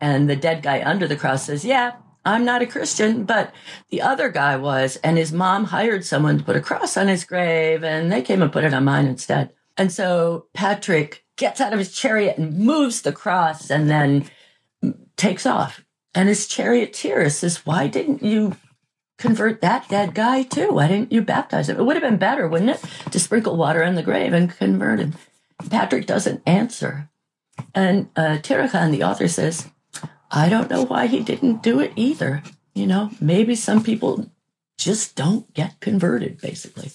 And 0.00 0.28
the 0.28 0.36
dead 0.36 0.62
guy 0.62 0.82
under 0.82 1.06
the 1.06 1.16
cross 1.16 1.44
says, 1.44 1.64
Yeah, 1.64 1.92
I'm 2.24 2.44
not 2.44 2.62
a 2.62 2.66
Christian, 2.66 3.24
but 3.24 3.52
the 3.90 4.02
other 4.02 4.28
guy 4.30 4.56
was. 4.56 4.96
And 4.96 5.16
his 5.16 5.32
mom 5.32 5.64
hired 5.64 6.04
someone 6.04 6.38
to 6.38 6.44
put 6.44 6.56
a 6.56 6.60
cross 6.60 6.96
on 6.96 7.08
his 7.08 7.24
grave, 7.24 7.84
and 7.84 8.10
they 8.10 8.22
came 8.22 8.42
and 8.42 8.52
put 8.52 8.64
it 8.64 8.74
on 8.74 8.84
mine 8.84 9.06
instead. 9.06 9.52
And 9.76 9.92
so 9.92 10.46
Patrick 10.54 11.24
gets 11.36 11.60
out 11.60 11.72
of 11.72 11.78
his 11.78 11.92
chariot 11.92 12.38
and 12.38 12.58
moves 12.58 13.02
the 13.02 13.12
cross 13.12 13.70
and 13.70 13.88
then 13.88 14.28
takes 15.16 15.46
off. 15.46 15.84
And 16.14 16.28
his 16.28 16.48
charioteer 16.48 17.28
says, 17.30 17.66
Why 17.66 17.86
didn't 17.86 18.22
you 18.22 18.56
convert 19.18 19.60
that 19.60 19.88
dead 19.88 20.14
guy 20.14 20.42
too? 20.42 20.72
Why 20.72 20.88
didn't 20.88 21.12
you 21.12 21.22
baptize 21.22 21.68
him? 21.68 21.78
It 21.78 21.84
would 21.84 21.96
have 21.96 22.02
been 22.02 22.18
better, 22.18 22.48
wouldn't 22.48 22.70
it, 22.70 22.84
to 23.10 23.20
sprinkle 23.20 23.56
water 23.56 23.84
on 23.84 23.94
the 23.94 24.02
grave 24.02 24.32
and 24.32 24.50
convert 24.50 25.00
him? 25.00 25.14
Patrick 25.70 26.06
doesn't 26.06 26.42
answer. 26.46 27.10
And 27.74 28.08
uh, 28.16 28.38
Tírechán, 28.40 28.90
the 28.90 29.02
author, 29.02 29.28
says, 29.28 29.68
I 30.30 30.48
don't 30.48 30.70
know 30.70 30.84
why 30.84 31.06
he 31.06 31.20
didn't 31.20 31.62
do 31.62 31.80
it 31.80 31.92
either. 31.96 32.42
You 32.74 32.86
know, 32.86 33.10
maybe 33.20 33.54
some 33.54 33.82
people 33.82 34.30
just 34.76 35.16
don't 35.16 35.52
get 35.54 35.80
converted, 35.80 36.40
basically. 36.40 36.92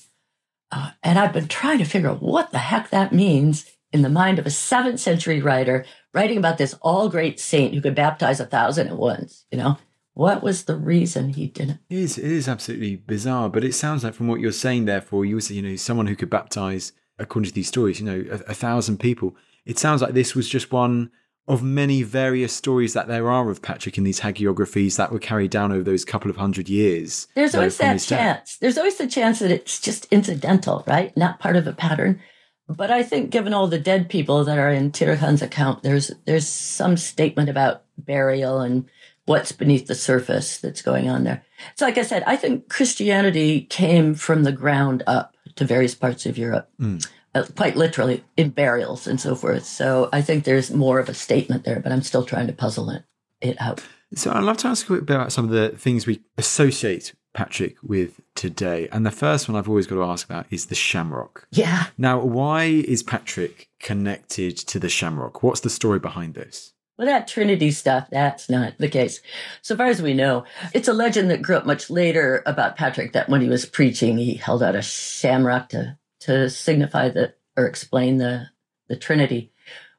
Uh, 0.71 0.91
and 1.03 1.19
I've 1.19 1.33
been 1.33 1.47
trying 1.47 1.79
to 1.79 1.85
figure 1.85 2.09
out 2.09 2.21
what 2.21 2.51
the 2.51 2.59
heck 2.59 2.89
that 2.89 3.13
means 3.13 3.69
in 3.91 4.01
the 4.01 4.09
mind 4.09 4.39
of 4.39 4.45
a 4.45 4.49
seventh 4.49 4.99
century 4.99 5.41
writer 5.41 5.85
writing 6.13 6.37
about 6.37 6.57
this 6.57 6.75
all 6.81 7.09
great 7.09 7.39
saint 7.39 7.73
who 7.73 7.81
could 7.81 7.95
baptize 7.95 8.39
a 8.39 8.45
thousand 8.45 8.87
at 8.87 8.97
once. 8.97 9.45
You 9.51 9.59
know, 9.59 9.77
what 10.13 10.41
was 10.41 10.63
the 10.63 10.75
reason 10.75 11.29
he 11.29 11.47
didn't? 11.47 11.79
It 11.89 11.97
is, 11.97 12.17
it 12.17 12.31
is 12.31 12.47
absolutely 12.47 12.95
bizarre, 12.95 13.49
but 13.49 13.63
it 13.63 13.73
sounds 13.73 14.03
like 14.03 14.13
from 14.13 14.27
what 14.27 14.39
you're 14.39 14.51
saying, 14.51 14.85
therefore, 14.85 15.25
you 15.25 15.35
was, 15.35 15.51
you 15.51 15.61
know, 15.61 15.75
someone 15.75 16.07
who 16.07 16.15
could 16.15 16.29
baptize, 16.29 16.93
according 17.19 17.49
to 17.49 17.53
these 17.53 17.67
stories, 17.67 17.99
you 17.99 18.05
know, 18.05 18.25
a, 18.29 18.51
a 18.51 18.53
thousand 18.53 18.99
people. 18.99 19.35
It 19.65 19.79
sounds 19.79 20.01
like 20.01 20.13
this 20.13 20.35
was 20.35 20.49
just 20.49 20.71
one 20.71 21.11
of 21.47 21.61
many 21.61 22.03
various 22.03 22.53
stories 22.53 22.93
that 22.93 23.07
there 23.07 23.29
are 23.29 23.49
of 23.49 23.61
Patrick 23.61 23.97
in 23.97 24.03
these 24.05 24.21
hagiographies 24.21 24.95
that 24.95 25.11
were 25.11 25.19
carried 25.19 25.51
down 25.51 25.71
over 25.71 25.83
those 25.83 26.05
couple 26.05 26.29
of 26.29 26.37
hundred 26.37 26.69
years. 26.69 27.27
There's 27.35 27.53
always 27.53 27.77
that 27.77 27.99
chance. 27.99 28.07
Death. 28.07 28.57
There's 28.61 28.77
always 28.77 28.97
the 28.97 29.07
chance 29.07 29.39
that 29.39 29.51
it's 29.51 29.79
just 29.79 30.05
incidental, 30.05 30.83
right? 30.87 31.15
Not 31.17 31.39
part 31.39 31.57
of 31.57 31.67
a 31.67 31.73
pattern. 31.73 32.21
But 32.69 32.91
I 32.91 33.03
think 33.03 33.29
given 33.29 33.53
all 33.53 33.67
the 33.67 33.79
dead 33.79 34.09
people 34.09 34.45
that 34.45 34.57
are 34.57 34.69
in 34.69 34.91
Tírechán's 34.91 35.41
account, 35.41 35.83
there's 35.83 36.11
there's 36.25 36.47
some 36.47 36.95
statement 36.95 37.49
about 37.49 37.83
burial 37.97 38.61
and 38.61 38.89
what's 39.25 39.51
beneath 39.51 39.87
the 39.87 39.95
surface 39.95 40.57
that's 40.59 40.81
going 40.81 41.09
on 41.09 41.25
there. 41.25 41.43
So 41.75 41.85
like 41.85 41.97
I 41.97 42.03
said, 42.03 42.23
I 42.25 42.37
think 42.37 42.69
Christianity 42.69 43.61
came 43.61 44.15
from 44.15 44.43
the 44.43 44.51
ground 44.51 45.03
up 45.07 45.32
to 45.55 45.65
various 45.65 45.95
parts 45.95 46.25
of 46.25 46.37
Europe. 46.37 46.69
Mm 46.79 47.05
uh, 47.35 47.45
quite 47.55 47.75
literally 47.75 48.23
in 48.37 48.49
burials 48.49 49.07
and 49.07 49.19
so 49.19 49.35
forth. 49.35 49.65
So 49.65 50.09
I 50.13 50.21
think 50.21 50.43
there's 50.43 50.71
more 50.71 50.99
of 50.99 51.09
a 51.09 51.13
statement 51.13 51.63
there, 51.63 51.79
but 51.79 51.91
I'm 51.91 52.03
still 52.03 52.25
trying 52.25 52.47
to 52.47 52.53
puzzle 52.53 52.89
it, 52.89 53.03
it 53.41 53.59
out. 53.59 53.83
So 54.15 54.31
I'd 54.31 54.43
love 54.43 54.57
to 54.57 54.67
ask 54.67 54.89
a 54.89 54.93
bit 54.93 55.01
about 55.01 55.31
some 55.31 55.45
of 55.45 55.51
the 55.51 55.69
things 55.69 56.05
we 56.05 56.21
associate 56.37 57.13
Patrick 57.33 57.77
with 57.81 58.21
today. 58.35 58.87
And 58.91 59.05
the 59.05 59.11
first 59.11 59.49
one 59.49 59.57
I've 59.57 59.67
always 59.67 59.87
got 59.87 59.95
to 59.95 60.03
ask 60.03 60.29
about 60.29 60.45
is 60.51 60.67
the 60.67 60.75
shamrock. 60.75 61.47
Yeah. 61.51 61.85
Now, 61.97 62.19
why 62.19 62.65
is 62.65 63.01
Patrick 63.01 63.69
connected 63.79 64.55
to 64.57 64.77
the 64.77 64.89
shamrock? 64.89 65.41
What's 65.41 65.61
the 65.61 65.71
story 65.71 65.97
behind 65.97 66.35
this? 66.35 66.72
Well, 66.97 67.07
that 67.07 67.27
Trinity 67.27 67.71
stuff, 67.71 68.07
that's 68.11 68.49
not 68.49 68.77
the 68.77 68.87
case. 68.87 69.19
So 69.61 69.75
far 69.75 69.87
as 69.87 70.01
we 70.01 70.13
know, 70.13 70.45
it's 70.73 70.87
a 70.87 70.93
legend 70.93 71.31
that 71.31 71.41
grew 71.41 71.55
up 71.55 71.65
much 71.65 71.89
later 71.89 72.43
about 72.45 72.75
Patrick 72.75 73.13
that 73.13 73.29
when 73.29 73.41
he 73.41 73.49
was 73.49 73.65
preaching, 73.65 74.17
he 74.17 74.35
held 74.35 74.61
out 74.61 74.75
a 74.75 74.81
shamrock 74.81 75.69
to 75.69 75.97
to 76.21 76.49
signify 76.49 77.09
the 77.09 77.33
or 77.57 77.65
explain 77.65 78.17
the 78.17 78.47
the 78.89 78.95
Trinity, 78.95 79.51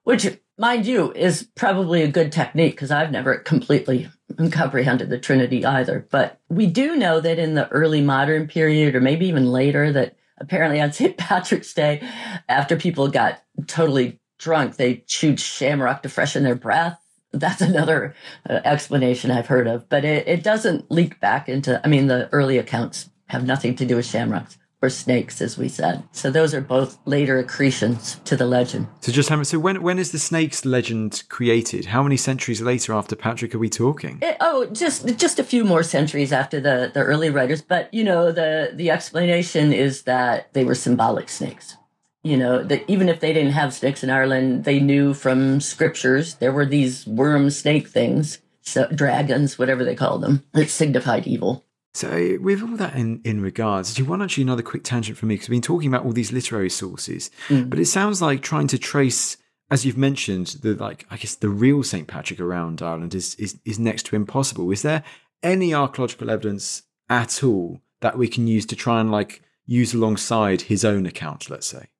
which, 0.04 0.38
mind 0.56 0.86
you, 0.86 1.12
is 1.12 1.48
probably 1.54 2.02
a 2.02 2.08
good 2.08 2.30
technique 2.30 2.74
because 2.74 2.90
I've 2.90 3.10
never 3.10 3.38
completely 3.38 4.08
comprehended 4.52 5.10
the 5.10 5.18
Trinity 5.18 5.64
either. 5.64 6.06
But 6.10 6.40
we 6.48 6.66
do 6.66 6.96
know 6.96 7.20
that 7.20 7.38
in 7.38 7.54
the 7.54 7.68
early 7.68 8.02
modern 8.02 8.46
period, 8.46 8.94
or 8.94 9.00
maybe 9.00 9.26
even 9.26 9.50
later, 9.50 9.92
that 9.92 10.16
apparently 10.38 10.80
on 10.80 10.92
St. 10.92 11.16
Patrick's 11.18 11.74
Day, 11.74 12.08
after 12.48 12.76
people 12.76 13.08
got 13.08 13.42
totally 13.66 14.20
drunk, 14.44 14.76
they 14.76 14.98
chewed 15.06 15.40
shamrock 15.40 16.02
to 16.02 16.08
freshen 16.08 16.44
their 16.44 16.54
breath. 16.54 17.00
That's 17.32 17.62
another 17.62 18.14
uh, 18.48 18.60
explanation 18.64 19.32
I've 19.32 19.48
heard 19.48 19.66
of, 19.66 19.88
but 19.88 20.04
it, 20.04 20.28
it 20.28 20.44
doesn't 20.44 20.90
leak 20.90 21.18
back 21.18 21.48
into, 21.48 21.80
I 21.84 21.88
mean, 21.88 22.06
the 22.06 22.28
early 22.30 22.58
accounts 22.58 23.10
have 23.26 23.44
nothing 23.44 23.74
to 23.76 23.86
do 23.86 23.96
with 23.96 24.06
shamrocks 24.06 24.56
or 24.82 24.90
snakes, 24.90 25.40
as 25.40 25.56
we 25.56 25.68
said. 25.68 26.02
So 26.12 26.30
those 26.30 26.54
are 26.54 26.60
both 26.60 26.98
later 27.06 27.38
accretions 27.38 28.20
to 28.26 28.36
the 28.36 28.46
legend. 28.46 28.86
So 29.00 29.10
just 29.10 29.30
how 29.30 29.36
much, 29.36 29.46
so 29.46 29.58
when 29.58 29.82
when 29.82 29.98
is 29.98 30.12
the 30.12 30.18
snakes 30.18 30.64
legend 30.66 31.24
created? 31.28 31.86
How 31.86 32.02
many 32.02 32.18
centuries 32.18 32.60
later 32.60 32.92
after 32.92 33.16
Patrick 33.16 33.54
are 33.54 33.58
we 33.58 33.70
talking? 33.70 34.18
It, 34.20 34.36
oh, 34.40 34.66
just 34.66 35.16
just 35.16 35.38
a 35.38 35.44
few 35.44 35.64
more 35.64 35.82
centuries 35.82 36.32
after 36.32 36.60
the 36.60 36.90
the 36.92 37.00
early 37.00 37.30
writers. 37.30 37.62
But 37.62 37.92
you 37.94 38.04
know 38.04 38.30
the 38.30 38.72
the 38.74 38.90
explanation 38.90 39.72
is 39.72 40.02
that 40.02 40.52
they 40.52 40.64
were 40.64 40.74
symbolic 40.74 41.30
snakes. 41.30 41.76
You 42.24 42.38
know 42.38 42.62
that 42.62 42.90
even 42.90 43.10
if 43.10 43.20
they 43.20 43.34
didn't 43.34 43.52
have 43.52 43.74
snakes 43.74 44.02
in 44.02 44.08
Ireland, 44.08 44.64
they 44.64 44.80
knew 44.80 45.12
from 45.12 45.60
scriptures 45.60 46.36
there 46.36 46.52
were 46.52 46.64
these 46.64 47.06
worm 47.06 47.50
snake 47.50 47.86
things, 47.88 48.38
so 48.62 48.86
dragons, 48.88 49.58
whatever 49.58 49.84
they 49.84 49.94
called 49.94 50.22
them, 50.22 50.42
that 50.54 50.70
signified 50.70 51.26
evil. 51.26 51.66
So, 51.94 52.38
with 52.40 52.60
all 52.62 52.76
that 52.76 52.96
in, 52.96 53.20
in 53.24 53.40
regards, 53.40 53.94
do 53.94 54.02
you 54.02 54.08
want 54.08 54.22
actually 54.22 54.42
another 54.42 54.62
quick 54.62 54.82
tangent 54.82 55.16
for 55.16 55.26
me? 55.26 55.34
Because 55.34 55.48
we've 55.48 55.56
been 55.56 55.62
talking 55.62 55.88
about 55.88 56.04
all 56.04 56.12
these 56.12 56.32
literary 56.32 56.70
sources, 56.70 57.30
mm. 57.48 57.70
but 57.70 57.78
it 57.78 57.86
sounds 57.86 58.20
like 58.20 58.42
trying 58.42 58.66
to 58.68 58.78
trace, 58.78 59.36
as 59.70 59.86
you've 59.86 59.96
mentioned, 59.96 60.46
the 60.62 60.74
like 60.74 61.06
I 61.10 61.16
guess 61.18 61.36
the 61.36 61.50
real 61.50 61.84
Saint 61.84 62.08
Patrick 62.08 62.40
around 62.40 62.82
Ireland 62.82 63.14
is 63.14 63.36
is 63.36 63.60
is 63.64 63.78
next 63.78 64.06
to 64.06 64.16
impossible. 64.16 64.72
Is 64.72 64.82
there 64.82 65.04
any 65.42 65.72
archaeological 65.72 66.30
evidence 66.30 66.82
at 67.08 67.44
all 67.44 67.80
that 68.00 68.18
we 68.18 68.26
can 68.26 68.48
use 68.48 68.66
to 68.66 68.76
try 68.76 69.00
and 69.00 69.12
like 69.12 69.42
use 69.64 69.94
alongside 69.94 70.62
his 70.62 70.84
own 70.84 71.06
account? 71.06 71.48
Let's 71.48 71.68
say 71.68 71.90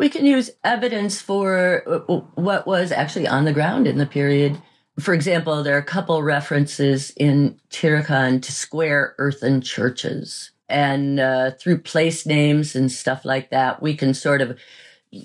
we 0.00 0.08
can 0.08 0.26
use 0.26 0.50
evidence 0.64 1.20
for 1.20 1.84
uh, 1.86 2.16
what 2.34 2.66
was 2.66 2.90
actually 2.90 3.28
on 3.28 3.44
the 3.44 3.52
ground 3.52 3.86
in 3.86 3.98
the 3.98 4.06
period 4.06 4.60
for 5.00 5.14
example, 5.14 5.62
there 5.62 5.74
are 5.76 5.78
a 5.78 5.84
couple 5.84 6.22
references 6.22 7.10
in 7.16 7.58
Tírechán 7.70 8.42
to 8.42 8.52
square 8.52 9.14
earthen 9.18 9.60
churches. 9.60 10.50
And 10.68 11.18
uh, 11.18 11.52
through 11.52 11.78
place 11.78 12.26
names 12.26 12.76
and 12.76 12.92
stuff 12.92 13.24
like 13.24 13.50
that, 13.50 13.82
we 13.82 13.96
can 13.96 14.14
sort 14.14 14.40
of 14.40 14.58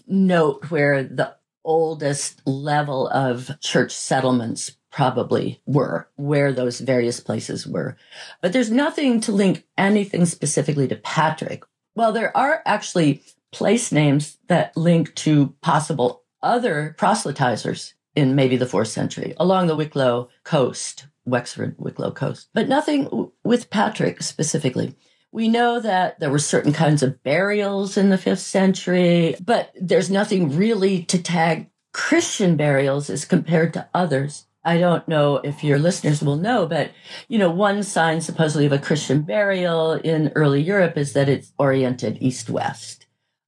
note 0.08 0.72
where 0.72 1.04
the 1.04 1.36
oldest 1.64 2.42
level 2.48 3.08
of 3.10 3.60
church 3.60 3.92
settlements 3.92 4.72
probably 4.92 5.62
were, 5.66 6.08
where 6.16 6.52
those 6.52 6.80
various 6.80 7.20
places 7.20 7.68
were. 7.68 7.98
But 8.42 8.54
there's 8.54 8.72
nothing 8.72 9.20
to 9.22 9.32
link 9.32 9.66
anything 9.78 10.26
specifically 10.26 10.88
to 10.88 10.96
Patrick. 10.96 11.64
Well, 11.96 12.12
there 12.12 12.36
are 12.36 12.62
actually 12.66 13.24
place 13.56 13.90
names 13.90 14.38
that 14.50 14.76
link 14.76 15.16
to 15.16 15.56
possible 15.62 16.24
other 16.44 16.94
proselytizers 17.00 17.94
in 18.14 18.36
maybe 18.36 18.58
the 18.58 18.66
fourth 18.66 18.90
century 18.90 19.34
along 19.38 19.68
the 19.68 19.78
Wicklow 19.78 20.28
coast, 20.44 21.08
Wexford, 21.26 21.74
Wicklow 21.78 22.12
coast, 22.12 22.50
but 22.54 22.68
nothing 22.68 23.32
with 23.46 23.70
Patrick 23.70 24.22
specifically. 24.22 24.94
We 25.32 25.48
know 25.48 25.80
that 25.80 26.20
there 26.20 26.30
were 26.30 26.38
certain 26.38 26.74
kinds 26.74 27.02
of 27.02 27.24
burials 27.24 27.96
in 27.96 28.10
the 28.10 28.18
fifth 28.18 28.42
century, 28.42 29.38
but 29.42 29.72
there's 29.80 30.12
nothing 30.12 30.58
really 30.58 31.04
to 31.04 31.24
tag 31.24 31.70
Christian 31.94 32.58
burials 32.58 33.10
as 33.10 33.24
compared 33.24 33.74
to 33.74 33.88
others. 33.94 34.48
I 34.66 34.80
don't 34.80 35.08
know 35.08 35.38
if 35.38 35.64
your 35.64 35.80
listeners 35.80 36.22
will 36.22 36.36
know, 36.36 36.66
but 36.66 36.92
you 37.30 37.38
know, 37.38 37.50
one 37.52 37.84
sign 37.84 38.20
supposedly 38.20 38.66
of 38.66 38.74
a 38.74 38.80
Christian 38.80 39.22
burial 39.22 39.94
in 39.94 40.34
early 40.36 40.62
Europe 40.62 40.98
is 40.98 41.14
that 41.14 41.30
it's 41.30 41.54
oriented 41.58 42.18
east-west, 42.20 43.05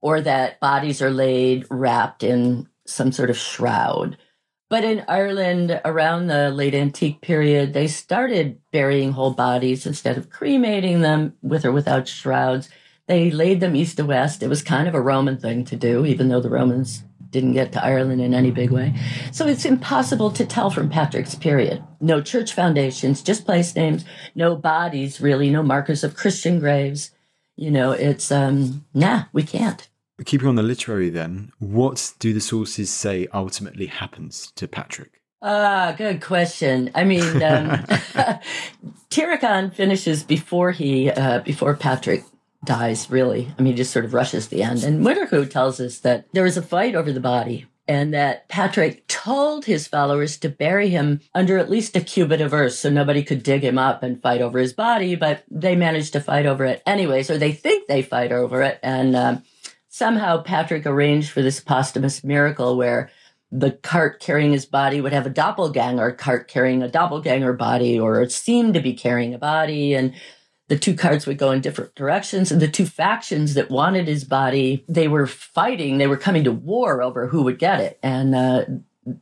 or 0.08 0.22
that 0.22 0.58
bodies 0.62 1.02
are 1.02 1.12
laid 1.12 1.66
wrapped 1.70 2.24
in 2.24 2.66
some 2.86 3.12
sort 3.12 3.30
of 3.30 3.38
shroud. 3.38 4.18
But 4.70 4.86
in 4.86 5.04
Ireland, 5.06 5.82
around 5.84 6.28
the 6.28 6.50
late 6.50 6.74
antique 6.74 7.20
period, 7.20 7.74
they 7.74 7.88
started 7.88 8.58
burying 8.72 9.12
whole 9.12 9.32
bodies 9.32 9.86
instead 9.86 10.18
of 10.18 10.30
cremating 10.30 11.02
them 11.02 11.34
with 11.42 11.66
or 11.66 11.74
without 11.74 12.08
shrouds. 12.08 12.70
They 13.08 13.32
laid 13.32 13.60
them 13.60 13.76
east 13.76 13.98
to 13.98 14.06
west. 14.06 14.42
It 14.42 14.48
was 14.48 14.62
kind 14.64 14.88
of 14.88 14.96
a 14.96 15.02
Roman 15.02 15.40
thing 15.40 15.66
to 15.66 15.76
do, 15.76 16.06
even 16.06 16.30
though 16.30 16.40
the 16.40 16.50
Romans 16.50 17.04
didn't 17.30 17.52
get 17.52 17.74
to 17.74 17.84
Ireland 17.84 18.22
in 18.22 18.34
any 18.34 18.52
big 18.52 18.72
way. 18.72 18.94
So 19.34 19.46
it's 19.46 19.66
impossible 19.66 20.32
to 20.32 20.46
tell 20.46 20.70
from 20.70 20.90
Patrick's 20.90 21.36
period. 21.36 21.84
No 22.00 22.22
church 22.22 22.54
foundations, 22.54 23.22
just 23.22 23.46
place 23.46 23.76
names, 23.76 24.06
no 24.36 24.56
bodies, 24.56 25.20
really, 25.20 25.50
no 25.50 25.64
markers 25.64 26.06
of 26.06 26.16
Christian 26.16 26.60
graves. 26.60 27.12
You 27.58 27.72
know, 27.72 27.92
it's, 27.92 28.32
um, 28.32 28.86
nah, 28.94 29.24
we 29.34 29.44
can't. 29.44 29.90
Keeping 30.26 30.48
on 30.48 30.56
the 30.56 30.64
literary, 30.64 31.10
then, 31.10 31.52
what 31.60 32.14
do 32.20 32.34
the 32.34 32.42
sources 32.42 32.90
say 32.90 33.28
ultimately 33.34 33.86
happens 33.86 34.52
to 34.56 34.68
Patrick? 34.68 35.22
Ah, 35.42 35.94
good 35.96 36.22
question. 36.22 36.90
I 36.96 37.04
mean, 37.04 37.44
um, 37.44 37.70
Tírechán 39.12 39.74
finishes 39.74 40.24
before 40.24 40.72
he, 40.72 41.12
uh, 41.12 41.40
before 41.40 41.76
Patrick 41.76 42.24
dies, 42.66 43.10
really. 43.12 43.48
I 43.58 43.62
mean, 43.62 43.74
he 43.74 43.78
just 43.78 43.94
sort 43.94 44.06
of 44.06 44.16
rushes 44.16 44.48
the 44.48 44.64
end. 44.64 44.84
And 44.84 45.06
Muirchú 45.06 45.50
tells 45.50 45.80
us 45.80 46.00
that 46.00 46.26
there 46.34 46.44
was 46.44 46.58
a 46.58 46.64
fight 46.64 46.96
over 46.96 47.12
the 47.12 47.20
body 47.20 47.68
and 47.88 48.14
that 48.14 48.50
Patrick 48.50 49.08
told 49.08 49.66
his 49.66 49.88
followers 49.88 50.38
to 50.38 50.50
bury 50.50 50.90
him 50.90 51.22
under 51.34 51.58
at 51.58 51.70
least 51.70 51.96
a 51.96 52.02
cubit 52.02 52.42
of 52.42 52.54
earth 52.54 52.74
so 52.74 52.90
nobody 52.90 53.24
could 53.24 53.44
dig 53.44 53.64
him 53.64 53.78
up 53.78 54.04
and 54.04 54.22
fight 54.22 54.42
over 54.42 54.60
his 54.60 54.74
body, 54.74 55.16
but 55.16 55.44
they 55.50 55.76
managed 55.76 56.14
to 56.14 56.20
fight 56.20 56.46
over 56.46 56.66
it 56.66 56.84
anyways, 56.86 57.30
or 57.30 57.38
they 57.38 57.54
think 57.54 57.88
they 57.88 58.02
fight 58.02 58.32
over 58.32 58.62
it. 58.62 58.80
And 58.84 59.16
um, 59.16 59.44
somehow 59.98 60.42
Patrick 60.42 60.86
arranged 60.86 61.32
for 61.32 61.42
this 61.42 61.60
posthumous 61.60 62.24
miracle 62.24 62.78
where 62.78 63.10
the 63.52 63.72
cart 63.72 64.20
carrying 64.20 64.52
his 64.52 64.66
body 64.66 65.02
would 65.02 65.14
have 65.14 65.26
a 65.26 65.32
doppelganger 65.32 66.12
cart 66.12 66.48
carrying 66.48 66.84
a 66.84 66.88
doppelganger 66.88 67.54
body, 67.54 68.00
or 68.00 68.22
it 68.22 68.32
seemed 68.32 68.74
to 68.74 68.82
be 68.82 68.94
carrying 68.94 69.34
a 69.34 69.40
body. 69.40 69.94
And 69.94 70.14
the 70.68 70.78
two 70.78 70.96
carts 70.96 71.26
would 71.26 71.38
go 71.38 71.52
in 71.52 71.62
different 71.62 71.96
directions. 71.96 72.52
And 72.52 72.62
the 72.62 72.68
two 72.68 72.86
factions 72.86 73.54
that 73.56 73.72
wanted 73.72 74.08
his 74.08 74.24
body 74.24 74.84
they 74.88 75.08
were 75.08 75.28
fighting. 75.28 75.98
They 75.98 76.08
were 76.08 76.18
coming 76.18 76.44
to 76.44 76.52
war 76.52 77.02
over 77.02 77.28
who 77.28 77.42
would 77.44 77.58
get 77.58 77.80
it. 77.80 77.98
And 78.04 78.36
uh, 78.36 78.66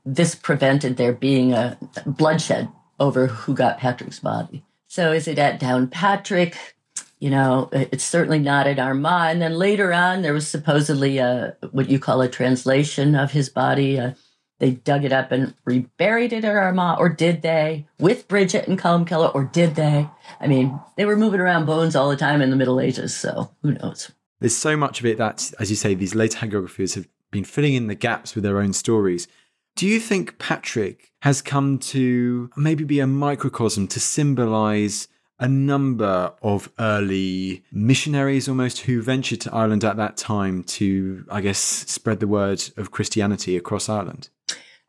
this 0.03 0.35
prevented 0.35 0.97
there 0.97 1.13
being 1.13 1.53
a 1.53 1.77
bloodshed 2.05 2.69
over 2.99 3.27
who 3.27 3.53
got 3.53 3.77
patrick's 3.77 4.19
body. 4.19 4.63
So 4.87 5.11
is 5.11 5.27
it 5.27 5.37
at 5.37 5.59
downpatrick 5.59 6.55
you 7.25 7.31
know 7.31 7.69
it's 7.71 8.03
certainly 8.03 8.37
not 8.37 8.67
at 8.67 8.77
armagh 8.77 9.31
and 9.31 9.41
then 9.41 9.55
later 9.55 9.91
on 9.91 10.21
there 10.21 10.33
was 10.33 10.47
supposedly 10.47 11.17
a 11.17 11.57
what 11.71 11.89
you 11.89 11.97
call 11.97 12.21
a 12.21 12.29
translation 12.29 13.15
of 13.15 13.31
his 13.31 13.49
body 13.49 13.99
uh, 13.99 14.11
they 14.59 14.71
dug 14.71 15.03
it 15.03 15.11
up 15.11 15.31
and 15.31 15.53
reburied 15.65 16.31
it 16.31 16.45
at 16.45 16.55
Armagh, 16.55 16.97
or 16.97 17.09
did 17.09 17.41
they? 17.41 17.85
With 17.99 18.27
Bridget 18.27 18.67
and 18.67 18.79
Colmcille, 18.79 19.35
or 19.35 19.43
did 19.43 19.75
they? 19.75 20.09
I 20.39 20.47
mean, 20.47 20.79
they 20.95 21.05
were 21.05 21.17
moving 21.17 21.41
around 21.41 21.65
bones 21.65 21.95
all 21.95 22.09
the 22.09 22.15
time 22.15 22.41
in 22.41 22.51
the 22.51 22.55
Middle 22.55 22.79
Ages, 22.79 23.15
so 23.15 23.51
who 23.61 23.73
knows? 23.73 24.11
There's 24.39 24.55
so 24.55 24.77
much 24.77 25.01
of 25.01 25.05
it 25.05 25.17
that, 25.17 25.51
as 25.59 25.69
you 25.69 25.75
say, 25.75 25.93
these 25.93 26.15
later 26.15 26.37
hagiographers 26.37 26.95
have 26.95 27.07
been 27.31 27.43
filling 27.43 27.73
in 27.73 27.87
the 27.87 27.95
gaps 27.95 28.33
with 28.33 28.45
their 28.45 28.59
own 28.59 28.71
stories. 28.71 29.27
Do 29.75 29.85
you 29.85 29.99
think 29.99 30.39
Patrick 30.39 31.11
has 31.23 31.41
come 31.41 31.77
to 31.79 32.49
maybe 32.55 32.85
be 32.85 33.01
a 33.01 33.07
microcosm 33.07 33.87
to 33.89 33.99
symbolize 33.99 35.09
a 35.39 35.47
number 35.47 36.33
of 36.41 36.71
early 36.79 37.63
missionaries 37.71 38.47
almost 38.47 38.81
who 38.81 39.01
ventured 39.01 39.41
to 39.41 39.53
Ireland 39.53 39.83
at 39.83 39.97
that 39.97 40.17
time 40.17 40.63
to, 40.63 41.25
I 41.29 41.41
guess, 41.41 41.59
spread 41.59 42.19
the 42.19 42.27
word 42.27 42.63
of 42.77 42.91
Christianity 42.91 43.57
across 43.57 43.89
Ireland? 43.89 44.29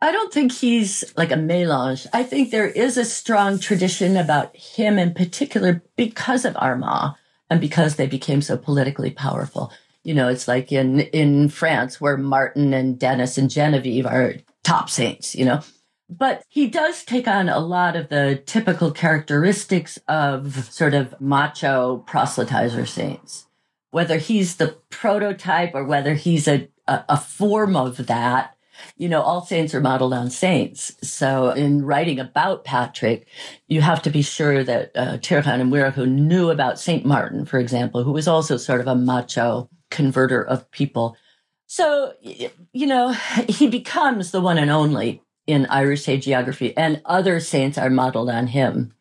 I 0.00 0.12
don't 0.12 0.32
think 0.32 0.52
he's 0.52 1.04
like 1.16 1.32
a 1.32 1.36
melange. 1.36 2.06
I 2.12 2.22
think 2.22 2.50
there 2.50 2.68
is 2.68 2.96
a 2.96 3.04
strong 3.04 3.58
tradition 3.58 4.16
about 4.16 4.54
him 4.54 4.98
in 4.98 5.14
particular 5.14 5.82
because 5.96 6.44
of 6.44 6.56
Armagh 6.56 7.14
and 7.48 7.60
because 7.60 7.96
they 7.96 8.06
became 8.06 8.42
so 8.42 8.56
politically 8.56 9.10
powerful. 9.10 9.72
You 10.02 10.14
know, 10.14 10.28
it's 10.28 10.46
like 10.46 10.70
in, 10.70 11.00
in 11.00 11.48
France 11.48 12.00
where 12.00 12.16
Martin 12.16 12.74
and 12.74 12.98
Denis 12.98 13.38
and 13.38 13.50
Genevieve 13.50 14.06
are 14.06 14.34
top 14.62 14.90
saints, 14.90 15.34
you 15.34 15.44
know. 15.44 15.62
But 16.08 16.44
he 16.48 16.68
does 16.68 17.04
take 17.04 17.26
on 17.26 17.48
a 17.48 17.58
lot 17.58 17.96
of 17.96 18.08
the 18.08 18.42
typical 18.46 18.92
characteristics 18.92 19.98
of 20.06 20.72
sort 20.72 20.94
of 20.94 21.20
macho 21.20 22.04
proselytizer 22.06 22.86
saints. 22.86 23.46
Whether 23.90 24.18
he's 24.18 24.56
the 24.56 24.76
prototype 24.90 25.74
or 25.74 25.84
whether 25.84 26.14
he's 26.14 26.46
a, 26.46 26.68
a, 26.86 27.04
a 27.08 27.16
form 27.16 27.76
of 27.76 28.06
that, 28.06 28.56
you 28.96 29.08
know, 29.08 29.22
all 29.22 29.44
saints 29.44 29.74
are 29.74 29.80
modeled 29.80 30.12
on 30.12 30.30
saints. 30.30 30.94
So 31.02 31.50
in 31.50 31.84
writing 31.84 32.20
about 32.20 32.64
Patrick, 32.64 33.26
you 33.68 33.80
have 33.80 34.02
to 34.02 34.10
be 34.10 34.22
sure 34.22 34.62
that 34.62 34.92
uh, 34.94 35.16
Tírechán 35.18 35.60
and 35.60 35.72
Muirchú 35.72 36.06
knew 36.06 36.50
about 36.50 36.78
Saint 36.78 37.04
Martin, 37.04 37.46
for 37.46 37.58
example, 37.58 38.04
who 38.04 38.12
was 38.12 38.28
also 38.28 38.56
sort 38.56 38.80
of 38.80 38.86
a 38.86 38.94
macho 38.94 39.68
converter 39.90 40.42
of 40.42 40.70
people. 40.70 41.16
So, 41.66 42.12
you 42.20 42.86
know, 42.86 43.12
he 43.48 43.66
becomes 43.66 44.30
the 44.30 44.40
one 44.40 44.58
and 44.58 44.70
only 44.70 45.22
in 45.46 45.66
Irish 45.66 46.06
hagiography, 46.06 46.72
and 46.76 47.00
other 47.04 47.40
saints 47.40 47.78
are 47.78 47.90
modeled 47.90 48.30
on 48.30 48.48
him 48.48 48.92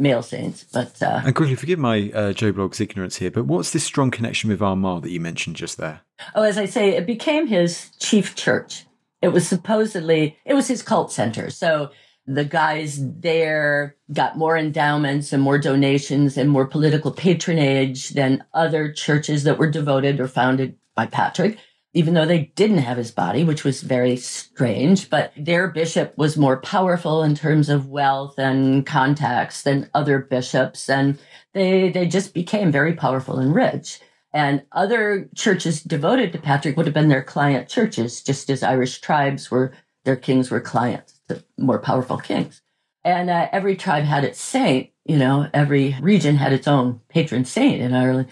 male 0.00 0.22
saints. 0.22 0.64
But 0.64 1.00
uh, 1.02 1.20
and 1.24 1.34
quickly, 1.34 1.54
forgive 1.54 1.78
my 1.78 2.10
uh, 2.12 2.32
Joe 2.32 2.52
Bloggs 2.52 2.80
ignorance 2.80 3.16
here, 3.16 3.30
but 3.30 3.46
what's 3.46 3.72
this 3.72 3.84
strong 3.84 4.10
connection 4.10 4.50
with 4.50 4.62
Armagh 4.62 5.02
that 5.02 5.10
you 5.10 5.20
mentioned 5.20 5.56
just 5.56 5.78
there? 5.78 6.00
Oh, 6.34 6.42
as 6.42 6.58
I 6.58 6.64
say, 6.64 6.90
it 6.96 7.06
became 7.06 7.46
his 7.46 7.90
chief 7.98 8.34
church. 8.34 8.86
It 9.22 9.28
was 9.28 9.46
supposedly, 9.46 10.38
it 10.44 10.54
was 10.54 10.68
his 10.68 10.82
cult 10.82 11.12
center. 11.12 11.50
So 11.50 11.90
the 12.26 12.44
guys 12.44 12.98
there 13.00 13.96
got 14.12 14.38
more 14.38 14.56
endowments 14.56 15.32
and 15.32 15.42
more 15.42 15.58
donations 15.58 16.36
and 16.36 16.48
more 16.48 16.66
political 16.66 17.10
patronage 17.10 18.10
than 18.10 18.44
other 18.54 18.92
churches 18.92 19.44
that 19.44 19.58
were 19.58 19.70
devoted 19.70 20.20
or 20.20 20.28
founded 20.28 20.76
by 20.94 21.06
Patrick, 21.06 21.58
even 21.92 22.14
though 22.14 22.26
they 22.26 22.52
didn't 22.54 22.78
have 22.78 22.96
his 22.96 23.10
body, 23.10 23.42
which 23.42 23.64
was 23.64 23.82
very 23.82 24.16
strange. 24.16 25.10
But 25.10 25.32
their 25.36 25.68
bishop 25.68 26.16
was 26.16 26.36
more 26.36 26.58
powerful 26.58 27.22
in 27.22 27.34
terms 27.34 27.68
of 27.68 27.88
wealth 27.88 28.38
and 28.38 28.86
contacts 28.86 29.62
than 29.62 29.90
other 29.94 30.18
bishops. 30.18 30.88
And 30.88 31.18
they, 31.52 31.90
they 31.90 32.06
just 32.06 32.32
became 32.32 32.70
very 32.70 32.94
powerful 32.94 33.38
and 33.38 33.54
rich. 33.54 34.00
And 34.32 34.62
other 34.70 35.28
churches 35.34 35.82
devoted 35.82 36.32
to 36.32 36.38
Patrick 36.38 36.76
would 36.76 36.86
have 36.86 36.94
been 36.94 37.08
their 37.08 37.24
client 37.24 37.68
churches, 37.68 38.22
just 38.22 38.48
as 38.48 38.62
Irish 38.62 39.00
tribes 39.00 39.50
were, 39.50 39.72
their 40.04 40.16
kings 40.16 40.50
were 40.50 40.60
clients 40.60 41.20
to 41.28 41.44
more 41.58 41.80
powerful 41.80 42.18
kings. 42.18 42.62
And 43.02 43.30
uh, 43.30 43.48
every 43.50 43.76
tribe 43.76 44.04
had 44.04 44.24
its 44.24 44.40
saint, 44.40 44.90
you 45.04 45.16
know, 45.16 45.48
every 45.52 45.96
region 46.00 46.36
had 46.36 46.52
its 46.52 46.68
own 46.68 47.00
patron 47.08 47.44
saint 47.44 47.80
in 47.80 47.94
Ireland. 47.94 48.28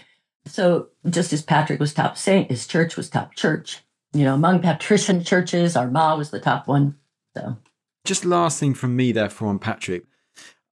So 0.49 0.89
just 1.09 1.33
as 1.33 1.43
Patrick 1.43 1.81
was 1.81 1.95
top 1.95 2.17
saint, 2.17 2.51
his 2.51 2.67
church 2.67 2.97
was 2.97 3.09
top 3.09 3.35
church. 3.35 3.85
You 4.13 4.25
know, 4.25 4.35
among 4.35 4.61
patrician 4.61 5.23
churches, 5.23 5.77
Armagh 5.77 6.19
was 6.19 6.31
the 6.31 6.41
top 6.41 6.67
one. 6.67 6.97
So 7.37 7.57
just 8.05 8.25
last 8.25 8.59
thing 8.59 8.75
from 8.75 8.97
me, 8.97 9.13
therefore, 9.13 9.49
on 9.49 9.59
Patrick. 9.59 10.05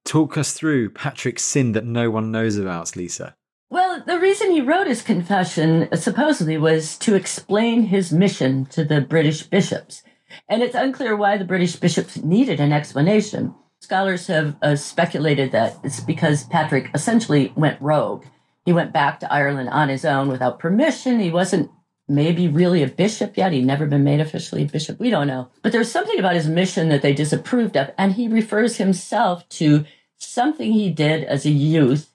Talk 0.05 0.37
us 0.37 0.53
through 0.53 0.89
Patrick's 0.91 1.43
sin 1.43 1.73
that 1.73 1.85
no 1.85 2.09
one 2.09 2.31
knows 2.31 2.57
about, 2.57 2.95
Lisa. 2.95 3.35
Well, 3.69 4.01
the 4.05 4.19
reason 4.19 4.51
he 4.51 4.61
wrote 4.61 4.87
his 4.87 5.01
confession 5.01 5.89
supposedly 5.95 6.57
was 6.57 6.97
to 6.99 7.15
explain 7.15 7.83
his 7.83 8.11
mission 8.13 8.65
to 8.67 8.85
the 8.85 9.01
British 9.01 9.43
bishops. 9.43 10.03
And 10.49 10.63
it's 10.63 10.75
unclear 10.75 11.15
why 11.15 11.37
the 11.37 11.45
British 11.45 11.75
bishops 11.75 12.17
needed 12.17 12.59
an 12.59 12.71
explanation. 12.71 13.53
Scholars 13.81 14.27
have 14.27 14.55
uh, 14.61 14.75
speculated 14.75 15.51
that 15.51 15.77
it's 15.83 15.99
because 15.99 16.45
Patrick 16.45 16.89
essentially 16.93 17.53
went 17.55 17.81
rogue. 17.81 18.25
He 18.67 18.73
went 18.73 18.91
back 18.91 19.21
to 19.21 19.31
Ireland 19.31 19.69
on 19.69 19.87
his 19.87 20.03
own 20.03 20.27
without 20.27 20.59
permission. 20.59 21.21
He 21.21 21.31
wasn't 21.31 21.71
maybe 22.09 22.49
really 22.49 22.83
a 22.83 22.87
bishop 22.89 23.37
yet. 23.37 23.53
He'd 23.53 23.65
never 23.65 23.85
been 23.85 24.03
made 24.03 24.19
officially 24.19 24.63
a 24.63 24.67
bishop. 24.67 24.99
We 24.99 25.09
don't 25.09 25.27
know. 25.27 25.47
But 25.61 25.71
there's 25.71 25.89
something 25.89 26.19
about 26.19 26.35
his 26.35 26.49
mission 26.49 26.89
that 26.89 27.01
they 27.01 27.13
disapproved 27.13 27.77
of. 27.77 27.91
And 27.97 28.11
he 28.11 28.27
refers 28.27 28.75
himself 28.75 29.47
to 29.51 29.85
something 30.17 30.73
he 30.73 30.89
did 30.89 31.23
as 31.23 31.45
a 31.45 31.49
youth 31.49 32.11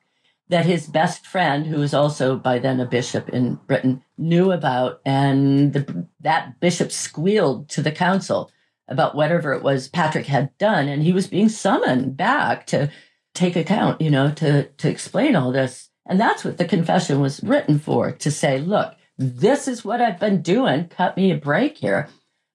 that 0.50 0.66
his 0.66 0.86
best 0.86 1.26
friend, 1.26 1.66
who 1.66 1.78
was 1.78 1.94
also 1.94 2.36
by 2.36 2.58
then 2.58 2.80
a 2.80 2.84
bishop 2.84 3.30
in 3.30 3.54
Britain, 3.66 4.04
knew 4.18 4.52
about. 4.52 5.00
And 5.06 5.72
the, 5.72 6.06
that 6.20 6.60
bishop 6.60 6.92
squealed 6.92 7.70
to 7.70 7.80
the 7.80 7.92
council 7.92 8.50
about 8.88 9.14
whatever 9.14 9.54
it 9.54 9.62
was 9.62 9.88
Patrick 9.88 10.26
had 10.26 10.54
done. 10.58 10.86
And 10.88 11.02
he 11.02 11.14
was 11.14 11.28
being 11.28 11.48
summoned 11.48 12.18
back 12.18 12.66
to 12.66 12.90
take 13.32 13.56
account, 13.56 14.02
you 14.02 14.10
know, 14.10 14.30
to, 14.32 14.64
to 14.64 14.90
explain 14.90 15.34
all 15.34 15.50
this. 15.50 15.88
And 16.06 16.20
that's 16.20 16.44
what 16.44 16.58
the 16.58 16.64
confession 16.64 17.20
was 17.20 17.42
written 17.42 17.78
for 17.78 18.12
to 18.12 18.30
say, 18.30 18.58
look, 18.58 18.94
this 19.18 19.68
is 19.68 19.84
what 19.84 20.00
I've 20.00 20.18
been 20.18 20.42
doing. 20.42 20.88
Cut 20.88 21.16
me 21.16 21.30
a 21.30 21.36
break 21.36 21.78
here. 21.78 22.08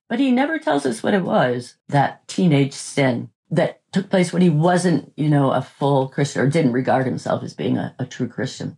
But 0.10 0.20
he 0.20 0.32
never 0.32 0.60
tells 0.60 0.86
us 0.86 1.04
what 1.04 1.14
it 1.14 1.24
was, 1.24 1.76
that 1.90 2.28
teenage 2.28 2.74
sin 2.74 3.30
that 3.50 3.82
took 3.92 4.10
place 4.10 4.34
when 4.34 4.42
he 4.42 4.50
wasn't, 4.50 5.14
you 5.16 5.30
know, 5.30 5.52
a 5.52 5.62
full 5.62 6.10
Christian 6.10 6.42
or 6.42 6.50
didn't 6.50 6.74
regard 6.74 7.06
himself 7.06 7.44
as 7.44 7.54
being 7.54 7.78
a, 7.78 7.96
a 8.00 8.06
true 8.06 8.28
Christian. 8.28 8.78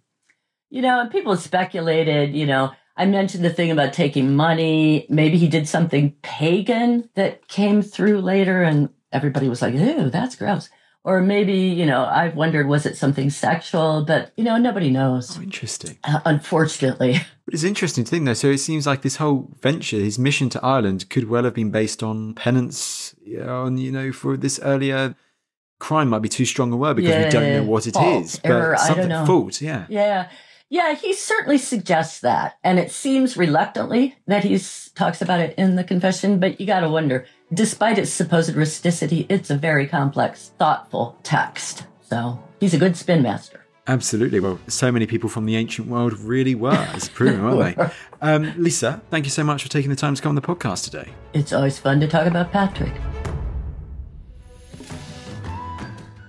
You 0.69 0.81
know, 0.81 0.99
and 0.99 1.11
people 1.11 1.35
speculated, 1.35 2.35
you 2.35 2.45
know, 2.45 2.71
I 2.95 3.05
mentioned 3.05 3.45
the 3.45 3.49
thing 3.49 3.71
about 3.71 3.93
taking 3.93 4.35
money. 4.35 5.07
Maybe 5.09 5.37
he 5.37 5.47
did 5.47 5.67
something 5.67 6.15
pagan 6.21 7.09
that 7.15 7.47
came 7.47 7.81
through 7.81 8.21
later 8.21 8.61
and 8.61 8.89
everybody 9.11 9.49
was 9.49 9.61
like, 9.61 9.73
ew, 9.73 10.09
that's 10.09 10.35
gross. 10.35 10.69
Or 11.09 11.21
maybe, 11.21 11.53
you 11.53 11.87
know, 11.87 12.05
I've 12.05 12.35
wondered, 12.35 12.67
was 12.67 12.85
it 12.85 12.95
something 12.95 13.31
sexual? 13.31 14.05
But, 14.05 14.31
you 14.37 14.43
know, 14.43 14.57
nobody 14.57 14.91
knows. 14.91 15.39
Oh, 15.39 15.41
interesting. 15.41 15.97
Uh, 16.03 16.19
unfortunately. 16.23 17.19
But 17.45 17.53
it's 17.55 17.63
interesting 17.63 18.03
to 18.03 18.09
think, 18.11 18.25
though. 18.25 18.35
So 18.35 18.49
it 18.51 18.59
seems 18.59 18.85
like 18.85 19.01
this 19.01 19.15
whole 19.15 19.49
venture, 19.59 19.97
his 19.97 20.19
mission 20.19 20.49
to 20.49 20.63
Ireland, 20.63 21.09
could 21.09 21.27
well 21.27 21.45
have 21.45 21.55
been 21.55 21.71
based 21.71 22.03
on 22.03 22.35
penance, 22.35 23.15
on, 23.43 23.79
you 23.79 23.91
know, 23.91 24.11
for 24.11 24.37
this 24.37 24.59
earlier 24.61 25.15
crime 25.79 26.09
might 26.09 26.21
be 26.21 26.29
too 26.29 26.45
strong 26.45 26.71
a 26.71 26.77
word 26.77 26.97
because 26.97 27.09
yeah, 27.09 27.25
we 27.25 27.31
don't 27.31 27.53
know 27.53 27.63
what 27.63 27.87
it 27.87 27.93
fault, 27.95 28.25
is. 28.25 28.35
But 28.35 28.51
error, 28.51 28.77
something, 28.77 29.25
fault, 29.25 29.61
yeah. 29.61 29.85
Yeah. 29.89 30.29
Yeah, 30.69 30.93
he 30.93 31.13
certainly 31.13 31.57
suggests 31.57 32.19
that. 32.19 32.59
And 32.63 32.77
it 32.77 32.91
seems 32.91 33.35
reluctantly 33.35 34.15
that 34.27 34.43
he 34.43 34.59
talks 34.93 35.21
about 35.23 35.39
it 35.39 35.55
in 35.57 35.75
the 35.75 35.83
confession, 35.83 36.39
but 36.39 36.61
you 36.61 36.67
got 36.67 36.81
to 36.81 36.89
wonder, 36.89 37.25
despite 37.53 37.97
its 37.97 38.11
supposed 38.11 38.55
rusticity, 38.55 39.25
it's 39.29 39.49
a 39.49 39.57
very 39.57 39.87
complex, 39.87 40.51
thoughtful 40.57 41.17
text. 41.23 41.85
So 42.01 42.39
he's 42.59 42.73
a 42.73 42.77
good 42.77 42.95
spin 42.95 43.21
master. 43.21 43.65
Absolutely. 43.87 44.39
Well, 44.39 44.59
so 44.67 44.91
many 44.91 45.07
people 45.07 45.29
from 45.29 45.45
the 45.45 45.55
ancient 45.55 45.87
world 45.87 46.17
really 46.19 46.53
were. 46.53 46.87
It's 46.93 47.09
proven, 47.09 47.43
weren't 47.43 47.77
they? 47.77 47.89
Um, 48.21 48.53
Lisa, 48.57 49.01
thank 49.11 49.23
you 49.23 49.31
so 49.31 49.45
much 49.45 49.63
for 49.63 49.69
taking 49.69 49.89
the 49.89 49.95
time 49.95 50.13
to 50.13 50.21
come 50.21 50.31
on 50.31 50.35
the 50.35 50.41
podcast 50.41 50.83
today. 50.83 51.09
It's 51.31 51.53
always 51.53 51.79
fun 51.79 52.01
to 52.01 52.07
talk 52.09 52.27
about 52.27 52.51
Patrick. 52.51 52.91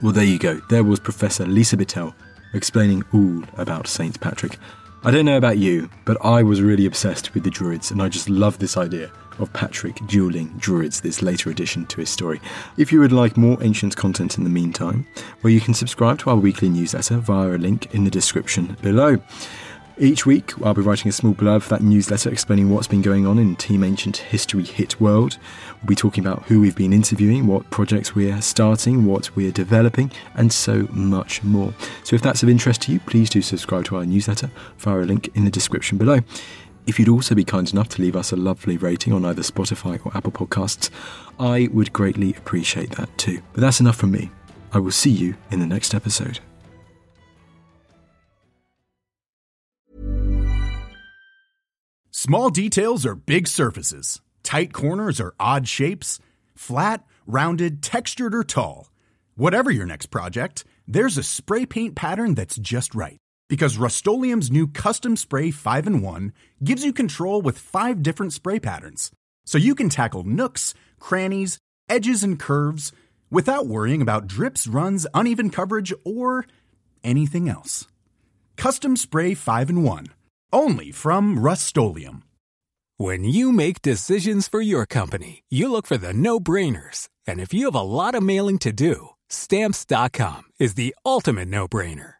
Well, 0.01 0.13
there 0.13 0.23
you 0.23 0.39
go. 0.39 0.61
There 0.71 0.85
was 0.85 1.01
Professor 1.01 1.45
Lisa 1.47 1.77
Bitel 1.77 2.15
explaining 2.55 3.03
all 3.13 3.43
about 3.61 3.89
St. 3.89 4.21
Patrick. 4.21 4.57
I 5.03 5.11
don't 5.11 5.25
know 5.25 5.37
about 5.37 5.59
you, 5.59 5.91
but 6.05 6.17
I 6.25 6.45
was 6.45 6.63
really 6.63 6.87
obsessed 6.87 7.35
with 7.35 7.43
the 7.43 7.51
Druids, 7.51 7.91
and 7.91 8.01
I 8.01 8.09
just 8.09 8.29
love 8.31 8.61
this 8.61 8.77
idea 8.77 9.11
of 9.39 9.53
Patrick 9.53 9.97
dueling 10.07 10.49
Druids, 10.59 11.01
this 11.01 11.23
later 11.23 11.51
addition 11.51 11.87
to 11.87 12.01
his 12.01 12.11
story. 12.11 12.41
If 12.77 12.91
you 12.91 13.01
would 13.01 13.13
like 13.13 13.37
more 13.37 13.63
ancient 13.63 13.97
content 13.97 14.39
in 14.39 14.45
the 14.45 14.51
meantime, 14.51 15.07
well, 15.43 15.53
you 15.53 15.61
can 15.61 15.75
subscribe 15.75 16.19
to 16.21 16.31
our 16.31 16.37
weekly 16.37 16.69
newsletter 16.69 17.19
via 17.19 17.51
a 17.51 17.59
link 17.59 17.95
in 17.95 18.05
the 18.05 18.11
description 18.11 18.77
below. 18.83 19.19
Each 19.99 20.25
week, 20.25 20.55
I'll 20.63 20.73
be 20.73 20.81
writing 20.81 21.11
a 21.11 21.13
small 21.13 21.35
blurb 21.35 21.61
for 21.61 21.69
that 21.71 21.83
newsletter 21.83 22.31
explaining 22.31 22.71
what's 22.71 22.87
been 22.87 23.03
going 23.03 23.27
on 23.27 23.39
in 23.39 23.55
Team 23.55 23.85
Ancient 23.85 24.17
History 24.17 24.65
Hit 24.65 24.99
World. 24.99 25.37
We'll 25.83 25.89
be 25.89 25.95
talking 25.95 26.25
about 26.25 26.45
who 26.45 26.59
we've 26.59 26.75
been 26.75 26.95
interviewing, 26.95 27.47
what 27.47 27.69
projects 27.69 28.15
we're 28.15 28.41
starting, 28.41 29.05
what 29.05 29.37
we're 29.37 29.53
developing, 29.53 30.11
and 30.35 30.51
so 30.51 30.89
much 30.91 31.43
more. 31.43 31.75
So 32.03 32.17
if 32.17 32.23
that's 32.23 32.43
of 32.43 32.49
interest 32.49 32.81
to 32.83 32.93
you, 32.93 33.01
please 33.01 33.29
do 33.29 33.43
subscribe 33.43 33.85
to 33.87 33.97
our 33.97 34.07
newsletter 34.07 34.51
via 34.79 35.01
a 35.01 35.05
link 35.05 35.29
in 35.35 35.45
the 35.45 35.51
description 35.51 35.99
below. 35.99 36.21
If 36.87 36.99
you'd 36.99 37.09
also 37.09 37.35
be 37.35 37.45
kind 37.45 37.71
enough 37.73 37.89
to 37.91 38.03
leave 38.03 38.17
us 38.17 38.33
a 38.33 38.37
lovely 38.37 38.77
rating 38.77 39.13
on 39.13 39.25
either 39.25 39.43
Spotify 39.43 40.05
or 40.05 40.17
Apple 40.17 40.33
Podcasts, 40.33 40.91
I 41.39 41.69
would 41.73 41.93
greatly 41.93 42.35
appreciate 42.35 42.93
that 42.97 43.17
too. 43.19 43.41
But 43.53 43.61
that's 43.61 43.81
enough 43.81 43.97
from 43.97 44.13
me. 44.13 44.31
I 44.73 44.79
will 44.79 44.91
see 44.91 45.11
you 45.11 45.37
in 45.51 45.61
the 45.61 45.67
next 45.67 45.95
episode. 45.95 46.41
Small 52.11 52.51
details 52.51 53.07
are 53.07 53.15
big 53.15 53.49
surfaces. 53.49 54.21
Tight 54.43 54.73
corners 54.73 55.21
are 55.21 55.35
odd 55.41 55.67
shapes. 55.67 56.19
Flat, 56.55 57.05
rounded, 57.27 57.83
textured, 57.83 58.35
or 58.35 58.45
tall. 58.45 58.91
Whatever 59.37 59.71
your 59.71 59.87
next 59.87 60.07
project, 60.07 60.65
there's 60.87 61.17
a 61.17 61.23
spray 61.23 61.65
paint 61.65 61.95
pattern 61.95 62.35
that's 62.35 62.57
just 62.57 62.95
right. 62.95 63.19
Because 63.51 63.77
Rust-Oleum 63.77 64.41
Custom 64.69 65.17
Spray 65.17 65.51
5 65.51 65.87
in 65.89 66.03
1 66.03 66.33
gives 66.63 66.85
you 66.85 66.93
control 66.93 67.43
with 67.43 67.59
five 67.59 68.01
different 68.01 68.33
spray 68.33 68.61
patterns. 68.61 69.11
So 69.45 69.59
you 69.59 69.75
can 69.75 69.89
tackle 69.89 70.23
nooks, 70.23 70.73
crannies, 71.01 71.59
edges, 71.89 72.23
and 72.23 72.39
curves 72.39 72.93
without 73.29 73.67
worrying 73.67 74.03
about 74.03 74.29
drips, 74.29 74.69
runs, 74.69 75.05
uneven 75.15 75.51
coverage, 75.51 75.93
or 76.05 76.47
anything 77.03 77.49
else. 77.49 77.89
Custom 78.57 78.97
Spray 78.97 79.35
5 79.35 79.71
in 79.71 79.83
1. 79.83 80.07
Only 80.53 80.93
from 80.93 81.41
Rust 81.41 81.77
When 82.99 83.25
you 83.25 83.51
make 83.51 83.83
decisions 83.83 84.47
for 84.47 84.61
your 84.61 84.87
company, 84.87 85.43
you 85.51 85.73
look 85.73 85.89
for 85.89 85.99
the 85.99 86.13
no 86.13 86.39
brainers. 86.39 87.09
And 87.27 87.41
if 87.41 87.53
you 87.53 87.65
have 87.65 87.75
a 87.75 87.81
lot 87.81 88.15
of 88.15 88.23
mailing 88.23 88.59
to 88.59 88.73
do, 88.73 89.09
stamps.com 89.29 90.43
is 90.61 90.75
the 90.75 90.95
ultimate 91.05 91.49
no 91.49 91.67
brainer. 91.67 92.20